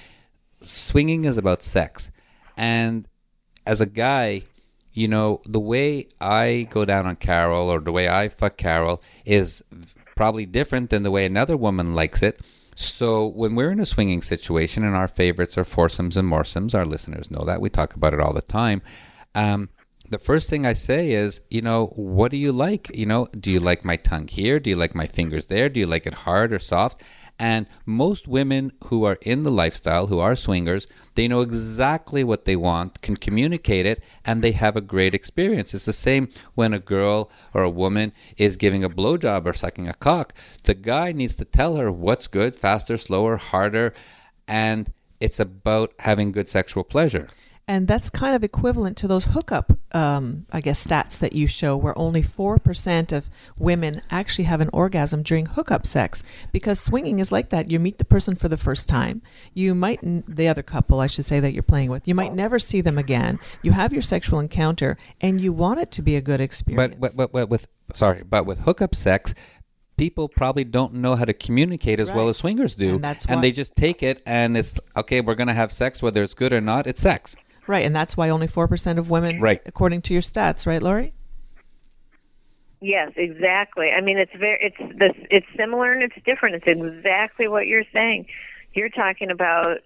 Swinging 0.61 1.25
is 1.25 1.37
about 1.37 1.63
sex. 1.63 2.11
And 2.57 3.09
as 3.67 3.81
a 3.81 3.87
guy, 3.87 4.43
you 4.93 5.09
know, 5.09 5.41
the 5.47 5.61
way 5.61 6.09
I 6.21 6.69
go 6.71 6.85
down 6.85 7.07
on 7.07 7.17
Carol 7.17 7.71
or 7.71 7.81
the 7.81 7.93
way 7.93 8.09
I 8.09 8.29
fuck 8.29 8.57
Carol 8.57 9.03
is 9.25 9.63
probably 10.21 10.45
different 10.45 10.91
than 10.91 11.03
the 11.03 11.11
way 11.11 11.25
another 11.25 11.57
woman 11.57 11.95
likes 11.95 12.23
it. 12.23 12.39
So 12.75 13.27
when 13.27 13.55
we're 13.55 13.71
in 13.71 13.81
a 13.81 13.87
swinging 13.87 14.21
situation 14.21 14.85
and 14.85 14.95
our 14.95 15.09
favorites 15.09 15.57
are 15.57 15.65
foursomes 15.65 16.15
and 16.15 16.29
moresomes, 16.29 16.75
our 16.75 16.85
listeners 16.85 17.31
know 17.31 17.43
that. 17.47 17.63
We 17.63 17.71
talk 17.71 17.95
about 17.95 18.13
it 18.13 18.21
all 18.21 18.35
the 18.35 18.43
time. 18.43 18.83
Um, 19.35 19.71
the 20.11 20.19
first 20.19 20.51
thing 20.51 20.67
I 20.67 20.75
say 20.75 21.13
is, 21.13 21.41
you 21.49 21.63
know, 21.63 21.87
what 21.97 22.31
do 22.31 22.37
you 22.37 22.53
like? 22.53 22.95
You 22.95 23.07
know, 23.07 23.29
do 23.29 23.51
you 23.51 23.61
like 23.61 23.83
my 23.83 23.97
tongue 23.97 24.29
here? 24.29 24.61
Do 24.61 24.69
you 24.69 24.77
like 24.77 24.95
my 24.95 25.07
fingers 25.07 25.47
there? 25.47 25.71
Do 25.71 25.81
you 25.81 25.87
like 25.87 26.07
it 26.07 26.13
hard 26.13 26.53
or 26.53 26.59
soft? 26.59 27.03
And 27.41 27.67
most 27.87 28.29
women 28.29 28.71
who 28.85 29.05
are 29.05 29.17
in 29.23 29.45
the 29.45 29.51
lifestyle, 29.51 30.09
who 30.09 30.19
are 30.19 30.37
swingers, 30.37 30.87
they 31.15 31.27
know 31.27 31.41
exactly 31.41 32.23
what 32.23 32.45
they 32.45 32.55
want, 32.55 33.01
can 33.01 33.17
communicate 33.17 33.87
it, 33.87 34.05
and 34.27 34.43
they 34.43 34.53
have 34.53 34.77
a 34.77 34.83
great 34.83 35.15
experience. 35.15 35.73
It's 35.73 35.87
the 35.87 35.95
same 35.95 36.29
when 36.55 36.75
a 36.75 36.79
girl 36.79 37.31
or 37.55 37.63
a 37.63 37.71
woman 37.71 38.13
is 38.37 38.59
giving 38.59 38.85
a 38.85 38.91
blowjob 38.91 39.47
or 39.47 39.55
sucking 39.55 39.89
a 39.89 39.95
cock. 39.95 40.35
The 40.65 40.75
guy 40.75 41.13
needs 41.13 41.35
to 41.37 41.47
tell 41.47 41.77
her 41.77 41.91
what's 41.91 42.27
good, 42.27 42.57
faster, 42.57 42.99
slower, 42.99 43.39
harder, 43.39 43.95
and 44.47 44.93
it's 45.19 45.41
about 45.41 45.95
having 46.01 46.33
good 46.33 46.51
sexual 46.51 46.85
pleasure. 46.85 47.29
And 47.71 47.87
that's 47.87 48.11
kind 48.11 48.35
of 48.35 48.43
equivalent 48.43 48.97
to 48.97 49.07
those 49.07 49.27
hookup, 49.27 49.79
um, 49.93 50.45
I 50.51 50.61
guess, 50.61 50.85
stats 50.85 51.17
that 51.21 51.35
you 51.35 51.47
show, 51.47 51.77
where 51.77 51.97
only 51.97 52.21
4% 52.21 53.13
of 53.13 53.31
women 53.61 54.03
actually 54.11 54.47
have 54.47 54.61
an 54.61 54.71
orgasm 54.73 55.23
during 55.23 55.47
hookup 55.47 55.87
sex. 55.87 56.25
Because 56.51 56.81
swinging 56.81 57.21
is 57.21 57.31
like 57.31 57.51
that. 57.51 57.71
You 57.71 57.79
meet 57.79 57.99
the 57.99 58.05
person 58.05 58.35
for 58.35 58.49
the 58.49 58.57
first 58.57 58.89
time. 58.89 59.23
You 59.55 59.77
might, 59.77 60.01
n- 60.03 60.25
the 60.27 60.49
other 60.49 60.65
couple, 60.65 60.99
I 60.99 61.07
should 61.07 61.25
say, 61.27 61.39
that 61.39 61.53
you're 61.53 61.63
playing 61.63 61.91
with, 61.91 62.09
you 62.09 62.15
might 62.17 62.35
never 62.35 62.59
see 62.59 62.81
them 62.81 62.99
again. 62.99 63.39
You 63.63 63.71
have 63.71 63.93
your 63.93 64.03
sexual 64.03 64.41
encounter, 64.41 64.97
and 65.21 65.41
you 65.41 65.53
want 65.53 65.79
it 65.79 65.93
to 65.93 66.03
be 66.03 66.17
a 66.17 66.21
good 66.21 66.41
experience. 66.41 66.97
But, 66.99 67.01
but, 67.01 67.17
but, 67.17 67.33
but 67.33 67.49
with 67.51 67.69
sorry, 67.95 68.25
but 68.29 68.47
with 68.47 68.59
hookup 68.61 68.97
sex, 68.97 69.33
people 69.97 70.29
probably 70.29 70.65
don't 70.65 70.95
know 70.95 71.15
how 71.15 71.25
to 71.25 71.33
communicate 71.35 72.01
as 72.01 72.13
well 72.13 72.29
as 72.29 72.37
swingers 72.39 72.75
do, 72.75 72.97
And 72.97 73.05
that's 73.05 73.29
why- 73.29 73.41
they 73.41 73.53
just 73.53 73.77
take 73.77 74.03
it 74.03 74.23
and 74.27 74.57
it's 74.57 74.81
okay. 74.97 75.21
We're 75.21 75.37
gonna 75.37 75.55
have 75.55 75.71
sex, 75.71 76.03
whether 76.03 76.21
it's 76.25 76.35
good 76.35 76.53
or 76.53 76.61
not. 76.61 76.89
It's 76.89 77.01
sex. 77.01 77.37
Right. 77.67 77.85
And 77.85 77.95
that's 77.95 78.17
why 78.17 78.29
only 78.31 78.49
4% 78.49 78.99
of 78.99 79.11
women, 79.11 79.41
Right. 79.41 79.61
according 79.67 80.03
to 80.03 80.13
your 80.13 80.23
stats, 80.23 80.67
right, 80.67 80.83
Laurie? 80.83 81.13
Yes, 82.81 83.13
exactly. 83.17 83.91
I 83.97 84.01
mean, 84.01 84.17
it's 84.19 84.33
very 84.39 84.59
it's 84.63 84.99
this 84.99 85.13
it's 85.31 85.47
similar 85.55 85.93
and 85.93 86.03
it's 86.03 86.15
different. 86.25 86.55
It's 86.55 86.67
exactly 86.67 87.47
what 87.47 87.67
you're 87.67 87.85
saying. 87.93 88.27
You're 88.73 88.89
talking 88.89 89.31
about 89.31 89.79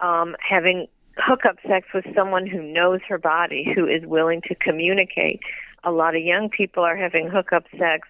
um, 0.00 0.36
having 0.46 0.86
hookup 1.16 1.56
sex 1.66 1.86
with 1.94 2.04
someone 2.14 2.46
who 2.46 2.62
knows 2.62 3.00
her 3.08 3.16
body, 3.16 3.72
who 3.74 3.86
is 3.86 4.04
willing 4.04 4.42
to 4.48 4.54
communicate. 4.54 5.40
A 5.84 5.92
lot 5.92 6.14
of 6.14 6.22
young 6.22 6.50
people 6.50 6.82
are 6.84 6.96
having 6.96 7.28
hookup 7.28 7.64
sex. 7.78 8.06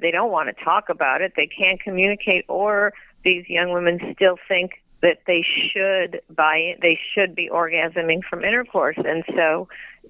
They 0.00 0.10
don't 0.10 0.32
want 0.32 0.48
to 0.56 0.64
talk 0.64 0.88
about 0.88 1.20
it. 1.20 1.34
They 1.36 1.46
can't 1.46 1.80
communicate, 1.80 2.46
or 2.48 2.94
these 3.24 3.44
young 3.48 3.72
women 3.72 4.00
still 4.14 4.36
think 4.48 4.81
that 5.02 5.18
they 5.26 5.44
should 5.44 6.20
buy. 6.34 6.76
They 6.80 6.98
should 7.14 7.34
be 7.34 7.50
orgasming 7.52 8.22
from 8.28 8.44
intercourse, 8.44 8.96
and 8.96 9.24
so 9.34 9.68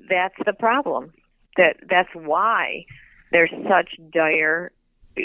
that's 0.09 0.37
the 0.45 0.53
problem. 0.53 1.13
That 1.57 1.77
that's 1.89 2.11
why 2.15 2.87
there's 3.33 3.51
such 3.69 3.99
dire 4.13 4.71
uh, 5.19 5.23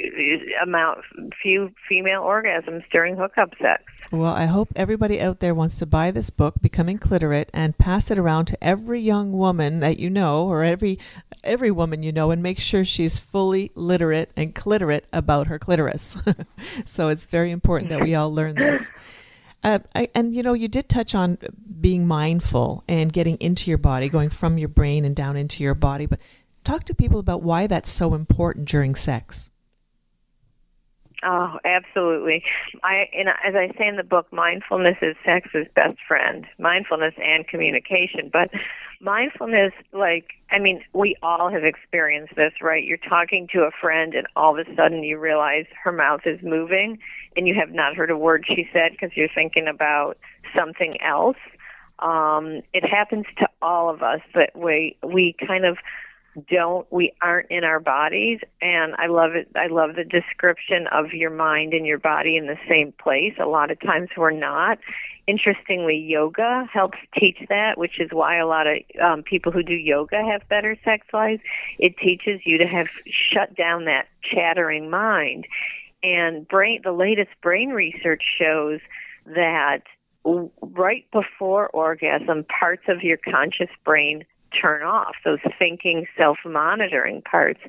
amount 0.63 0.99
few 1.41 1.71
female 1.87 2.21
orgasms 2.21 2.83
during 2.91 3.15
hookup 3.15 3.51
sex. 3.61 3.83
Well, 4.11 4.33
I 4.33 4.45
hope 4.45 4.69
everybody 4.75 5.21
out 5.21 5.39
there 5.39 5.53
wants 5.53 5.77
to 5.77 5.85
buy 5.85 6.11
this 6.11 6.29
book, 6.29 6.55
Becoming 6.61 6.97
Cliterate, 6.97 7.49
and 7.53 7.77
pass 7.77 8.09
it 8.09 8.17
around 8.17 8.45
to 8.45 8.63
every 8.63 9.01
young 9.01 9.33
woman 9.33 9.79
that 9.81 9.99
you 9.99 10.09
know, 10.09 10.45
or 10.45 10.63
every 10.63 10.97
every 11.43 11.71
woman 11.71 12.03
you 12.03 12.11
know, 12.11 12.31
and 12.31 12.41
make 12.41 12.59
sure 12.59 12.83
she's 12.83 13.19
fully 13.19 13.71
literate 13.75 14.31
and 14.35 14.55
cliterate 14.55 15.05
about 15.11 15.47
her 15.47 15.59
clitoris. 15.59 16.17
so 16.85 17.09
it's 17.09 17.25
very 17.25 17.51
important 17.51 17.89
that 17.89 18.01
we 18.01 18.15
all 18.15 18.33
learn 18.33 18.55
this. 18.55 18.81
Uh, 19.63 19.79
I, 19.95 20.09
and 20.13 20.35
you 20.35 20.43
know, 20.43 20.53
you 20.53 20.67
did 20.67 20.87
touch 20.87 21.15
on 21.15 21.37
being 21.79 22.07
mindful 22.07 22.83
and 22.87 23.11
getting 23.11 23.37
into 23.37 23.69
your 23.69 23.77
body, 23.77 24.09
going 24.09 24.29
from 24.29 24.57
your 24.57 24.69
brain 24.69 25.03
and 25.03 25.15
down 25.15 25.35
into 25.35 25.63
your 25.63 25.75
body. 25.75 26.05
But 26.05 26.19
talk 26.63 26.83
to 26.85 26.95
people 26.95 27.19
about 27.19 27.43
why 27.43 27.67
that's 27.67 27.91
so 27.91 28.13
important 28.13 28.67
during 28.67 28.95
sex. 28.95 29.49
Oh, 31.29 31.59
absolutely. 31.65 32.41
I 32.83 33.09
and 33.13 33.27
as 33.27 33.53
I 33.53 33.77
say 33.77 33.85
in 33.85 33.97
the 33.97 34.03
book, 34.03 34.31
mindfulness 34.31 34.95
is 35.01 35.17
sex's 35.25 35.67
best 35.75 35.97
friend. 36.07 36.45
Mindfulness 36.57 37.15
and 37.17 37.45
communication, 37.45 38.29
but 38.31 38.49
mindfulness 39.01 39.73
like 39.91 40.29
I 40.51 40.59
mean, 40.59 40.83
we 40.93 41.17
all 41.21 41.49
have 41.51 41.65
experienced 41.65 42.35
this, 42.37 42.53
right? 42.61 42.81
You're 42.81 42.97
talking 42.97 43.49
to 43.51 43.63
a 43.63 43.71
friend 43.81 44.13
and 44.13 44.25
all 44.37 44.57
of 44.57 44.65
a 44.65 44.75
sudden 44.75 45.03
you 45.03 45.17
realize 45.19 45.65
her 45.83 45.91
mouth 45.91 46.21
is 46.25 46.39
moving 46.41 46.97
and 47.35 47.45
you 47.45 47.55
have 47.55 47.71
not 47.71 47.95
heard 47.97 48.09
a 48.09 48.17
word 48.17 48.45
she 48.47 48.69
said 48.71 48.93
because 48.93 49.11
you're 49.17 49.27
thinking 49.35 49.67
about 49.67 50.17
something 50.55 50.95
else. 51.01 51.37
Um, 51.99 52.61
it 52.73 52.87
happens 52.87 53.25
to 53.39 53.49
all 53.61 53.89
of 53.89 54.01
us 54.01 54.21
that 54.33 54.55
we 54.55 54.95
we 55.03 55.35
kind 55.45 55.65
of 55.65 55.77
don't 56.49 56.91
we 56.91 57.13
aren't 57.21 57.49
in 57.49 57.63
our 57.63 57.79
bodies. 57.79 58.39
And 58.61 58.95
i 58.97 59.07
love 59.07 59.31
it 59.35 59.49
i 59.55 59.67
love 59.67 59.95
the 59.95 60.03
description 60.03 60.87
of 60.91 61.13
your 61.13 61.29
mind 61.29 61.73
and 61.73 61.85
your 61.85 61.97
body 61.97 62.37
in 62.37 62.47
the 62.47 62.57
same 62.67 62.93
place. 63.01 63.33
A 63.39 63.45
lot 63.45 63.71
of 63.71 63.79
times 63.81 64.09
we're 64.15 64.31
not. 64.31 64.79
Interestingly 65.27 65.97
yoga 65.97 66.67
helps 66.71 66.97
teach 67.17 67.37
that 67.49 67.77
which 67.77 67.99
is 67.99 68.09
why 68.11 68.37
a 68.37 68.47
lot 68.47 68.67
of 68.67 68.77
um, 69.01 69.23
people 69.23 69.51
who 69.51 69.63
do 69.63 69.73
yoga 69.73 70.23
have 70.23 70.47
better 70.49 70.77
sex 70.83 71.07
lives. 71.13 71.41
It 71.79 71.97
teaches 71.97 72.41
you 72.45 72.57
to 72.59 72.67
have 72.67 72.87
shut 73.07 73.55
down 73.55 73.85
that 73.85 74.07
chattering 74.21 74.89
mind. 74.89 75.47
And 76.03 76.47
brain 76.47 76.81
the 76.83 76.91
latest 76.91 77.31
brain 77.41 77.69
research 77.69 78.23
shows 78.37 78.79
that 79.25 79.83
right 80.61 81.05
before 81.11 81.69
orgasm 81.69 82.45
parts 82.45 82.83
of 82.87 83.01
your 83.01 83.17
conscious 83.17 83.69
brain 83.85 84.25
turn 84.59 84.83
off 84.83 85.15
those 85.23 85.39
thinking, 85.59 86.05
self 86.17 86.37
monitoring 86.45 87.21
parts. 87.21 87.59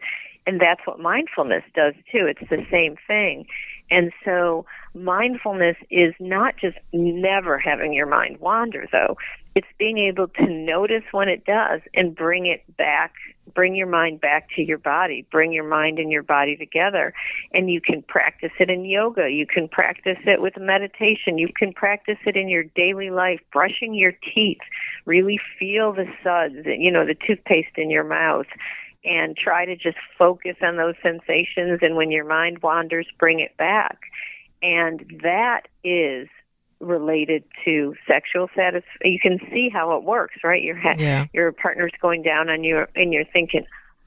And 0.47 0.61
that's 0.61 0.81
what 0.87 0.99
mindfulness 0.99 1.65
does 1.75 1.95
too. 2.11 2.27
It's 2.27 2.49
the 2.49 2.65
same 2.71 2.97
thing. 3.07 3.47
And 3.91 4.13
so 4.25 4.67
mindfulness 4.95 5.77
is 5.91 6.15
not 6.21 6.57
just 6.57 6.77
never 6.93 7.59
having 7.59 7.93
your 7.93 8.07
mind 8.07 8.39
wander 8.41 8.87
though. 8.91 9.17
It's 9.55 9.67
being 9.79 9.99
able 9.99 10.29
to 10.29 10.47
notice 10.47 11.03
when 11.11 11.29
it 11.29 11.45
does 11.45 11.81
and 11.95 12.15
bring 12.15 12.47
it 12.47 12.63
back, 12.77 13.15
bring 13.55 13.75
your 13.75 13.89
mind 13.89 14.21
back 14.21 14.49
to 14.55 14.63
your 14.63 14.79
body, 14.79 15.27
bring 15.33 15.53
your 15.53 15.69
mind 15.69 15.99
and 15.99 16.13
your 16.13 16.23
body 16.23 16.57
together. 16.57 17.13
And 17.53 17.69
you 17.69 17.81
can 17.81 18.03
practice 18.03 18.53
it 18.61 18.71
in 18.71 18.85
yoga. 18.85 19.31
You 19.31 19.47
can 19.47 19.67
practice 19.67 20.19
it 20.27 20.41
with 20.41 20.55
meditation. 20.59 21.39
You 21.39 21.49
can 21.57 21.73
practice 21.73 22.19
it 22.25 22.37
in 22.37 22.49
your 22.49 22.63
daily 22.63 23.11
life, 23.11 23.41
brushing 23.53 23.95
your 23.95 24.13
teeth. 24.35 24.61
Really 25.07 25.41
feel 25.59 25.93
the 25.93 26.07
suds, 26.23 26.67
you 26.67 26.93
know, 26.93 27.05
the 27.05 27.17
toothpaste 27.17 27.77
in 27.77 27.91
your 27.91 28.05
mouth 28.05 28.47
and 29.09 29.37
try 29.37 29.65
to 29.65 29.75
just 29.75 29.97
focus 30.19 30.57
on 30.63 30.77
those 30.77 30.95
sensations 31.03 31.81
and 31.83 31.97
when 31.97 32.11
your 32.11 32.25
mind 32.25 32.63
wanders 32.63 33.07
bring 33.19 33.41
it 33.41 33.57
back. 33.57 33.99
And 34.63 35.21
that 35.23 35.63
is 35.83 36.29
related 36.81 37.43
to 37.65 37.95
sexual 38.07 38.49
satisfaction 38.55 39.01
you 39.03 39.19
can 39.19 39.41
see 39.51 39.69
how 39.69 39.97
it 39.97 40.05
works 40.05 40.37
right? 40.45 40.63
Your 40.63 40.77
ha- 40.77 40.95
yeah. 40.97 41.27
your 41.33 41.51
partner's 41.51 41.91
going 42.01 42.23
down 42.23 42.49
on 42.49 42.63
you 42.63 42.87
and 42.95 43.13
you're 43.13 43.25
thinking 43.25 43.67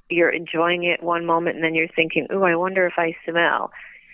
you're 0.10 0.30
enjoying 0.30 0.84
it 0.86 1.04
one 1.04 1.26
moment 1.26 1.58
and 1.58 1.66
then 1.66 1.76
you're 1.76 1.90
thinking 1.90 2.28
"Ooh, 2.32 2.44
i 2.44 2.56
wonder 2.56 2.86
if 2.86 2.94
i 2.98 3.14
smell 3.30 3.72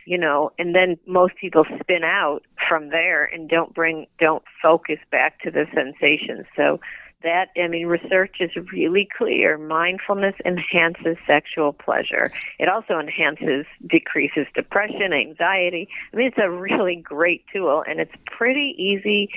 you 0.08 0.18
know? 0.18 0.52
And 0.58 0.74
then 0.74 0.98
most 1.06 1.36
people 1.36 1.66
spin 1.82 2.04
out 2.04 2.44
from 2.68 2.90
there 2.90 3.26
and 3.26 3.50
don't 3.50 3.74
bring 3.76 4.08
don't 4.20 4.44
focus 4.62 5.00
back 5.12 5.42
to 5.42 5.52
the 5.52 5.66
sensations. 5.76 6.46
So 6.56 6.80
that 7.24 7.50
I 7.62 7.68
mean 7.68 7.88
research 7.88 8.38
is 8.40 8.52
really 8.72 9.08
clear. 9.18 9.58
Mindfulness 9.58 10.36
enhances 10.46 11.18
sexual 11.26 11.74
pleasure. 11.74 12.32
It 12.60 12.70
also 12.70 13.00
enhances 13.00 13.66
decreases 13.86 14.46
depression, 14.54 15.14
anxiety. 15.14 15.90
I 16.14 16.18
mean 16.18 16.28
it's 16.28 16.38
a 16.38 16.50
really 16.50 16.96
great 16.96 17.44
tool 17.54 17.84
and 17.88 18.00
it's 18.00 18.14
pretty 18.26 18.76
easy 18.78 19.30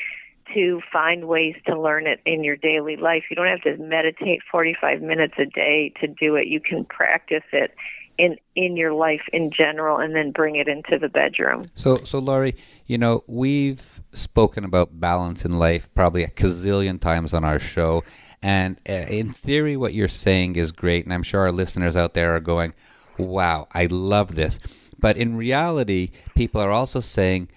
to 0.55 0.81
find 0.93 1.29
ways 1.29 1.55
to 1.67 1.81
learn 1.81 2.07
it 2.07 2.21
in 2.27 2.43
your 2.43 2.57
daily 2.57 2.97
life. 2.97 3.25
You 3.31 3.37
don't 3.37 3.47
have 3.47 3.63
to 3.63 3.77
meditate 3.77 4.41
45 4.51 5.01
minutes 5.01 5.35
a 5.39 5.47
day 5.47 5.93
to 6.01 6.09
do 6.09 6.35
it. 6.35 6.49
You 6.49 6.61
can 6.61 6.85
practice 6.85 7.45
it 7.53 7.73
in 8.19 8.37
in 8.55 8.77
your 8.77 8.93
life 8.93 9.23
in 9.33 9.51
general 9.51 9.99
and 9.99 10.15
then 10.15 10.31
bring 10.31 10.57
it 10.57 10.69
into 10.69 10.99
the 10.99 11.09
bedroom. 11.09 11.65
So 11.75 11.99
so 11.99 12.19
Laurie, 12.19 12.57
you 12.87 12.99
know, 12.99 13.25
we've 13.27 14.03
spoken 14.13 14.65
about 14.65 15.01
balance 15.01 15.45
in 15.45 15.59
life 15.59 15.93
probably 15.95 16.25
a 16.25 16.29
gazillion 16.29 17.01
times 17.01 17.33
on 17.33 17.45
our 17.45 17.59
show 17.59 18.03
and 18.43 18.79
uh, 18.89 18.93
in 18.93 19.33
theory 19.33 19.77
what 19.77 19.95
you're 19.95 20.09
saying 20.09 20.57
is 20.57 20.73
great 20.73 21.05
and 21.05 21.13
I'm 21.13 21.23
sure 21.23 21.41
our 21.41 21.53
listeners 21.53 21.97
out 21.97 22.15
there 22.15 22.35
are 22.35 22.41
going, 22.41 22.75
"Wow, 23.19 23.69
I 23.73 23.87
love 23.87 24.35
this." 24.35 24.59
But 24.99 25.17
in 25.17 25.37
reality, 25.37 26.11
people 26.35 26.61
are 26.61 26.71
also 26.71 27.01
saying 27.01 27.49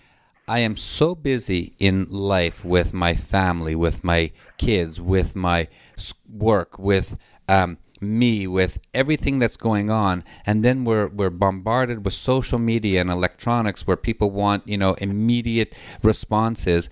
I 0.48 0.60
am 0.60 0.76
so 0.76 1.16
busy 1.16 1.74
in 1.80 2.06
life 2.10 2.66
with 2.66 2.94
my 2.94 3.16
family, 3.16 3.76
with 3.76 4.04
my 4.04 4.32
kids, 4.58 5.00
with 5.00 5.36
my 5.36 5.68
work, 6.30 6.78
with 6.78 7.18
um, 7.48 7.78
me 8.04 8.48
with 8.48 8.80
everything 8.94 9.40
that's 9.40 9.58
going 9.58 9.90
on. 9.90 10.24
And 10.46 10.64
then 10.64 10.86
we're 10.86 11.08
we're 11.08 11.30
bombarded 11.30 12.06
with 12.06 12.14
social 12.14 12.60
media 12.60 13.02
and 13.02 13.10
electronics 13.10 13.88
where 13.88 13.98
people 13.98 14.32
want 14.32 14.68
you 14.68 14.78
know 14.78 14.94
immediate 14.96 15.76
responses. 16.04 16.90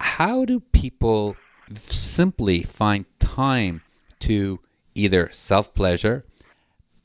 How 0.00 0.44
do 0.44 0.60
people 0.60 1.36
simply 1.74 2.62
find 2.62 3.06
time 3.18 3.82
to 4.20 4.60
either 4.94 5.28
self 5.32 5.74
pleasure 5.74 6.24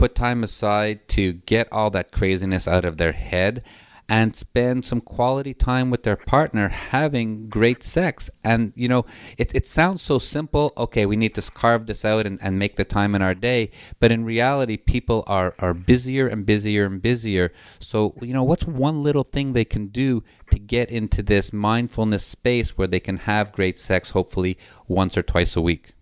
put 0.01 0.16
time 0.16 0.43
aside 0.43 1.07
to 1.07 1.34
get 1.34 1.72
all 1.72 1.91
that 1.91 2.12
craziness 2.12 2.68
out 2.68 2.84
of 2.84 2.97
their 2.97 3.12
head 3.12 3.64
and 4.12 4.36
spend 4.36 4.84
some 4.84 4.99
quality 4.99 5.53
time 5.53 5.89
with 5.89 6.03
their 6.03 6.18
partner 6.18 6.68
having 6.68 7.47
great 7.47 7.82
sex. 7.82 8.30
And, 8.43 8.74
you 8.76 8.89
know, 8.89 9.05
it, 9.38 9.55
it 9.55 9.66
sounds 9.66 10.01
so 10.01 10.20
simple. 10.20 10.74
Okay, 10.78 11.05
we 11.05 11.16
need 11.16 11.34
to 11.36 11.51
carve 11.53 11.86
this 11.86 12.03
out 12.03 12.26
and, 12.26 12.38
and 12.41 12.59
make 12.59 12.76
the 12.76 12.84
time 12.84 13.16
in 13.16 13.22
our 13.22 13.34
day. 13.34 13.72
But 14.01 14.12
in 14.12 14.26
reality, 14.26 14.76
people 14.76 15.24
are, 15.28 15.53
are 15.59 15.74
busier 15.74 16.28
and 16.28 16.45
busier 16.45 16.88
and 16.88 17.01
busier. 17.01 17.53
So, 17.80 18.14
you 18.22 18.34
know, 18.34 18.43
what's 18.43 18.66
one 18.66 19.01
little 19.01 19.24
thing 19.24 19.53
they 19.53 19.64
can 19.64 19.88
do 19.88 20.26
to 20.49 20.59
get 20.59 20.89
into 20.89 21.24
this 21.24 21.53
mindfulness 21.53 22.26
space 22.26 22.78
where 22.78 22.88
they 22.88 22.99
can 22.99 23.16
have 23.16 23.53
great 23.53 23.80
sex, 23.80 24.09
hopefully 24.09 24.57
once 24.89 25.18
or 25.18 25.22
twice 25.22 25.55
a 25.55 25.62
week? 25.62 25.93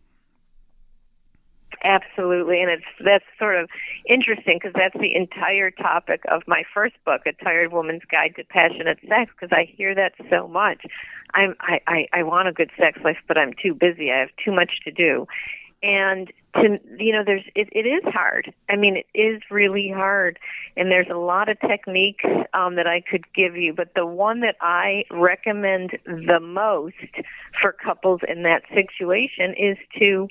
Absolutely, 1.84 2.62
and 2.62 2.70
it's 2.70 2.84
that's 3.04 3.24
sort 3.38 3.56
of 3.56 3.70
interesting 4.08 4.60
because 4.62 4.74
that's 4.76 4.98
the 5.00 5.16
entire 5.16 5.72
topic 5.72 6.22
of 6.30 6.42
my 6.46 6.64
first 6.74 6.96
book, 7.06 7.22
A 7.26 7.32
Tired 7.32 7.72
Woman's 7.72 8.02
Guide 8.12 8.34
to 8.36 8.44
Passionate 8.44 9.00
Sex. 9.08 9.32
Because 9.34 9.56
I 9.56 9.64
hear 9.78 9.96
that 9.96 10.14
so 10.30 10.48
much. 10.48 10.86
I'm 11.34 11.56
I, 11.62 11.80
I 11.88 12.08
I 12.12 12.24
want 12.24 12.50
a 12.50 12.52
good 12.52 12.72
sex 12.78 13.00
life, 13.04 13.18
but 13.28 13.38
I'm 13.38 13.54
too 13.54 13.74
busy. 13.74 14.12
I 14.12 14.20
have 14.20 14.30
too 14.44 14.52
much 14.52 14.82
to 14.84 14.92
do, 14.92 15.26
and 15.82 16.32
to 16.56 16.80
you 16.98 17.14
know, 17.14 17.24
there's 17.26 17.46
it, 17.56 17.70
it 17.72 17.88
is 17.88 18.04
hard. 18.14 18.54
I 18.70 18.76
mean, 18.76 18.98
it 18.98 19.08
is 19.18 19.42
really 19.50 19.90
hard, 19.94 20.38
and 20.76 20.92
there's 20.92 21.10
a 21.10 21.18
lot 21.18 21.48
of 21.48 21.60
techniques 21.62 22.26
um, 22.54 22.76
that 22.76 22.88
I 22.88 23.02
could 23.02 23.32
give 23.34 23.56
you, 23.56 23.74
but 23.74 23.94
the 23.96 24.06
one 24.06 24.42
that 24.42 24.56
I 24.60 25.06
recommend 25.12 25.98
the 26.06 26.40
most 26.42 26.96
for 27.62 27.72
couples 27.72 28.22
in 28.28 28.44
that 28.44 28.64
situation 28.74 29.54
is 29.58 29.78
to 30.00 30.28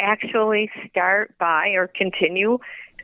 actually 0.00 0.70
start 0.88 1.36
by 1.38 1.68
or 1.70 1.88
continue 1.88 2.58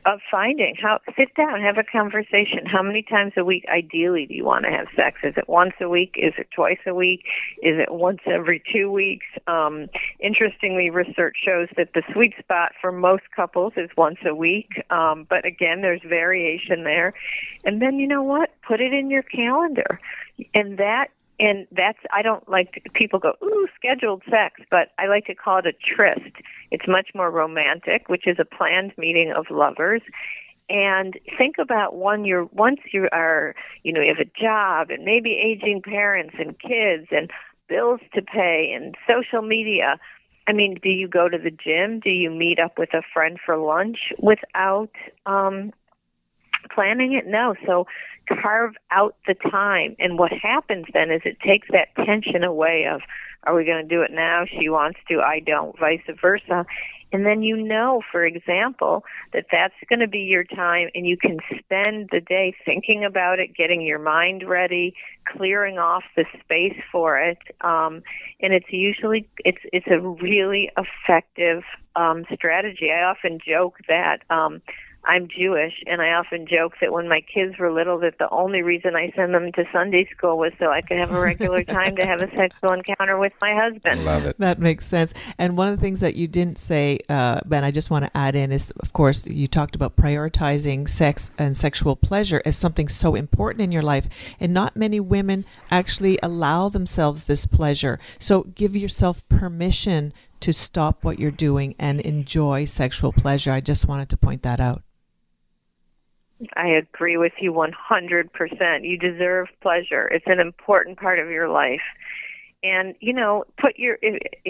of 0.05 0.19
finding? 0.31 0.75
How 0.81 0.99
sit 1.17 1.33
down 1.35 1.61
have 1.61 1.77
a 1.77 1.83
conversation. 1.83 2.65
How 2.65 2.81
many 2.81 3.03
times 3.03 3.33
a 3.35 3.43
week 3.43 3.65
ideally 3.69 4.25
do 4.25 4.33
you 4.33 4.45
want 4.45 4.65
to 4.65 4.71
have 4.71 4.87
sex? 4.95 5.19
Is 5.23 5.33
it 5.37 5.49
once 5.49 5.73
a 5.81 5.89
week? 5.89 6.15
Is 6.15 6.33
it 6.37 6.47
twice 6.55 6.79
a 6.85 6.93
week? 6.93 7.25
Is 7.61 7.77
it 7.77 7.91
once 7.91 8.21
every 8.25 8.63
two 8.71 8.91
weeks? 8.91 9.25
Um, 9.47 9.87
interestingly 10.19 10.89
research 10.89 11.35
shows 11.43 11.67
that 11.75 11.89
the 11.93 12.03
sweet 12.13 12.33
spot 12.39 12.71
for 12.79 12.91
most 12.91 13.23
couples 13.35 13.73
is 13.75 13.89
once 13.97 14.19
a 14.25 14.33
week. 14.33 14.69
Um, 14.89 15.27
but 15.29 15.45
again 15.45 15.81
there's 15.81 16.01
variation 16.07 16.83
there. 16.83 17.13
And 17.65 17.81
then 17.81 17.99
you 17.99 18.07
know 18.07 18.23
what? 18.23 18.49
Put 18.65 18.79
it 18.79 18.93
in 18.93 19.09
your 19.09 19.23
calendar. 19.23 19.99
And 20.53 20.77
that 20.77 21.07
and 21.39 21.67
that's 21.71 21.99
I 22.11 22.21
don't 22.21 22.47
like 22.49 22.73
to, 22.73 22.81
people 22.93 23.19
go 23.19 23.33
ooh 23.43 23.67
scheduled 23.75 24.23
sex, 24.29 24.61
but 24.71 24.89
I 24.97 25.07
like 25.07 25.25
to 25.25 25.35
call 25.35 25.59
it 25.59 25.67
a 25.67 25.73
tryst. 25.73 26.35
It's 26.71 26.87
much 26.87 27.09
more 27.13 27.29
romantic, 27.29 28.09
which 28.09 28.27
is 28.27 28.37
a 28.39 28.45
planned 28.45 28.93
meeting 28.97 29.31
of 29.35 29.45
lovers. 29.51 30.01
And 30.69 31.17
think 31.37 31.55
about 31.59 31.95
when 31.95 32.25
you're 32.25 32.45
once 32.45 32.79
you 32.91 33.07
are 33.11 33.55
you 33.83 33.93
know 33.93 34.01
you 34.01 34.13
have 34.15 34.25
a 34.25 34.41
job 34.41 34.89
and 34.89 35.05
maybe 35.05 35.31
aging 35.31 35.81
parents 35.81 36.35
and 36.37 36.59
kids 36.59 37.07
and 37.11 37.29
bills 37.69 38.01
to 38.15 38.21
pay 38.21 38.73
and 38.75 38.95
social 39.07 39.45
media. 39.47 39.97
I 40.47 40.53
mean, 40.53 40.79
do 40.81 40.89
you 40.89 41.07
go 41.09 41.27
to 41.27 41.37
the 41.37 41.51
gym? 41.51 41.99
Do 41.99 42.09
you 42.09 42.31
meet 42.31 42.57
up 42.57 42.77
with 42.77 42.93
a 42.93 43.01
friend 43.13 43.37
for 43.45 43.57
lunch 43.57 44.11
without 44.17 44.91
um 45.25 45.71
planning 46.73 47.13
it? 47.13 47.27
No. 47.27 47.55
So 47.65 47.85
carve 48.27 48.75
out 48.91 49.15
the 49.25 49.35
time. 49.35 49.95
And 49.99 50.17
what 50.17 50.31
happens 50.31 50.85
then 50.93 51.11
is 51.11 51.21
it 51.25 51.39
takes 51.39 51.67
that 51.71 51.95
tension 52.05 52.43
away 52.43 52.85
of, 52.91 53.01
are 53.43 53.55
we 53.55 53.65
going 53.65 53.87
to 53.87 53.95
do 53.95 54.01
it 54.01 54.11
now? 54.11 54.45
She 54.45 54.69
wants 54.69 54.99
to, 55.09 55.21
I 55.21 55.39
don't, 55.39 55.77
vice 55.79 56.01
versa. 56.21 56.65
And 57.13 57.25
then 57.25 57.41
you 57.41 57.55
know, 57.55 58.01
for 58.11 58.25
example, 58.25 59.05
that 59.31 59.45
that's 59.49 59.73
going 59.87 60.01
to 60.01 60.09
be 60.09 60.19
your 60.19 60.43
time 60.43 60.89
and 60.93 61.07
you 61.07 61.15
can 61.15 61.37
spend 61.57 62.09
the 62.11 62.19
day 62.19 62.53
thinking 62.65 63.05
about 63.05 63.39
it, 63.39 63.55
getting 63.55 63.81
your 63.81 63.99
mind 63.99 64.43
ready, 64.45 64.93
clearing 65.25 65.77
off 65.77 66.03
the 66.17 66.25
space 66.43 66.77
for 66.91 67.17
it. 67.17 67.37
Um, 67.61 68.03
and 68.41 68.51
it's 68.51 68.71
usually, 68.71 69.29
it's, 69.45 69.61
it's 69.71 69.87
a 69.87 69.99
really 69.99 70.69
effective, 70.77 71.63
um, 71.95 72.25
strategy. 72.33 72.91
I 72.91 73.03
often 73.03 73.39
joke 73.45 73.77
that, 73.87 74.23
um, 74.29 74.61
I'm 75.07 75.29
Jewish, 75.29 75.73
and 75.87 76.01
I 76.01 76.11
often 76.11 76.45
joke 76.45 76.73
that 76.81 76.91
when 76.91 77.07
my 77.07 77.21
kids 77.21 77.57
were 77.57 77.71
little, 77.71 77.97
that 77.99 78.17
the 78.19 78.29
only 78.29 78.61
reason 78.61 78.93
I 78.97 79.13
sent 79.15 79.31
them 79.31 79.53
to 79.53 79.63
Sunday 79.71 80.05
school 80.11 80.37
was 80.37 80.51
so 80.59 80.69
I 80.69 80.81
could 80.81 80.97
have 80.97 81.11
a 81.11 81.19
regular 81.19 81.63
time 81.77 81.95
to 81.95 82.05
have 82.05 82.21
a 82.21 82.29
sexual 82.35 82.73
encounter 82.73 83.17
with 83.17 83.31
my 83.39 83.55
husband. 83.55 84.03
Love 84.03 84.25
it. 84.25 84.37
That 84.37 84.59
makes 84.59 84.85
sense. 84.85 85.13
And 85.37 85.55
one 85.55 85.69
of 85.69 85.77
the 85.77 85.81
things 85.81 86.01
that 86.01 86.15
you 86.15 86.27
didn't 86.27 86.57
say, 86.57 86.99
uh, 87.07 87.39
Ben, 87.45 87.63
I 87.63 87.71
just 87.71 87.89
want 87.89 88.03
to 88.03 88.17
add 88.17 88.35
in 88.35 88.51
is, 88.51 88.71
of 88.81 88.91
course, 88.91 89.25
you 89.25 89.47
talked 89.47 89.75
about 89.75 89.95
prioritizing 89.95 90.89
sex 90.89 91.31
and 91.37 91.55
sexual 91.55 91.95
pleasure 91.95 92.41
as 92.43 92.57
something 92.57 92.89
so 92.89 93.15
important 93.15 93.61
in 93.61 93.71
your 93.71 93.83
life, 93.83 94.09
and 94.41 94.53
not 94.53 94.75
many 94.75 94.99
women 94.99 95.45
actually 95.71 96.19
allow 96.21 96.67
themselves 96.67 97.23
this 97.23 97.45
pleasure. 97.45 97.97
So 98.19 98.43
give 98.43 98.75
yourself 98.75 99.27
permission 99.29 100.11
to 100.41 100.53
stop 100.53 101.05
what 101.05 101.17
you're 101.17 101.31
doing 101.31 101.75
and 101.79 102.01
enjoy 102.01 102.65
sexual 102.65 103.13
pleasure. 103.13 103.53
I 103.53 103.61
just 103.61 103.87
wanted 103.87 104.09
to 104.09 104.17
point 104.17 104.43
that 104.43 104.59
out. 104.59 104.83
I 106.55 106.67
agree 106.67 107.17
with 107.17 107.33
you 107.39 107.51
100%. 107.51 108.29
You 108.83 108.97
deserve 108.97 109.47
pleasure. 109.61 110.07
It's 110.07 110.27
an 110.27 110.39
important 110.39 110.99
part 110.99 111.19
of 111.19 111.29
your 111.29 111.49
life. 111.49 111.81
And, 112.63 112.95
you 112.99 113.13
know, 113.13 113.43
put 113.59 113.77
your, 113.77 113.97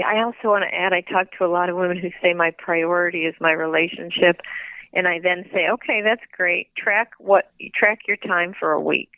I 0.05 0.19
also 0.19 0.49
want 0.49 0.63
to 0.69 0.73
add, 0.73 0.93
I 0.93 1.01
talk 1.01 1.27
to 1.37 1.45
a 1.45 1.47
lot 1.47 1.69
of 1.69 1.75
women 1.75 1.97
who 1.97 2.09
say 2.21 2.33
my 2.33 2.51
priority 2.57 3.21
is 3.21 3.35
my 3.39 3.51
relationship. 3.51 4.41
And 4.93 5.07
I 5.07 5.19
then 5.19 5.45
say, 5.53 5.67
okay, 5.69 6.01
that's 6.03 6.21
great. 6.31 6.69
Track 6.75 7.11
what, 7.19 7.51
track 7.75 7.99
your 8.07 8.17
time 8.17 8.53
for 8.57 8.71
a 8.71 8.81
week. 8.81 9.09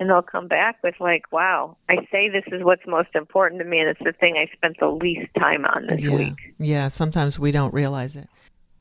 And 0.00 0.10
they'll 0.10 0.22
come 0.22 0.48
back 0.48 0.82
with 0.82 0.96
like, 0.98 1.30
wow, 1.30 1.76
I 1.88 1.96
say 2.10 2.28
this 2.28 2.44
is 2.48 2.64
what's 2.64 2.82
most 2.88 3.10
important 3.14 3.60
to 3.60 3.64
me 3.64 3.78
and 3.78 3.88
it's 3.88 4.02
the 4.02 4.12
thing 4.12 4.36
I 4.36 4.52
spent 4.52 4.78
the 4.80 4.88
least 4.88 5.32
time 5.38 5.64
on 5.64 5.86
this 5.86 6.00
yeah. 6.00 6.16
week. 6.16 6.54
Yeah, 6.58 6.88
sometimes 6.88 7.38
we 7.38 7.52
don't 7.52 7.72
realize 7.72 8.16
it. 8.16 8.28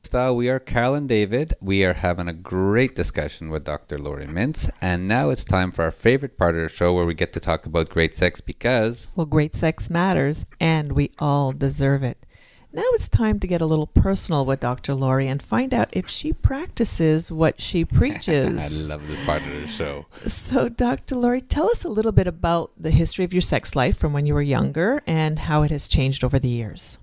Style, 0.03 0.35
we 0.35 0.49
are 0.49 0.59
Carol 0.59 0.95
and 0.95 1.07
David. 1.07 1.53
We 1.61 1.85
are 1.85 1.93
having 1.93 2.27
a 2.27 2.33
great 2.33 2.95
discussion 2.95 3.49
with 3.49 3.63
Dr. 3.63 3.97
Laurie 3.99 4.25
Mintz, 4.25 4.69
and 4.81 5.07
now 5.07 5.29
it's 5.29 5.45
time 5.45 5.71
for 5.71 5.83
our 5.83 5.91
favorite 5.91 6.37
part 6.37 6.55
of 6.55 6.63
the 6.63 6.69
show 6.69 6.93
where 6.93 7.05
we 7.05 7.13
get 7.13 7.31
to 7.33 7.39
talk 7.39 7.65
about 7.65 7.87
great 7.89 8.15
sex 8.15 8.41
because 8.41 9.09
Well, 9.15 9.27
great 9.27 9.53
sex 9.55 9.89
matters, 9.89 10.45
and 10.59 10.93
we 10.93 11.11
all 11.19 11.51
deserve 11.53 12.03
it. 12.03 12.25
Now 12.73 12.83
it's 12.93 13.07
time 13.07 13.39
to 13.41 13.47
get 13.47 13.61
a 13.61 13.65
little 13.65 13.87
personal 13.87 14.43
with 14.43 14.61
Dr. 14.61 14.95
Laurie 14.95 15.27
and 15.27 15.41
find 15.41 15.73
out 15.73 15.89
if 15.91 16.09
she 16.09 16.33
practices 16.33 17.31
what 17.31 17.61
she 17.61 17.85
preaches. 17.99 18.89
I 18.89 18.93
love 18.93 19.07
this 19.07 19.21
part 19.23 19.43
of 19.43 19.61
the 19.61 19.67
show. 19.67 20.07
So, 20.25 20.67
Dr. 20.67 21.15
Laurie, 21.15 21.41
tell 21.41 21.69
us 21.69 21.83
a 21.85 21.89
little 21.89 22.11
bit 22.11 22.27
about 22.27 22.71
the 22.75 22.91
history 22.91 23.23
of 23.23 23.33
your 23.33 23.41
sex 23.41 23.75
life 23.75 23.97
from 23.97 24.13
when 24.13 24.25
you 24.25 24.33
were 24.33 24.41
younger 24.41 25.03
and 25.05 25.39
how 25.39 25.61
it 25.63 25.71
has 25.71 25.87
changed 25.87 26.23
over 26.23 26.39
the 26.39 26.49
years. 26.49 26.97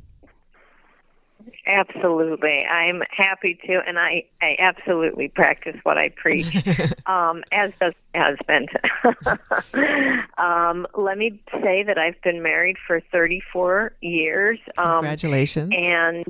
Absolutely. 1.69 2.65
I'm 2.65 3.03
happy 3.11 3.59
to, 3.67 3.81
and 3.87 3.99
I, 3.99 4.25
I 4.41 4.57
absolutely 4.59 5.29
practice 5.29 5.77
what 5.83 5.99
I 5.99 6.09
preach, 6.09 6.47
um, 7.07 7.45
as 7.53 7.73
does 7.79 7.93
husband. 8.15 8.71
um, 10.39 10.87
let 10.97 11.19
me 11.19 11.41
say 11.63 11.83
that 11.83 11.99
I've 11.99 12.21
been 12.23 12.43
married 12.43 12.77
for 12.87 13.01
34 13.13 13.93
years. 14.01 14.59
Um, 14.79 15.01
Congratulations. 15.01 15.73
And 15.77 16.25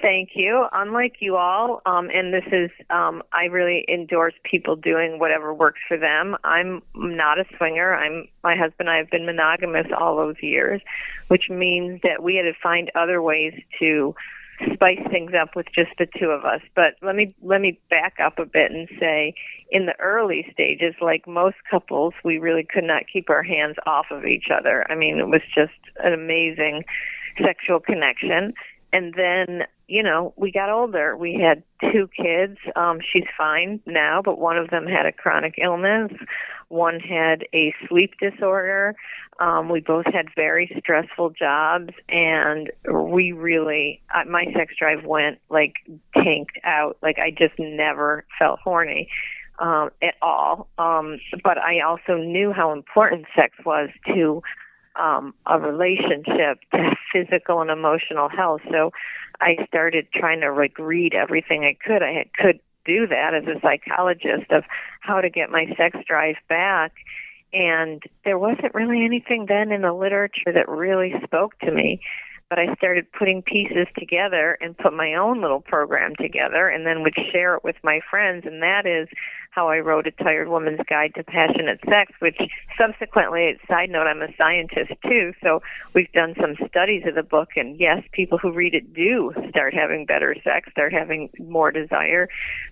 Thank 0.00 0.30
you. 0.34 0.66
Unlike 0.72 1.16
you 1.18 1.36
all, 1.36 1.82
um, 1.84 2.08
and 2.08 2.32
this 2.32 2.44
is, 2.52 2.70
um, 2.90 3.22
I 3.32 3.46
really 3.46 3.84
endorse 3.88 4.34
people 4.44 4.76
doing 4.76 5.18
whatever 5.18 5.52
works 5.52 5.80
for 5.88 5.96
them. 5.96 6.36
I'm 6.44 6.80
not 6.94 7.40
a 7.40 7.44
swinger. 7.56 7.92
I'm 7.94 8.28
my 8.44 8.54
husband 8.54 8.88
and 8.88 8.90
I 8.90 8.98
have 8.98 9.10
been 9.10 9.26
monogamous 9.26 9.86
all 9.98 10.16
those 10.16 10.40
years, 10.40 10.80
which 11.26 11.50
means 11.50 12.00
that 12.02 12.22
we 12.22 12.36
had 12.36 12.42
to 12.42 12.52
find 12.62 12.90
other 12.94 13.20
ways 13.20 13.54
to 13.80 14.14
spice 14.72 15.00
things 15.10 15.32
up 15.34 15.56
with 15.56 15.66
just 15.74 15.90
the 15.98 16.06
two 16.18 16.28
of 16.28 16.44
us. 16.44 16.60
But 16.76 16.94
let 17.02 17.16
me 17.16 17.34
let 17.42 17.60
me 17.60 17.80
back 17.90 18.18
up 18.22 18.38
a 18.38 18.46
bit 18.46 18.70
and 18.70 18.88
say, 19.00 19.34
in 19.70 19.86
the 19.86 19.98
early 19.98 20.46
stages, 20.52 20.94
like 21.00 21.26
most 21.26 21.56
couples, 21.68 22.14
we 22.22 22.38
really 22.38 22.64
could 22.64 22.84
not 22.84 23.04
keep 23.12 23.28
our 23.28 23.42
hands 23.42 23.76
off 23.86 24.06
of 24.12 24.24
each 24.24 24.46
other. 24.56 24.86
I 24.88 24.94
mean, 24.94 25.18
it 25.18 25.26
was 25.26 25.42
just 25.52 25.72
an 25.96 26.12
amazing 26.12 26.84
sexual 27.42 27.80
connection 27.80 28.54
and 28.94 29.12
then 29.14 29.64
you 29.88 30.02
know 30.02 30.32
we 30.36 30.50
got 30.50 30.70
older. 30.70 31.16
We 31.16 31.34
had 31.34 31.62
two 31.92 32.08
kids. 32.16 32.56
Um 32.76 33.00
she's 33.12 33.26
fine 33.36 33.80
now 33.84 34.22
but 34.24 34.38
one 34.38 34.56
of 34.56 34.70
them 34.70 34.86
had 34.86 35.04
a 35.04 35.12
chronic 35.12 35.56
illness. 35.62 36.12
One 36.68 37.00
had 37.00 37.44
a 37.52 37.74
sleep 37.88 38.14
disorder. 38.20 38.94
Um 39.40 39.68
we 39.68 39.80
both 39.80 40.06
had 40.06 40.26
very 40.36 40.74
stressful 40.78 41.30
jobs 41.30 41.92
and 42.08 42.70
we 42.90 43.32
really 43.32 44.00
uh, 44.14 44.30
my 44.30 44.44
sex 44.56 44.74
drive 44.78 45.04
went 45.04 45.38
like 45.50 45.74
tanked 46.14 46.58
out. 46.62 46.96
Like 47.02 47.18
i 47.18 47.30
just 47.30 47.58
never 47.58 48.24
felt 48.38 48.60
horny 48.60 49.08
um 49.58 49.90
at 50.00 50.14
all. 50.22 50.68
Um 50.78 51.18
but 51.42 51.58
i 51.58 51.80
also 51.80 52.16
knew 52.16 52.52
how 52.52 52.72
important 52.72 53.26
sex 53.34 53.56
was 53.66 53.90
to 54.14 54.40
um, 54.96 55.34
a 55.46 55.58
relationship 55.58 56.58
to 56.72 56.96
physical 57.12 57.60
and 57.60 57.70
emotional 57.70 58.28
health. 58.28 58.60
So 58.70 58.92
I 59.40 59.56
started 59.66 60.06
trying 60.14 60.40
to 60.40 60.52
like 60.52 60.78
read 60.78 61.14
everything 61.14 61.64
I 61.64 61.76
could. 61.84 62.02
I 62.02 62.28
could 62.36 62.60
do 62.84 63.06
that 63.06 63.34
as 63.34 63.44
a 63.44 63.60
psychologist 63.60 64.50
of 64.50 64.64
how 65.00 65.20
to 65.20 65.30
get 65.30 65.50
my 65.50 65.66
sex 65.76 65.98
drive 66.06 66.36
back. 66.48 66.92
And 67.52 68.02
there 68.24 68.38
wasn't 68.38 68.74
really 68.74 69.04
anything 69.04 69.46
then 69.48 69.70
in 69.70 69.82
the 69.82 69.92
literature 69.92 70.52
that 70.52 70.68
really 70.68 71.14
spoke 71.24 71.58
to 71.60 71.70
me 71.70 72.00
but 72.50 72.58
I 72.58 72.74
started 72.74 73.10
putting 73.12 73.42
pieces 73.42 73.86
together 73.98 74.58
and 74.60 74.76
put 74.76 74.92
my 74.92 75.14
own 75.14 75.40
little 75.40 75.60
program 75.60 76.14
together 76.16 76.68
and 76.68 76.86
then 76.86 77.02
would 77.02 77.16
share 77.32 77.54
it 77.56 77.64
with 77.64 77.76
my 77.82 78.00
friends. 78.10 78.44
And 78.46 78.62
that 78.62 78.86
is 78.86 79.08
how 79.50 79.68
I 79.68 79.78
wrote 79.78 80.06
a 80.06 80.10
tired 80.10 80.48
woman's 80.48 80.80
guide 80.88 81.14
to 81.14 81.24
passionate 81.24 81.80
sex 81.88 82.12
which 82.18 82.38
subsequently 82.78 83.58
side 83.68 83.90
note 83.90 84.06
I'm 84.06 84.22
a 84.22 84.34
scientist 84.36 84.92
too. 85.06 85.32
So 85.42 85.62
we've 85.94 86.10
done 86.12 86.34
some 86.40 86.56
studies 86.68 87.04
of 87.06 87.14
the 87.14 87.22
book 87.22 87.50
and 87.56 87.78
yes 87.78 88.02
people 88.12 88.38
who 88.38 88.52
read 88.52 88.74
it 88.74 88.92
do 88.92 89.32
start 89.48 89.74
having 89.74 90.06
better 90.06 90.34
sex 90.44 90.70
start 90.70 90.92
having 90.92 91.30
more 91.38 91.70
desire. 91.70 92.28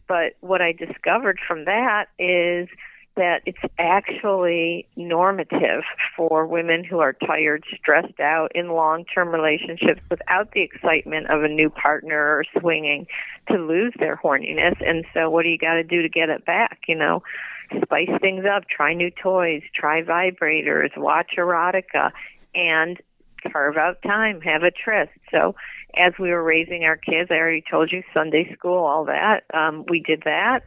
But 0.06 0.34
what 0.40 0.60
I 0.60 0.72
discovered 0.72 1.38
from 1.46 1.64
that 1.64 2.06
is 2.18 2.68
that 3.16 3.42
it's 3.44 3.58
actually 3.78 4.86
normative 4.96 5.82
for 6.16 6.46
women 6.46 6.82
who 6.84 6.98
are 7.00 7.12
tired, 7.12 7.64
stressed 7.76 8.20
out 8.20 8.52
in 8.54 8.70
long 8.70 9.04
term 9.04 9.28
relationships 9.28 10.00
without 10.10 10.52
the 10.52 10.62
excitement 10.62 11.30
of 11.30 11.42
a 11.42 11.48
new 11.48 11.68
partner 11.68 12.16
or 12.16 12.44
swinging 12.58 13.06
to 13.48 13.58
lose 13.58 13.92
their 13.98 14.16
horniness. 14.16 14.76
And 14.86 15.04
so, 15.12 15.28
what 15.28 15.42
do 15.42 15.50
you 15.50 15.58
got 15.58 15.74
to 15.74 15.84
do 15.84 16.02
to 16.02 16.08
get 16.08 16.30
it 16.30 16.44
back? 16.46 16.80
You 16.88 16.96
know, 16.96 17.22
spice 17.82 18.10
things 18.20 18.44
up, 18.44 18.64
try 18.68 18.94
new 18.94 19.10
toys, 19.10 19.62
try 19.74 20.02
vibrators, 20.02 20.96
watch 20.96 21.32
erotica, 21.38 22.12
and 22.54 22.98
carve 23.52 23.76
out 23.76 24.00
time, 24.02 24.40
have 24.40 24.62
a 24.62 24.70
tryst. 24.70 25.12
So, 25.30 25.54
as 25.94 26.14
we 26.18 26.30
were 26.30 26.42
raising 26.42 26.84
our 26.84 26.96
kids, 26.96 27.30
I 27.30 27.34
already 27.34 27.64
told 27.70 27.92
you 27.92 28.02
Sunday 28.14 28.50
school, 28.54 28.84
all 28.84 29.04
that. 29.04 29.42
Um, 29.52 29.84
we 29.88 30.00
did 30.00 30.22
that 30.24 30.62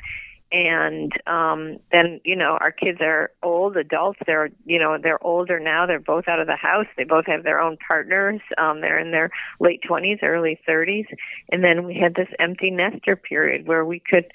and 0.51 1.11
um 1.27 1.77
then 1.91 2.21
you 2.23 2.35
know 2.35 2.57
our 2.61 2.71
kids 2.71 2.99
are 3.01 3.31
old 3.41 3.75
adults 3.77 4.19
they're 4.25 4.49
you 4.65 4.79
know 4.79 4.97
they're 5.01 5.23
older 5.23 5.59
now 5.59 5.85
they're 5.85 5.99
both 5.99 6.27
out 6.27 6.39
of 6.39 6.47
the 6.47 6.55
house 6.55 6.85
they 6.97 7.03
both 7.03 7.25
have 7.25 7.43
their 7.43 7.59
own 7.59 7.77
partners 7.85 8.39
um 8.57 8.81
they're 8.81 8.99
in 8.99 9.11
their 9.11 9.29
late 9.59 9.81
20s 9.89 10.21
early 10.21 10.59
30s 10.67 11.07
and 11.49 11.63
then 11.63 11.85
we 11.85 11.95
had 11.95 12.15
this 12.15 12.29
empty 12.39 12.69
nester 12.69 13.15
period 13.15 13.67
where 13.67 13.83
we 13.85 13.99
could 13.99 14.25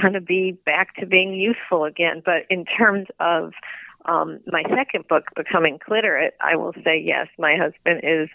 kind 0.00 0.16
of 0.16 0.26
be 0.26 0.52
back 0.64 0.94
to 0.96 1.06
being 1.06 1.34
youthful 1.34 1.84
again. 1.84 2.22
But 2.24 2.44
in 2.50 2.64
terms 2.64 3.08
of 3.20 3.52
um 4.04 4.40
my 4.46 4.62
second 4.74 5.08
book 5.08 5.24
becoming 5.34 5.78
Cliterate 5.84 6.34
i 6.40 6.54
will 6.54 6.72
say 6.84 6.96
yes 6.96 7.26
my 7.38 7.56
husband 7.56 8.00
is 8.04 8.28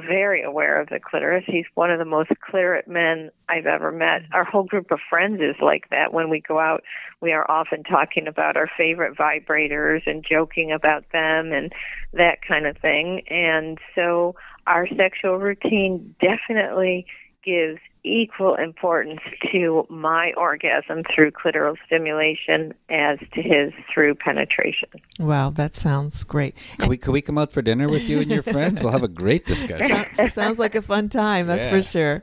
very 0.00 0.42
aware 0.42 0.80
of 0.80 0.88
the 0.88 0.98
clitoris. 0.98 1.44
He's 1.46 1.66
one 1.74 1.90
of 1.90 1.98
the 1.98 2.04
most 2.04 2.30
cliterate 2.40 2.88
men 2.88 3.30
I've 3.48 3.66
ever 3.66 3.92
met. 3.92 4.22
Our 4.32 4.44
whole 4.44 4.64
group 4.64 4.90
of 4.90 5.00
friends 5.10 5.40
is 5.40 5.56
like 5.60 5.90
that. 5.90 6.12
When 6.12 6.30
we 6.30 6.40
go 6.40 6.58
out, 6.58 6.82
we 7.20 7.32
are 7.32 7.48
often 7.50 7.82
talking 7.82 8.26
about 8.26 8.56
our 8.56 8.70
favorite 8.76 9.16
vibrators 9.16 10.02
and 10.06 10.24
joking 10.28 10.72
about 10.72 11.04
them 11.12 11.52
and 11.52 11.72
that 12.14 12.38
kind 12.46 12.66
of 12.66 12.76
thing. 12.78 13.22
And 13.28 13.78
so 13.94 14.34
our 14.66 14.88
sexual 14.96 15.36
routine 15.36 16.14
definitely 16.20 17.06
gives 17.44 17.80
equal 18.04 18.54
importance 18.56 19.20
to 19.52 19.86
my 19.88 20.32
orgasm 20.36 21.02
through 21.14 21.30
clitoral 21.30 21.76
stimulation 21.86 22.74
as 22.90 23.18
to 23.34 23.42
his 23.42 23.72
through 23.92 24.14
penetration. 24.16 24.88
Wow, 25.18 25.50
that 25.50 25.74
sounds 25.74 26.24
great. 26.24 26.56
Can 26.78 26.88
we, 26.88 26.96
could 26.96 27.12
we 27.12 27.22
come 27.22 27.38
out 27.38 27.52
for 27.52 27.62
dinner 27.62 27.88
with 27.88 28.08
you 28.08 28.20
and 28.20 28.30
your 28.30 28.42
friends? 28.42 28.82
We'll 28.82 28.92
have 28.92 29.02
a 29.04 29.08
great 29.08 29.46
discussion. 29.46 30.06
sounds 30.30 30.58
like 30.58 30.74
a 30.74 30.82
fun 30.82 31.08
time, 31.08 31.46
that's 31.46 31.66
Yeah. 31.66 31.70
for 31.70 31.82
sure. 31.82 32.22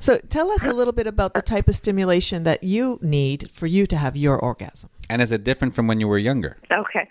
So 0.00 0.18
tell 0.28 0.50
us 0.50 0.64
a 0.64 0.72
little 0.72 0.92
bit 0.92 1.06
about 1.06 1.34
the 1.34 1.42
type 1.42 1.68
of 1.68 1.74
stimulation 1.74 2.44
that 2.44 2.62
you 2.64 2.98
need 3.02 3.50
for 3.52 3.66
you 3.66 3.86
to 3.86 3.96
have 3.96 4.16
your 4.16 4.38
orgasm. 4.38 4.90
And 5.10 5.20
is 5.22 5.32
it 5.32 5.44
different 5.44 5.74
from 5.74 5.86
when 5.86 6.00
you 6.00 6.08
were 6.08 6.18
younger? 6.18 6.56
Okay. 6.70 7.08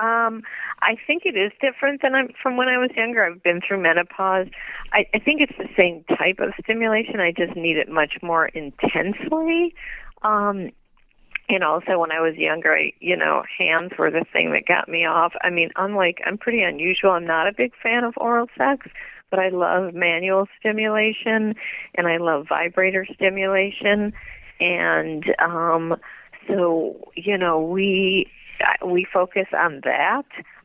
Um, 0.00 0.42
I 0.80 0.96
think 1.06 1.24
it 1.24 1.36
is 1.36 1.52
different 1.60 2.02
than 2.02 2.14
I'm, 2.14 2.28
from 2.40 2.56
when 2.56 2.68
I 2.68 2.78
was 2.78 2.90
younger. 2.96 3.24
I've 3.24 3.42
been 3.42 3.60
through 3.66 3.82
menopause. 3.82 4.46
I, 4.92 5.06
I 5.12 5.18
think 5.18 5.40
it's 5.40 5.56
the 5.58 5.68
same 5.76 6.04
type 6.16 6.38
of 6.38 6.52
stimulation. 6.62 7.20
I 7.20 7.32
just 7.32 7.56
need 7.56 7.76
it 7.76 7.88
much 7.88 8.14
more 8.22 8.46
intensely. 8.46 9.74
Um, 10.22 10.70
and 11.48 11.64
also 11.64 11.98
when 11.98 12.12
I 12.12 12.20
was 12.20 12.36
younger, 12.36 12.76
I, 12.76 12.92
you 13.00 13.16
know, 13.16 13.42
hands 13.58 13.92
were 13.98 14.10
the 14.10 14.24
thing 14.32 14.52
that 14.52 14.66
got 14.66 14.88
me 14.88 15.06
off. 15.06 15.32
I 15.42 15.50
mean, 15.50 15.70
unlike, 15.76 16.20
I'm 16.26 16.36
pretty 16.36 16.62
unusual. 16.62 17.12
I'm 17.12 17.26
not 17.26 17.48
a 17.48 17.52
big 17.52 17.72
fan 17.82 18.04
of 18.04 18.14
oral 18.18 18.48
sex, 18.56 18.86
but 19.30 19.38
I 19.38 19.48
love 19.48 19.94
manual 19.94 20.46
stimulation 20.60 21.54
and 21.94 22.06
I 22.06 22.18
love 22.18 22.46
vibrator 22.48 23.06
stimulation. 23.14 24.12
And, 24.60 25.24
um, 25.38 25.96
so, 26.46 27.10
you 27.14 27.38
know, 27.38 27.60
we, 27.62 28.30
we 28.84 29.06
focus 29.12 29.46
on 29.52 29.80
that. 29.84 30.24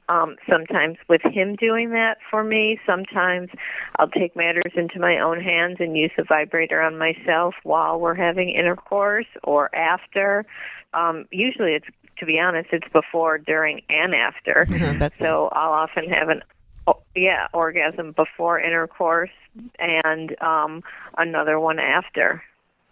Um, 0.10 0.36
sometimes 0.50 0.98
with 1.08 1.22
him 1.24 1.56
doing 1.56 1.92
that 1.92 2.18
for 2.30 2.44
me, 2.44 2.78
sometimes 2.86 3.50
I'll 3.98 4.10
take 4.10 4.36
matters 4.36 4.74
into 4.76 5.00
my 5.00 5.18
own 5.18 5.40
hands 5.40 5.78
and 5.80 5.96
use 5.98 6.12
the 6.18 6.26
vibrator 6.26 6.82
on 6.82 6.98
myself 6.98 7.56
while 7.64 8.00
we're 8.00 8.16
having 8.16 8.50
intercourse 8.50 9.28
or 9.44 9.74
after. 9.74 10.46
Um, 10.94 11.26
usually, 11.32 11.72
it's 11.72 11.88
to 12.20 12.26
be 12.26 12.40
honest, 12.40 12.70
it's 12.72 12.92
before, 12.92 13.38
during, 13.38 13.82
and 13.90 14.14
after. 14.14 14.66
That's 15.00 15.18
so 15.18 15.50
I'll 15.52 15.72
often 15.72 16.10
have 16.10 16.30
an 16.30 16.42
oh, 16.88 17.02
yeah 17.16 17.48
orgasm 17.54 18.12
before 18.12 18.60
intercourse 18.60 19.32
and 19.80 20.40
um, 20.42 20.84
another 21.18 21.60
one 21.60 21.80
after. 21.80 22.44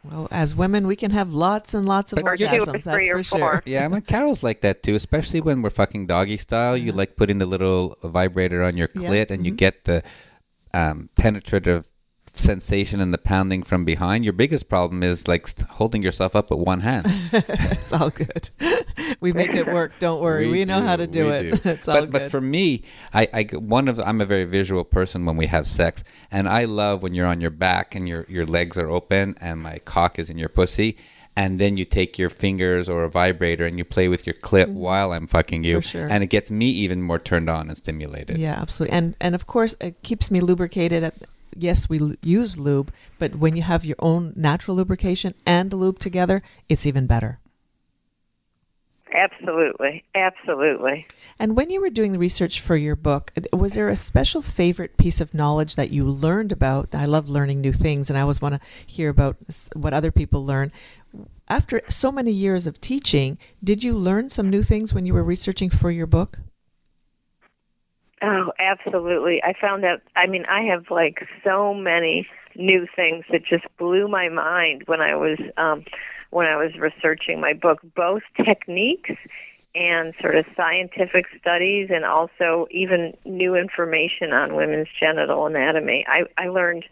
Well, 0.03 0.27
as 0.31 0.55
women, 0.55 0.87
we 0.87 0.95
can 0.95 1.11
have 1.11 1.33
lots 1.33 1.73
and 1.73 1.85
lots 1.85 2.11
of 2.11 2.17
But 2.17 2.25
orgasms. 2.25 2.81
Three 2.83 3.07
That's 3.07 3.09
or 3.09 3.17
for 3.17 3.23
sure. 3.23 3.39
four. 3.39 3.63
Yeah, 3.65 3.87
my 3.87 3.99
Carol's 3.99 4.41
like 4.41 4.61
that 4.61 4.81
too, 4.81 4.95
especially 4.95 5.41
when 5.41 5.61
we're 5.61 5.69
fucking 5.69 6.07
doggy 6.07 6.37
style. 6.37 6.75
You 6.75 6.91
like 6.91 7.15
putting 7.15 7.37
the 7.37 7.45
little 7.45 7.97
vibrator 8.03 8.63
on 8.63 8.77
your 8.77 8.89
Yeah. 8.95 9.09
clit 9.09 9.29
and 9.29 9.45
you 9.45 9.51
get 9.51 9.83
the 9.83 10.01
um, 10.73 11.09
penetrative 11.15 11.87
sensation 12.33 12.99
and 13.01 13.13
the 13.13 13.17
pounding 13.17 13.61
from 13.63 13.83
behind. 13.85 14.23
Your 14.23 14.33
biggest 14.33 14.69
problem 14.69 15.03
is 15.03 15.27
like 15.27 15.59
holding 15.69 16.01
yourself 16.01 16.35
up 16.35 16.49
with 16.49 16.59
one 16.59 16.79
hand. 16.81 17.05
it's 17.33 17.91
all 17.93 18.09
good. 18.09 18.49
we 19.19 19.33
make 19.33 19.53
it 19.53 19.67
work. 19.67 19.91
Don't 19.99 20.21
worry. 20.21 20.47
We, 20.47 20.65
know 20.65 20.81
how 20.81 20.95
to 20.95 21.07
do 21.07 21.25
we 21.25 21.31
it. 21.31 21.63
do. 21.63 21.69
it's 21.69 21.87
all 21.87 21.95
but, 21.95 22.01
good. 22.01 22.11
but 22.11 22.31
for 22.31 22.41
me, 22.41 22.83
I, 23.13 23.27
I 23.33 23.43
one 23.57 23.87
of 23.87 23.99
I'm 23.99 24.21
a 24.21 24.25
very 24.25 24.45
visual 24.45 24.83
person 24.83 25.25
when 25.25 25.37
we 25.37 25.47
have 25.47 25.67
sex, 25.67 26.03
and 26.31 26.47
I 26.47 26.65
love 26.65 27.03
when 27.03 27.13
you're 27.13 27.27
on 27.27 27.41
your 27.41 27.51
back 27.51 27.95
and 27.95 28.07
your 28.07 28.25
your 28.29 28.45
legs 28.45 28.77
are 28.77 28.89
open 28.89 29.35
and 29.41 29.59
my 29.61 29.79
cock 29.79 30.17
is 30.19 30.29
in 30.29 30.37
your 30.37 30.49
pussy. 30.49 30.97
And 31.33 31.59
then 31.59 31.77
you 31.77 31.85
take 31.85 32.19
your 32.19 32.29
fingers 32.29 32.89
or 32.89 33.05
a 33.05 33.09
vibrator 33.09 33.65
and 33.65 33.77
you 33.77 33.85
play 33.85 34.09
with 34.09 34.27
your 34.27 34.33
clit 34.35 34.67
while 34.67 35.13
I'm 35.13 35.27
fucking 35.27 35.63
you, 35.63 35.77
Mm-hmm. 35.77 35.81
For 35.81 35.87
sure. 35.87 36.07
and 36.11 36.25
it 36.25 36.27
gets 36.27 36.51
me 36.51 36.65
even 36.65 37.01
more 37.01 37.19
turned 37.19 37.49
on 37.49 37.69
and 37.69 37.77
stimulated. 37.77 38.37
yeah, 38.37 38.61
absolutely. 38.61 38.97
And 38.97 39.15
and 39.21 39.33
of 39.33 39.47
course, 39.47 39.75
it 39.79 40.01
keeps 40.03 40.29
me 40.29 40.41
lubricated. 40.41 41.03
At, 41.03 41.15
yes, 41.55 41.89
we 41.89 41.99
l- 41.99 42.15
use 42.21 42.57
lube, 42.57 42.91
but 43.19 43.35
when 43.35 43.55
you 43.55 43.63
have 43.63 43.85
your 43.85 43.97
own 43.99 44.33
natural 44.35 44.77
lubrication 44.77 45.33
and 45.45 45.69
the 45.69 45.75
lube 45.75 45.99
together, 45.99 46.41
it's 46.69 46.85
even 46.85 47.07
better. 47.07 47.39
Absolutely, 49.13 50.03
absolutely. 50.15 51.05
And 51.37 51.57
when 51.57 51.69
you 51.69 51.81
were 51.81 51.89
doing 51.89 52.13
the 52.13 52.19
research 52.19 52.61
for 52.61 52.75
your 52.75 52.95
book, 52.95 53.33
was 53.51 53.73
there 53.73 53.89
a 53.89 53.95
special 53.95 54.41
favorite 54.41 54.95
piece 54.95 55.19
of 55.19 55.33
knowledge 55.33 55.75
that 55.75 55.91
you 55.91 56.05
learned 56.05 56.51
about? 56.51 56.95
I 56.95 57.05
love 57.05 57.29
learning 57.29 57.59
new 57.59 57.73
things, 57.73 58.09
and 58.09 58.17
I 58.17 58.21
always 58.21 58.41
want 58.41 58.55
to 58.55 58.67
hear 58.85 59.09
about 59.09 59.37
what 59.73 59.93
other 59.93 60.11
people 60.11 60.45
learn. 60.45 60.71
After 61.49 61.81
so 61.89 62.11
many 62.11 62.31
years 62.31 62.65
of 62.65 62.79
teaching, 62.79 63.37
did 63.61 63.83
you 63.83 63.93
learn 63.93 64.29
some 64.29 64.49
new 64.49 64.63
things 64.63 64.93
when 64.93 65.05
you 65.05 65.13
were 65.13 65.23
researching 65.23 65.69
for 65.69 65.91
your 65.91 66.07
book? 66.07 66.39
Oh, 68.21 68.51
absolutely. 68.59 69.41
I 69.43 69.53
found 69.59 69.83
out, 69.83 70.01
I 70.15 70.27
mean, 70.27 70.45
I 70.45 70.61
have 70.63 70.91
like 70.91 71.27
so 71.43 71.73
many 71.73 72.27
new 72.55 72.85
things 72.95 73.25
that 73.31 73.43
just 73.43 73.65
blew 73.77 74.07
my 74.07 74.29
mind 74.29 74.83
when 74.85 75.01
I 75.01 75.15
was 75.15 75.39
um 75.57 75.85
when 76.29 76.47
I 76.47 76.55
was 76.55 76.75
researching 76.77 77.41
my 77.41 77.53
book, 77.53 77.79
both 77.95 78.23
techniques 78.45 79.11
and 79.73 80.13
sort 80.21 80.35
of 80.35 80.45
scientific 80.55 81.25
studies 81.39 81.89
and 81.91 82.05
also 82.05 82.67
even 82.71 83.15
new 83.25 83.55
information 83.55 84.33
on 84.33 84.55
women's 84.55 84.87
genital 84.99 85.45
anatomy. 85.45 86.05
I 86.07 86.23
I 86.37 86.49
learned 86.49 86.85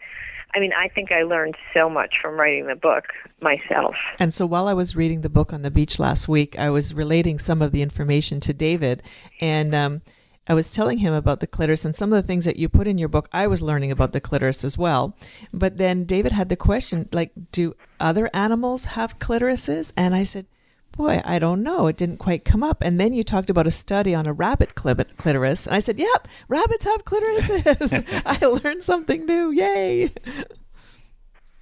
I 0.56 0.60
mean, 0.60 0.72
I 0.74 0.88
think 0.88 1.12
I 1.12 1.22
learned 1.22 1.56
so 1.76 1.92
much 1.92 2.16
from 2.20 2.40
writing 2.40 2.66
the 2.66 2.76
book 2.76 3.06
myself. 3.40 3.96
And 4.18 4.34
so 4.34 4.48
while 4.48 4.68
I 4.68 4.74
was 4.74 4.96
reading 4.96 5.22
the 5.22 5.30
book 5.30 5.54
on 5.54 5.62
the 5.62 5.70
beach 5.70 6.00
last 6.00 6.28
week, 6.28 6.58
I 6.58 6.72
was 6.72 6.92
relating 6.94 7.38
some 7.38 7.62
of 7.62 7.72
the 7.72 7.84
information 7.84 8.40
to 8.42 8.54
David, 8.54 9.04
and 9.42 9.76
um, 9.76 10.02
I 10.50 10.56
was 10.56 10.74
telling 10.74 10.98
him 10.98 11.14
about 11.14 11.40
the 11.40 11.48
clitoris 11.48 11.86
and 11.86 11.96
some 11.96 12.12
of 12.12 12.22
the 12.22 12.26
things 12.26 12.44
that 12.46 12.58
you 12.58 12.68
put 12.68 12.88
in 12.88 12.98
your 12.98 13.08
book. 13.08 13.30
I 13.32 13.46
was 13.46 13.62
learning 13.62 13.92
about 13.92 14.14
the 14.14 14.20
clitoris 14.20 14.64
as 14.64 14.80
well. 14.80 15.16
But 15.54 15.78
then 15.78 16.06
David 16.06 16.32
had 16.32 16.50
the 16.50 16.56
question, 16.56 17.08
like, 17.12 17.32
do 17.52 17.76
other 18.00 18.32
animals 18.34 18.86
have 18.86 19.20
clitorises? 19.20 19.92
And 19.96 20.16
I 20.16 20.24
said, 20.24 20.48
boy, 20.92 21.22
I 21.24 21.38
don't 21.38 21.62
know. 21.62 21.86
It 21.86 21.98
didn't 21.98 22.18
quite 22.18 22.46
come 22.46 22.64
up. 22.64 22.82
And 22.82 23.00
then 23.00 23.14
you 23.14 23.24
talked 23.24 23.52
about 23.52 23.68
a 23.68 23.72
study 23.72 24.16
on 24.16 24.26
a 24.26 24.34
rabbit 24.34 24.74
cli- 24.74 24.96
clitoris. 25.18 25.68
And 25.68 25.76
I 25.76 25.80
said, 25.80 26.00
yep, 26.00 26.28
rabbits 26.48 26.86
have 26.86 27.06
clitorises. 27.06 28.22
I 28.26 28.44
learned 28.44 28.82
something 28.82 29.28
new. 29.28 29.52
Yay. 29.52 30.12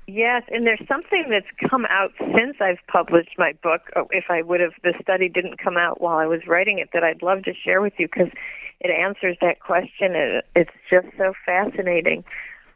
Yes, 0.09 0.43
and 0.49 0.65
there's 0.65 0.81
something 0.87 1.25
that's 1.29 1.69
come 1.69 1.85
out 1.89 2.11
since 2.17 2.55
I've 2.61 2.79
published 2.89 3.31
my 3.37 3.51
book. 3.61 3.81
Oh, 3.97 4.07
If 4.11 4.25
I 4.29 4.41
would 4.41 4.61
have, 4.61 4.71
the 4.81 4.93
study 5.01 5.27
didn't 5.27 5.57
come 5.61 5.75
out 5.75 5.99
while 5.99 6.17
I 6.17 6.25
was 6.25 6.47
writing 6.47 6.79
it, 6.79 6.91
that 6.93 7.03
I'd 7.03 7.21
love 7.21 7.43
to 7.43 7.53
share 7.53 7.81
with 7.81 7.91
you 7.97 8.07
because 8.07 8.31
it 8.79 8.91
answers 8.91 9.37
that 9.41 9.59
question. 9.59 10.15
And 10.15 10.43
it's 10.55 10.71
just 10.89 11.07
so 11.17 11.33
fascinating. 11.45 12.23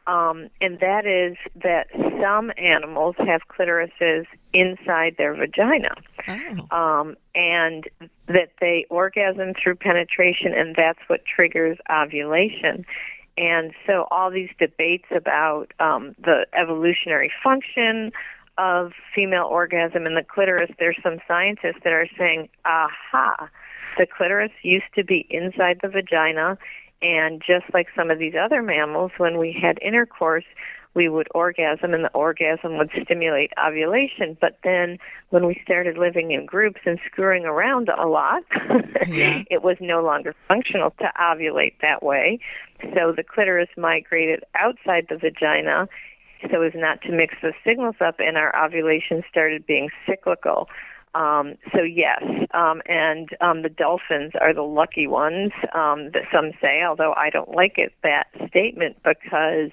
Um, 0.06 0.48
and 0.60 0.80
that 0.80 1.06
is 1.06 1.36
that 1.62 1.86
some 2.20 2.50
animals 2.58 3.14
have 3.18 3.42
clitorises 3.48 4.26
inside 4.52 5.14
their 5.16 5.34
vagina. 5.34 5.94
Oh. 6.28 6.76
Um, 6.76 7.16
and 7.34 7.88
that 8.26 8.50
they 8.60 8.86
orgasm 8.90 9.52
through 9.62 9.76
penetration, 9.76 10.54
and 10.54 10.74
that's 10.74 10.98
what 11.06 11.20
triggers 11.24 11.78
ovulation. 11.88 12.84
And 13.38 13.72
so, 13.86 14.06
all 14.10 14.30
these 14.30 14.50
debates 14.58 15.06
about 15.14 15.72
um, 15.78 16.14
the 16.22 16.46
evolutionary 16.52 17.30
function 17.42 18.12
of 18.58 18.92
female 19.14 19.44
orgasm 19.44 20.04
and 20.04 20.16
the 20.16 20.22
clitoris, 20.22 20.70
there's 20.78 20.98
some 21.02 21.18
scientists 21.26 21.80
that 21.84 21.92
are 21.92 22.08
saying, 22.18 22.48
aha, 22.64 23.48
the 23.98 24.06
clitoris 24.06 24.52
used 24.62 24.92
to 24.94 25.04
be 25.04 25.26
inside 25.30 25.80
the 25.82 25.88
vagina, 25.88 26.58
and 27.00 27.42
just 27.44 27.64
like 27.74 27.88
some 27.96 28.10
of 28.10 28.18
these 28.18 28.34
other 28.40 28.62
mammals, 28.62 29.10
when 29.18 29.38
we 29.38 29.52
had 29.52 29.78
intercourse, 29.82 30.44
we 30.94 31.08
would 31.08 31.26
orgasm 31.34 31.94
and 31.94 32.04
the 32.04 32.12
orgasm 32.12 32.76
would 32.76 32.90
stimulate 33.02 33.50
ovulation. 33.64 34.36
But 34.40 34.58
then 34.62 34.98
when 35.30 35.46
we 35.46 35.60
started 35.64 35.96
living 35.96 36.32
in 36.32 36.44
groups 36.44 36.80
and 36.84 36.98
screwing 37.06 37.44
around 37.44 37.88
a 37.88 38.06
lot, 38.06 38.42
Yeah. 39.06 39.42
it 39.50 39.62
was 39.62 39.78
no 39.80 40.02
longer 40.02 40.34
functional 40.48 40.90
to 41.00 41.10
ovulate 41.18 41.74
that 41.80 42.02
way. 42.02 42.38
So 42.94 43.12
the 43.16 43.24
clitoris 43.24 43.70
migrated 43.76 44.44
outside 44.54 45.06
the 45.08 45.16
vagina 45.16 45.88
so 46.50 46.62
as 46.62 46.72
not 46.74 47.00
to 47.02 47.12
mix 47.12 47.34
the 47.40 47.52
signals 47.64 47.96
up, 48.00 48.16
and 48.18 48.36
our 48.36 48.52
ovulation 48.64 49.22
started 49.30 49.66
being 49.66 49.90
cyclical. 50.06 50.68
Um, 51.14 51.56
so 51.74 51.82
yes, 51.82 52.22
um, 52.54 52.80
and 52.86 53.28
um, 53.40 53.62
the 53.62 53.68
dolphins 53.68 54.32
are 54.40 54.54
the 54.54 54.62
lucky 54.62 55.06
ones. 55.06 55.52
Um, 55.74 56.10
that 56.12 56.22
some 56.32 56.52
say, 56.60 56.82
although 56.82 57.12
I 57.14 57.28
don't 57.30 57.50
like 57.54 57.76
it 57.76 57.92
that 58.02 58.28
statement 58.48 58.96
because 59.04 59.70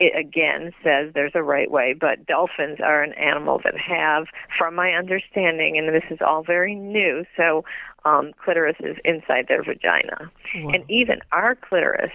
it 0.00 0.18
again 0.18 0.72
says 0.82 1.12
there's 1.14 1.34
a 1.34 1.42
right 1.42 1.70
way. 1.70 1.94
But 1.98 2.26
dolphins 2.26 2.78
are 2.82 3.02
an 3.02 3.12
animal 3.14 3.60
that 3.64 3.74
have, 3.78 4.26
from 4.58 4.74
my 4.74 4.92
understanding, 4.92 5.76
and 5.78 5.88
this 5.94 6.10
is 6.10 6.18
all 6.26 6.42
very 6.42 6.74
new. 6.74 7.24
So 7.36 7.64
um, 8.04 8.32
clitoris 8.42 8.76
is 8.80 8.96
inside 9.04 9.46
their 9.48 9.62
vagina, 9.62 10.30
Wow. 10.56 10.70
and 10.72 10.90
even 10.90 11.20
our 11.32 11.54
clitoris. 11.54 12.12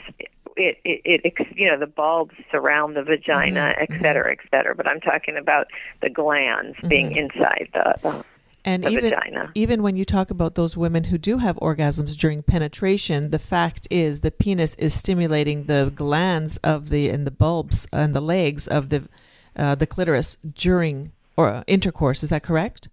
It, 0.57 0.77
it, 0.83 1.21
it, 1.23 1.33
you 1.55 1.67
know, 1.69 1.79
the 1.79 1.87
bulbs 1.87 2.33
surround 2.51 2.97
the 2.97 3.03
vagina, 3.03 3.75
et 3.79 3.89
cetera, 4.01 4.31
et 4.31 4.39
cetera. 4.51 4.75
But 4.75 4.87
I'm 4.87 4.99
talking 4.99 5.37
about 5.37 5.67
the 6.01 6.09
glans 6.09 6.75
being 6.89 7.15
inside 7.15 7.69
the, 7.73 7.95
the 8.01 8.25
And 8.65 8.83
even 8.85 9.05
vagina. 9.05 9.51
even 9.55 9.81
when 9.83 9.95
you 9.95 10.03
talk 10.03 10.29
about 10.29 10.55
those 10.55 10.75
women 10.75 11.05
who 11.05 11.17
do 11.17 11.37
have 11.37 11.55
orgasms 11.57 12.17
during 12.17 12.43
penetration, 12.43 13.31
the 13.31 13.39
fact 13.39 13.87
is 13.89 14.19
the 14.19 14.31
penis 14.31 14.75
is 14.75 14.93
stimulating 14.93 15.65
the 15.65 15.91
glans 15.95 16.57
of 16.63 16.89
the 16.89 17.09
and 17.09 17.25
the 17.25 17.31
bulbs 17.31 17.87
and 17.93 18.13
the 18.13 18.21
legs 18.21 18.67
of 18.67 18.89
the 18.89 19.07
uh, 19.55 19.75
the 19.75 19.87
clitoris 19.87 20.37
during 20.53 21.11
or 21.37 21.49
uh, 21.49 21.63
intercourse. 21.67 22.21
Is 22.21 22.29
that 22.29 22.43
correct? 22.43 22.89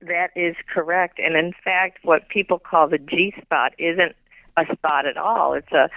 That 0.00 0.30
is 0.36 0.56
correct. 0.72 1.18
And 1.18 1.36
in 1.36 1.52
fact, 1.64 1.98
what 2.02 2.28
people 2.28 2.58
call 2.58 2.88
the 2.88 2.98
G 2.98 3.34
spot 3.40 3.72
isn't 3.78 4.14
a 4.56 4.64
spot 4.72 5.06
at 5.06 5.16
all. 5.16 5.54
It's 5.54 5.72
a 5.72 5.90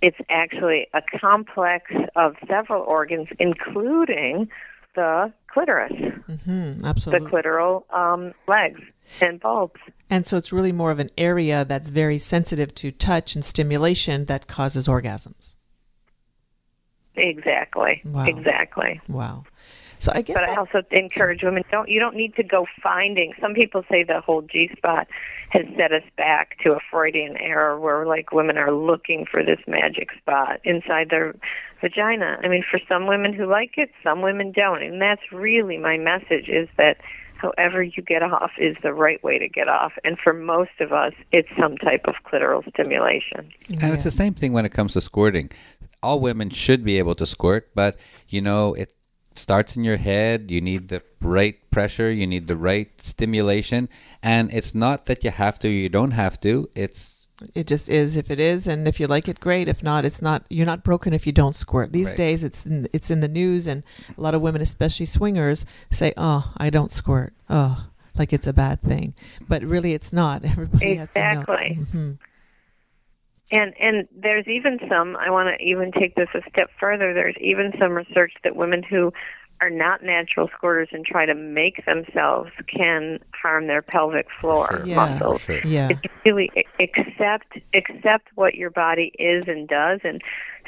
it's 0.00 0.18
actually 0.28 0.88
a 0.94 1.02
complex 1.20 1.90
of 2.16 2.34
several 2.48 2.82
organs, 2.82 3.28
including 3.38 4.48
the 4.94 5.32
clitoris, 5.52 5.92
Mm-hmm, 5.92 6.78
the 6.78 7.18
clitoral 7.18 7.84
um, 7.92 8.32
legs 8.48 8.80
and 9.20 9.38
bulbs. 9.40 9.80
and 10.08 10.26
so 10.26 10.36
it's 10.36 10.52
really 10.52 10.72
more 10.72 10.90
of 10.90 10.98
an 10.98 11.10
area 11.18 11.64
that's 11.64 11.90
very 11.90 12.18
sensitive 12.18 12.74
to 12.76 12.90
touch 12.90 13.34
and 13.34 13.44
stimulation 13.44 14.26
that 14.26 14.46
causes 14.46 14.88
orgasms. 14.88 15.56
Exactly. 17.16 18.00
Wow. 18.04 18.24
Exactly. 18.24 19.00
Wow. 19.08 19.44
So 19.98 20.10
I 20.12 20.22
guess 20.22 20.34
But 20.34 20.48
I 20.48 20.56
also 20.56 20.82
encourage 20.90 21.42
women 21.44 21.62
don't 21.70 21.88
you 21.88 22.00
don't 22.00 22.16
need 22.16 22.34
to 22.36 22.42
go 22.42 22.66
finding. 22.82 23.34
Some 23.40 23.54
people 23.54 23.84
say 23.88 24.02
the 24.02 24.20
whole 24.20 24.42
G 24.42 24.68
spot 24.76 25.06
has 25.50 25.64
set 25.76 25.92
us 25.92 26.02
back 26.16 26.56
to 26.64 26.72
a 26.72 26.78
Freudian 26.90 27.36
error 27.36 27.78
where 27.78 28.04
like 28.06 28.32
women 28.32 28.56
are 28.56 28.72
looking 28.72 29.26
for 29.30 29.44
this 29.44 29.60
magic 29.68 30.08
spot 30.18 30.60
inside 30.64 31.10
their 31.10 31.36
vagina. 31.82 32.38
I 32.42 32.48
mean, 32.48 32.64
for 32.68 32.80
some 32.88 33.06
women 33.06 33.34
who 33.34 33.44
like 33.44 33.72
it, 33.76 33.90
some 34.02 34.22
women 34.22 34.52
don't, 34.52 34.82
and 34.82 35.02
that's 35.02 35.20
really 35.30 35.76
my 35.76 35.98
message 35.98 36.48
is 36.48 36.68
that 36.78 36.96
however 37.36 37.82
you 37.82 38.02
get 38.02 38.22
off 38.22 38.52
is 38.56 38.76
the 38.82 38.94
right 38.94 39.22
way 39.22 39.38
to 39.38 39.48
get 39.48 39.68
off, 39.68 39.92
and 40.04 40.16
for 40.18 40.32
most 40.32 40.70
of 40.80 40.92
us, 40.92 41.12
it's 41.32 41.48
some 41.60 41.76
type 41.76 42.04
of 42.06 42.14
clitoral 42.24 42.66
stimulation. 42.72 43.52
And 43.68 43.92
it's 43.92 44.04
the 44.04 44.10
same 44.10 44.32
thing 44.32 44.52
when 44.52 44.64
it 44.64 44.72
comes 44.72 44.94
to 44.94 45.00
squirting. 45.00 45.50
All 46.02 46.20
women 46.20 46.48
should 46.50 46.84
be 46.84 46.98
able 46.98 47.14
to 47.16 47.26
squirt, 47.26 47.70
but 47.74 47.98
you 48.28 48.40
know, 48.40 48.74
it 48.74 48.94
starts 49.34 49.76
in 49.76 49.84
your 49.84 49.96
head. 49.96 50.50
You 50.50 50.60
need 50.60 50.88
the 50.88 51.02
right 51.20 51.58
pressure, 51.70 52.10
you 52.10 52.26
need 52.26 52.46
the 52.46 52.56
right 52.56 52.88
stimulation, 53.00 53.88
and 54.22 54.52
it's 54.52 54.74
not 54.74 55.06
that 55.06 55.24
you 55.24 55.30
have 55.30 55.58
to, 55.60 55.68
you 55.68 55.88
don't 55.88 56.12
have 56.12 56.40
to. 56.40 56.68
It's 56.76 57.21
it 57.54 57.66
just 57.66 57.88
is 57.88 58.16
if 58.16 58.30
it 58.30 58.38
is 58.38 58.66
and 58.68 58.86
if 58.86 59.00
you 59.00 59.06
like 59.06 59.26
it 59.28 59.40
great 59.40 59.66
if 59.68 59.82
not 59.82 60.04
it's 60.04 60.22
not 60.22 60.44
you're 60.48 60.66
not 60.66 60.84
broken 60.84 61.12
if 61.12 61.26
you 61.26 61.32
don't 61.32 61.56
squirt 61.56 61.92
these 61.92 62.08
Right. 62.08 62.16
days 62.16 62.44
it's 62.44 62.64
in, 62.64 62.86
it's 62.92 63.10
in 63.10 63.20
the 63.20 63.28
news 63.28 63.66
and 63.66 63.82
a 64.16 64.20
lot 64.20 64.34
of 64.34 64.42
women 64.42 64.62
especially 64.62 65.06
swingers 65.06 65.64
say 65.90 66.12
oh 66.16 66.52
i 66.58 66.70
don't 66.70 66.92
squirt 66.92 67.32
oh 67.50 67.86
like 68.16 68.32
it's 68.32 68.46
a 68.46 68.52
bad 68.52 68.80
thing 68.82 69.14
but 69.48 69.62
really 69.64 69.92
it's 69.92 70.12
not 70.12 70.44
everybody 70.54 70.94
has 70.96 71.08
Exactly. 71.08 71.68
to 71.74 71.80
know 71.80 71.84
hmm 71.86 72.12
And 73.50 73.74
and 73.80 74.08
there's 74.16 74.46
even 74.48 74.78
some 74.88 75.16
I 75.16 75.30
want 75.30 75.48
to 75.58 75.64
even 75.64 75.92
take 75.92 76.14
this 76.14 76.28
a 76.34 76.40
step 76.50 76.70
further. 76.80 77.12
There's 77.12 77.36
even 77.40 77.72
some 77.78 77.92
research 77.92 78.32
that 78.44 78.56
women 78.56 78.82
who 78.82 79.12
are 79.62 79.70
not 79.70 80.02
natural 80.02 80.48
squirters 80.48 80.88
and 80.92 81.06
try 81.06 81.24
to 81.24 81.34
make 81.34 81.84
themselves 81.86 82.50
can 82.66 83.20
harm 83.32 83.68
their 83.68 83.80
pelvic 83.80 84.26
floor 84.40 84.66
Sure. 84.70 84.86
Yeah. 84.86 84.96
muscles. 84.96 85.40
Sure. 85.42 85.60
yeah 85.64 85.88
It's 85.90 86.00
really 86.26 86.50
accept 86.80 87.58
accept 87.72 88.28
what 88.34 88.54
your 88.56 88.70
body 88.70 89.12
is 89.18 89.44
and 89.46 89.68
does, 89.68 90.00
and 90.04 90.20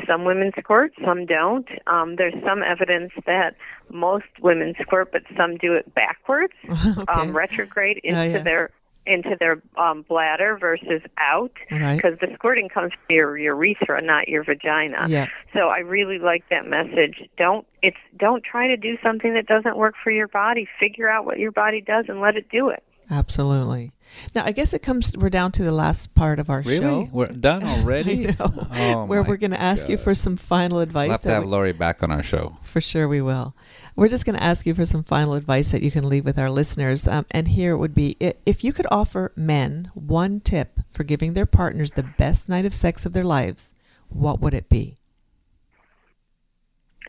some 0.07 0.25
women 0.25 0.53
squirt, 0.59 0.93
some 1.05 1.27
don't. 1.27 1.69
Um, 1.89 2.17
there's 2.17 2.35
some 2.47 2.63
evidence 2.63 3.13
that 3.27 3.57
most 3.91 4.27
women 4.41 4.75
squirt, 4.81 5.11
but 5.13 5.23
some 5.37 5.57
do 5.57 5.75
it 5.75 5.93
backwards, 5.95 6.55
okay 6.71 7.05
um, 7.09 7.37
retrograde 7.37 8.01
into 8.05 8.19
Ah, 8.19 8.23
yes. 8.25 8.45
their 8.45 8.71
into 9.07 9.37
their 9.39 9.63
um, 9.77 10.03
bladder 10.09 10.57
versus 10.59 11.03
out 11.19 11.53
right 11.71 11.97
because 11.97 12.19
the 12.21 12.29
squirting 12.35 12.69
comes 12.69 12.93
from 12.93 13.15
your 13.15 13.37
urethra, 13.37 14.01
not 14.01 14.29
your 14.29 14.45
vagina. 14.45 15.07
yeah 15.09 15.27
So 15.53 15.69
I 15.69 15.79
really 15.79 16.19
like 16.19 16.45
that 16.51 16.67
message. 16.67 17.29
Don't 17.37 17.67
it's 17.83 17.97
don't 18.19 18.43
try 18.43 18.67
to 18.69 18.77
do 18.77 18.97
something 19.03 19.35
that 19.35 19.47
doesn't 19.47 19.77
work 19.77 19.95
for 20.03 20.11
your 20.11 20.29
body. 20.29 20.69
Figure 20.81 21.09
out 21.09 21.27
what 21.27 21.39
your 21.39 21.53
body 21.53 21.81
does 21.81 22.07
and 22.09 22.21
let 22.21 22.37
it 22.37 22.49
do 22.51 22.69
it. 22.69 22.83
Absolutely 23.11 23.93
now 24.35 24.45
i 24.45 24.53
guess 24.53 24.73
it 24.73 24.83
comes 24.83 25.17
we're 25.17 25.31
down 25.31 25.51
to 25.51 25.63
the 25.65 25.73
last 25.73 26.15
part 26.15 26.39
of 26.39 26.49
our 26.49 26.61
really 26.61 26.79
show 26.81 27.09
we're 27.13 27.27
done 27.27 27.63
already. 27.65 28.29
I 28.29 28.37
know. 28.39 28.69
Oh, 28.73 29.05
where 29.07 29.23
my 29.23 29.29
we're 29.29 29.37
going 29.37 29.51
to 29.51 29.61
ask 29.61 29.89
you 29.89 29.97
for 29.97 30.15
some 30.15 30.37
final 30.37 30.81
advice 30.81 31.09
We'll 31.09 31.13
have 31.13 31.23
to 31.23 31.31
have 31.31 31.43
we- 31.45 31.49
Laurie 31.49 31.73
back 31.73 32.03
on 32.03 32.11
our 32.11 32.23
show. 32.23 32.57
For 32.63 32.81
sure, 32.81 33.09
we 33.09 33.21
will. 33.21 33.55
We're 33.97 34.09
just 34.09 34.25
going 34.25 34.37
to 34.37 34.43
ask 34.43 34.67
you 34.67 34.75
for 34.75 34.85
some 34.85 35.03
final 35.05 35.35
advice 35.35 35.71
that 35.73 35.83
you 35.83 35.91
can 35.91 36.09
leave 36.09 36.25
with 36.25 36.39
our 36.39 36.51
listeners. 36.51 37.07
Um, 37.09 37.27
and 37.31 37.49
here 37.49 37.73
it 37.73 37.79
would 37.79 37.95
be 37.95 38.17
if 38.45 38.63
you 38.65 38.73
could 38.73 38.87
offer 38.91 39.33
men 39.37 39.91
one 39.95 40.41
tip 40.41 40.81
for 40.91 41.05
giving 41.05 41.33
their 41.35 41.47
partners 41.47 41.93
the 41.93 42.03
best 42.03 42.49
night 42.49 42.65
of 42.65 42.75
sex 42.75 43.07
of 43.07 43.13
their 43.13 43.25
lives, 43.25 43.75
what 44.09 44.41
would 44.41 44.55
it 44.55 44.69
be? 44.69 44.97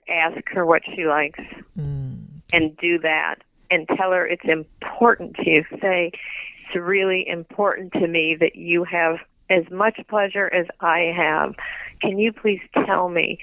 Ask 0.10 0.38
her 0.54 0.66
what 0.66 0.82
she 0.96 1.06
likes 1.06 1.40
Mm, 1.78 2.42
and 2.54 2.78
do 2.78 3.00
that 3.00 3.36
and 3.70 3.88
tell 3.88 4.12
her 4.12 4.26
it's 4.26 4.46
important 4.46 5.36
to 5.38 5.50
you. 5.50 5.64
Say 5.82 6.12
it's 6.68 6.76
really 6.76 7.28
important 7.28 7.94
to 7.94 8.08
me 8.08 8.36
that 8.40 8.56
you 8.56 8.84
have 8.84 9.18
as 9.50 9.64
much 9.72 10.00
pleasure 10.10 10.52
as 10.54 10.66
I 10.80 11.12
have. 11.16 11.56
Can 12.02 12.18
you 12.20 12.34
please 12.34 12.62
tell 12.86 13.10
me 13.10 13.40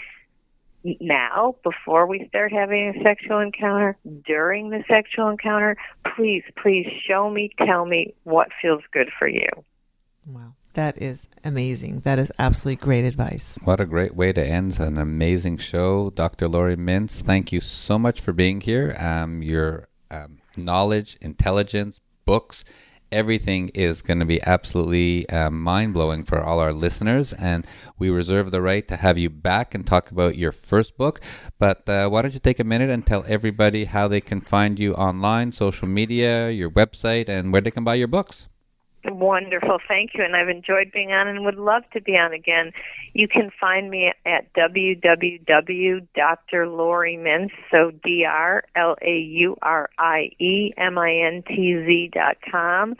now 1.00 1.54
before 1.62 2.06
we 2.06 2.26
start 2.28 2.52
having 2.52 2.88
a 2.88 3.02
sexual 3.02 3.38
encounter, 3.38 3.96
during 4.26 4.70
the 4.70 4.82
sexual 4.88 5.28
encounter, 5.28 5.76
please 6.16 6.42
please 6.60 6.86
show 7.06 7.30
me, 7.30 7.50
tell 7.64 7.84
me 7.86 8.14
what 8.24 8.48
feels 8.60 8.82
good 8.92 9.10
for 9.18 9.28
you. 9.28 9.48
wow. 10.26 10.54
That 10.74 11.02
is 11.02 11.28
amazing. 11.44 12.00
That 12.00 12.18
is 12.18 12.32
absolutely 12.38 12.82
great 12.82 13.04
advice. 13.04 13.58
What 13.64 13.78
a 13.78 13.84
great 13.84 14.16
way 14.16 14.32
to 14.32 14.42
end 14.42 14.80
an 14.80 14.96
amazing 14.96 15.58
show, 15.58 16.08
Dr. 16.08 16.48
Laurie 16.48 16.76
Mintz. 16.76 17.20
Thank 17.20 17.52
you 17.52 17.60
so 17.60 17.98
much 17.98 18.22
for 18.22 18.32
being 18.32 18.62
here. 18.62 18.96
Um, 18.98 19.42
your 19.42 19.88
um, 20.12 20.38
knowledge, 20.56 21.16
intelligence, 21.20 22.00
books, 22.24 22.64
everything 23.10 23.68
is 23.74 24.02
going 24.02 24.18
to 24.18 24.24
be 24.24 24.42
absolutely 24.42 25.28
uh, 25.28 25.50
mind 25.50 25.92
blowing 25.92 26.24
for 26.24 26.42
all 26.42 26.58
our 26.60 26.72
listeners. 26.72 27.32
And 27.34 27.66
we 27.98 28.10
reserve 28.10 28.50
the 28.50 28.62
right 28.62 28.86
to 28.88 28.96
have 28.96 29.18
you 29.18 29.30
back 29.30 29.74
and 29.74 29.86
talk 29.86 30.10
about 30.10 30.36
your 30.36 30.52
first 30.52 30.96
book. 30.96 31.20
But 31.58 31.88
uh, 31.88 32.08
why 32.08 32.22
don't 32.22 32.34
you 32.34 32.40
take 32.40 32.60
a 32.60 32.64
minute 32.64 32.90
and 32.90 33.06
tell 33.06 33.24
everybody 33.28 33.84
how 33.84 34.08
they 34.08 34.20
can 34.20 34.40
find 34.40 34.78
you 34.78 34.94
online, 34.94 35.52
social 35.52 35.88
media, 35.88 36.50
your 36.50 36.70
website, 36.70 37.28
and 37.28 37.52
where 37.52 37.60
they 37.62 37.70
can 37.70 37.84
buy 37.84 37.94
your 37.94 38.08
books? 38.08 38.48
Wonderful. 39.04 39.78
Thank 39.88 40.12
you. 40.14 40.22
And 40.22 40.36
I've 40.36 40.48
enjoyed 40.48 40.92
being 40.92 41.10
on 41.10 41.26
and 41.26 41.44
would 41.44 41.56
love 41.56 41.82
to 41.92 42.00
be 42.00 42.12
on 42.12 42.32
again. 42.32 42.70
You 43.14 43.26
can 43.26 43.50
find 43.60 43.90
me 43.90 44.12
at 44.24 44.52
www.drlaurie 44.54 46.00
so 47.70 47.90
D 48.04 48.24
R 48.24 48.62
L 48.76 48.96
A 49.02 49.18
U 49.18 49.56
R 49.60 49.90
I 49.98 50.30
E 50.38 50.72
M 50.76 50.98
I 50.98 51.12
N 51.14 51.42
T 51.46 51.84
Z 51.84 52.10
dot 52.14 52.36
com. 52.48 52.94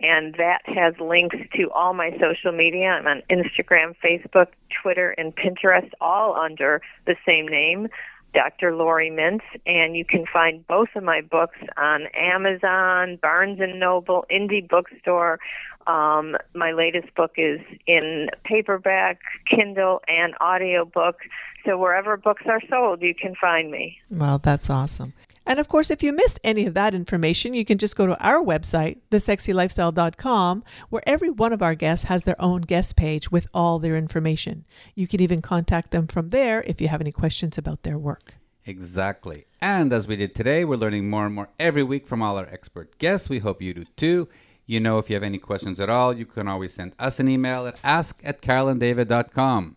And 0.00 0.34
that 0.34 0.62
has 0.66 0.94
links 1.00 1.36
to 1.54 1.70
all 1.70 1.94
my 1.94 2.10
social 2.20 2.50
media. 2.50 2.88
I'm 2.88 3.06
on 3.06 3.22
Instagram, 3.30 3.94
Facebook, 4.04 4.48
Twitter, 4.82 5.10
and 5.10 5.34
Pinterest, 5.36 5.88
all 6.00 6.34
under 6.36 6.82
the 7.06 7.14
same 7.24 7.46
name. 7.46 7.88
Dr. 8.34 8.74
Laurie 8.74 9.10
Mintz, 9.10 9.42
and 9.66 9.96
you 9.96 10.04
can 10.04 10.24
find 10.30 10.66
both 10.66 10.88
of 10.94 11.02
my 11.02 11.20
books 11.20 11.58
on 11.76 12.06
Amazon, 12.14 13.18
Barnes 13.22 13.60
and 13.60 13.78
Noble, 13.80 14.26
Indie 14.30 14.68
Bookstore. 14.68 15.38
Um, 15.86 16.36
my 16.54 16.72
latest 16.72 17.14
book 17.14 17.32
is 17.36 17.60
in 17.86 18.28
paperback, 18.44 19.20
Kindle, 19.48 20.00
and 20.08 20.34
audiobook. 20.42 21.16
So 21.64 21.78
wherever 21.78 22.16
books 22.16 22.42
are 22.46 22.60
sold, 22.68 23.02
you 23.02 23.14
can 23.14 23.34
find 23.40 23.70
me. 23.70 23.98
Well, 24.10 24.38
that's 24.38 24.68
awesome. 24.68 25.12
And 25.46 25.58
of 25.58 25.68
course, 25.68 25.90
if 25.90 26.02
you 26.02 26.12
missed 26.12 26.40
any 26.42 26.66
of 26.66 26.74
that 26.74 26.94
information, 26.94 27.54
you 27.54 27.64
can 27.64 27.78
just 27.78 27.96
go 27.96 28.06
to 28.06 28.18
our 28.18 28.42
website, 28.42 28.98
thesexylifestyle.com, 29.10 30.64
where 30.88 31.02
every 31.06 31.30
one 31.30 31.52
of 31.52 31.62
our 31.62 31.74
guests 31.74 32.06
has 32.06 32.24
their 32.24 32.40
own 32.40 32.62
guest 32.62 32.96
page 32.96 33.30
with 33.30 33.46
all 33.52 33.78
their 33.78 33.96
information. 33.96 34.64
You 34.94 35.06
can 35.06 35.20
even 35.20 35.42
contact 35.42 35.90
them 35.90 36.06
from 36.06 36.30
there 36.30 36.62
if 36.62 36.80
you 36.80 36.88
have 36.88 37.00
any 37.00 37.12
questions 37.12 37.58
about 37.58 37.82
their 37.82 37.98
work. 37.98 38.34
Exactly. 38.66 39.44
And 39.60 39.92
as 39.92 40.06
we 40.06 40.16
did 40.16 40.34
today, 40.34 40.64
we're 40.64 40.76
learning 40.76 41.10
more 41.10 41.26
and 41.26 41.34
more 41.34 41.50
every 41.58 41.82
week 41.82 42.06
from 42.06 42.22
all 42.22 42.38
our 42.38 42.46
expert 42.46 42.98
guests. 42.98 43.28
We 43.28 43.40
hope 43.40 43.60
you 43.60 43.74
do 43.74 43.84
too. 43.96 44.28
You 44.66 44.80
know, 44.80 44.98
if 44.98 45.10
you 45.10 45.14
have 45.14 45.22
any 45.22 45.38
questions 45.38 45.78
at 45.78 45.90
all, 45.90 46.16
you 46.16 46.24
can 46.24 46.48
always 46.48 46.72
send 46.72 46.94
us 46.98 47.20
an 47.20 47.28
email 47.28 47.66
at 47.66 47.76
ask 47.84 48.18
at 48.24 48.40
carolandavid.com. 48.40 49.76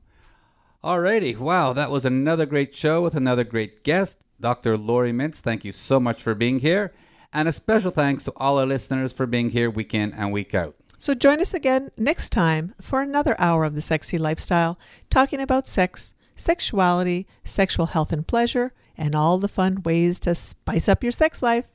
Alrighty. 0.83 1.37
Wow, 1.37 1.73
that 1.73 1.91
was 1.91 2.05
another 2.05 2.45
great 2.45 2.73
show 2.73 3.01
with 3.01 3.13
another 3.15 3.43
great 3.43 3.83
guest, 3.83 4.15
Dr. 4.39 4.77
Laurie 4.77 5.11
Mintz. 5.11 5.35
Thank 5.35 5.65
you 5.65 5.71
so 5.71 5.99
much 5.99 6.21
for 6.21 6.35
being 6.35 6.59
here. 6.59 6.93
And 7.33 7.47
a 7.47 7.51
special 7.51 7.91
thanks 7.91 8.23
to 8.23 8.33
all 8.37 8.57
our 8.59 8.65
listeners 8.65 9.11
for 9.13 9.25
being 9.25 9.49
here 9.49 9.69
week 9.69 9.93
in 9.93 10.13
and 10.13 10.31
week 10.31 10.55
out. 10.55 10.75
So 10.97 11.13
join 11.13 11.39
us 11.39 11.53
again 11.53 11.91
next 11.97 12.29
time 12.29 12.73
for 12.81 13.01
another 13.01 13.35
hour 13.39 13.63
of 13.65 13.75
the 13.75 13.81
sexy 13.81 14.17
lifestyle, 14.17 14.79
talking 15.09 15.39
about 15.39 15.67
sex, 15.67 16.15
sexuality, 16.35 17.27
sexual 17.43 17.87
health 17.87 18.11
and 18.11 18.25
pleasure, 18.25 18.73
and 18.97 19.13
all 19.13 19.37
the 19.37 19.47
fun 19.47 19.83
ways 19.83 20.19
to 20.21 20.33
spice 20.33 20.87
up 20.89 21.03
your 21.03 21.11
sex 21.11 21.41
life. 21.43 21.67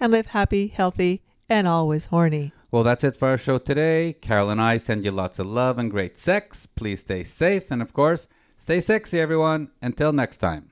and 0.00 0.12
live 0.12 0.26
happy, 0.28 0.68
healthy, 0.68 1.22
and 1.48 1.66
always 1.66 2.06
horny. 2.06 2.52
Well, 2.70 2.84
that's 2.84 3.02
it 3.02 3.16
for 3.16 3.26
our 3.28 3.38
show 3.38 3.58
today. 3.58 4.12
Carol 4.12 4.50
and 4.50 4.60
I 4.60 4.76
send 4.76 5.04
you 5.04 5.10
lots 5.10 5.40
of 5.40 5.46
love 5.46 5.76
and 5.76 5.90
great 5.90 6.20
sex. 6.20 6.66
Please 6.66 7.00
stay 7.00 7.24
safe, 7.24 7.64
and 7.70 7.82
of 7.82 7.92
course, 7.92 8.28
stay 8.58 8.80
sexy, 8.80 9.18
everyone. 9.18 9.70
Until 9.82 10.12
next 10.12 10.36
time. 10.36 10.70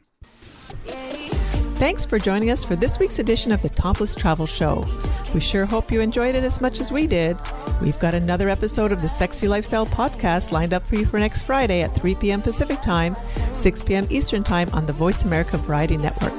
Thanks 1.77 2.07
for 2.07 2.19
joining 2.19 2.51
us 2.51 2.65
for 2.65 2.75
this 2.75 2.99
week's 2.99 3.19
edition 3.19 3.53
of 3.53 3.61
the 3.61 3.69
Topless 3.69 4.15
Travel 4.15 4.47
Show. 4.47 4.83
We 5.35 5.41
sure 5.41 5.67
hope 5.67 5.93
you 5.93 6.01
enjoyed 6.01 6.35
it 6.35 6.43
as 6.43 6.63
much 6.63 6.81
as 6.81 6.91
we 6.91 7.07
did. 7.07 7.37
We've 7.83 7.99
got 8.01 8.15
another 8.15 8.49
episode 8.49 8.93
of 8.93 9.03
the 9.03 9.09
Sexy 9.11 9.47
Lifestyle 9.47 9.85
Podcast 9.85 10.53
lined 10.53 10.73
up 10.73 10.87
for 10.87 10.97
you 10.97 11.05
for 11.05 11.19
next 11.19 11.43
Friday 11.43 11.83
at 11.83 11.95
3 11.95 12.15
p.m. 12.15 12.41
Pacific 12.41 12.81
Time, 12.81 13.15
6 13.53 13.83
p.m. 13.83 14.07
Eastern 14.09 14.43
Time 14.43 14.71
on 14.73 14.87
the 14.87 14.95
Voice 14.95 15.25
America 15.25 15.59
Variety 15.59 15.99
Network. 15.99 16.33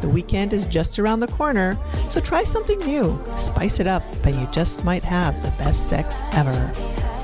The 0.00 0.08
weekend 0.08 0.52
is 0.52 0.64
just 0.66 1.00
around 1.00 1.18
the 1.18 1.26
corner, 1.26 1.76
so 2.08 2.20
try 2.20 2.44
something 2.44 2.78
new, 2.78 3.20
spice 3.36 3.80
it 3.80 3.88
up, 3.88 4.04
and 4.24 4.36
you 4.36 4.46
just 4.52 4.84
might 4.84 5.02
have 5.02 5.34
the 5.42 5.50
best 5.58 5.88
sex 5.88 6.22
ever. 6.32 7.15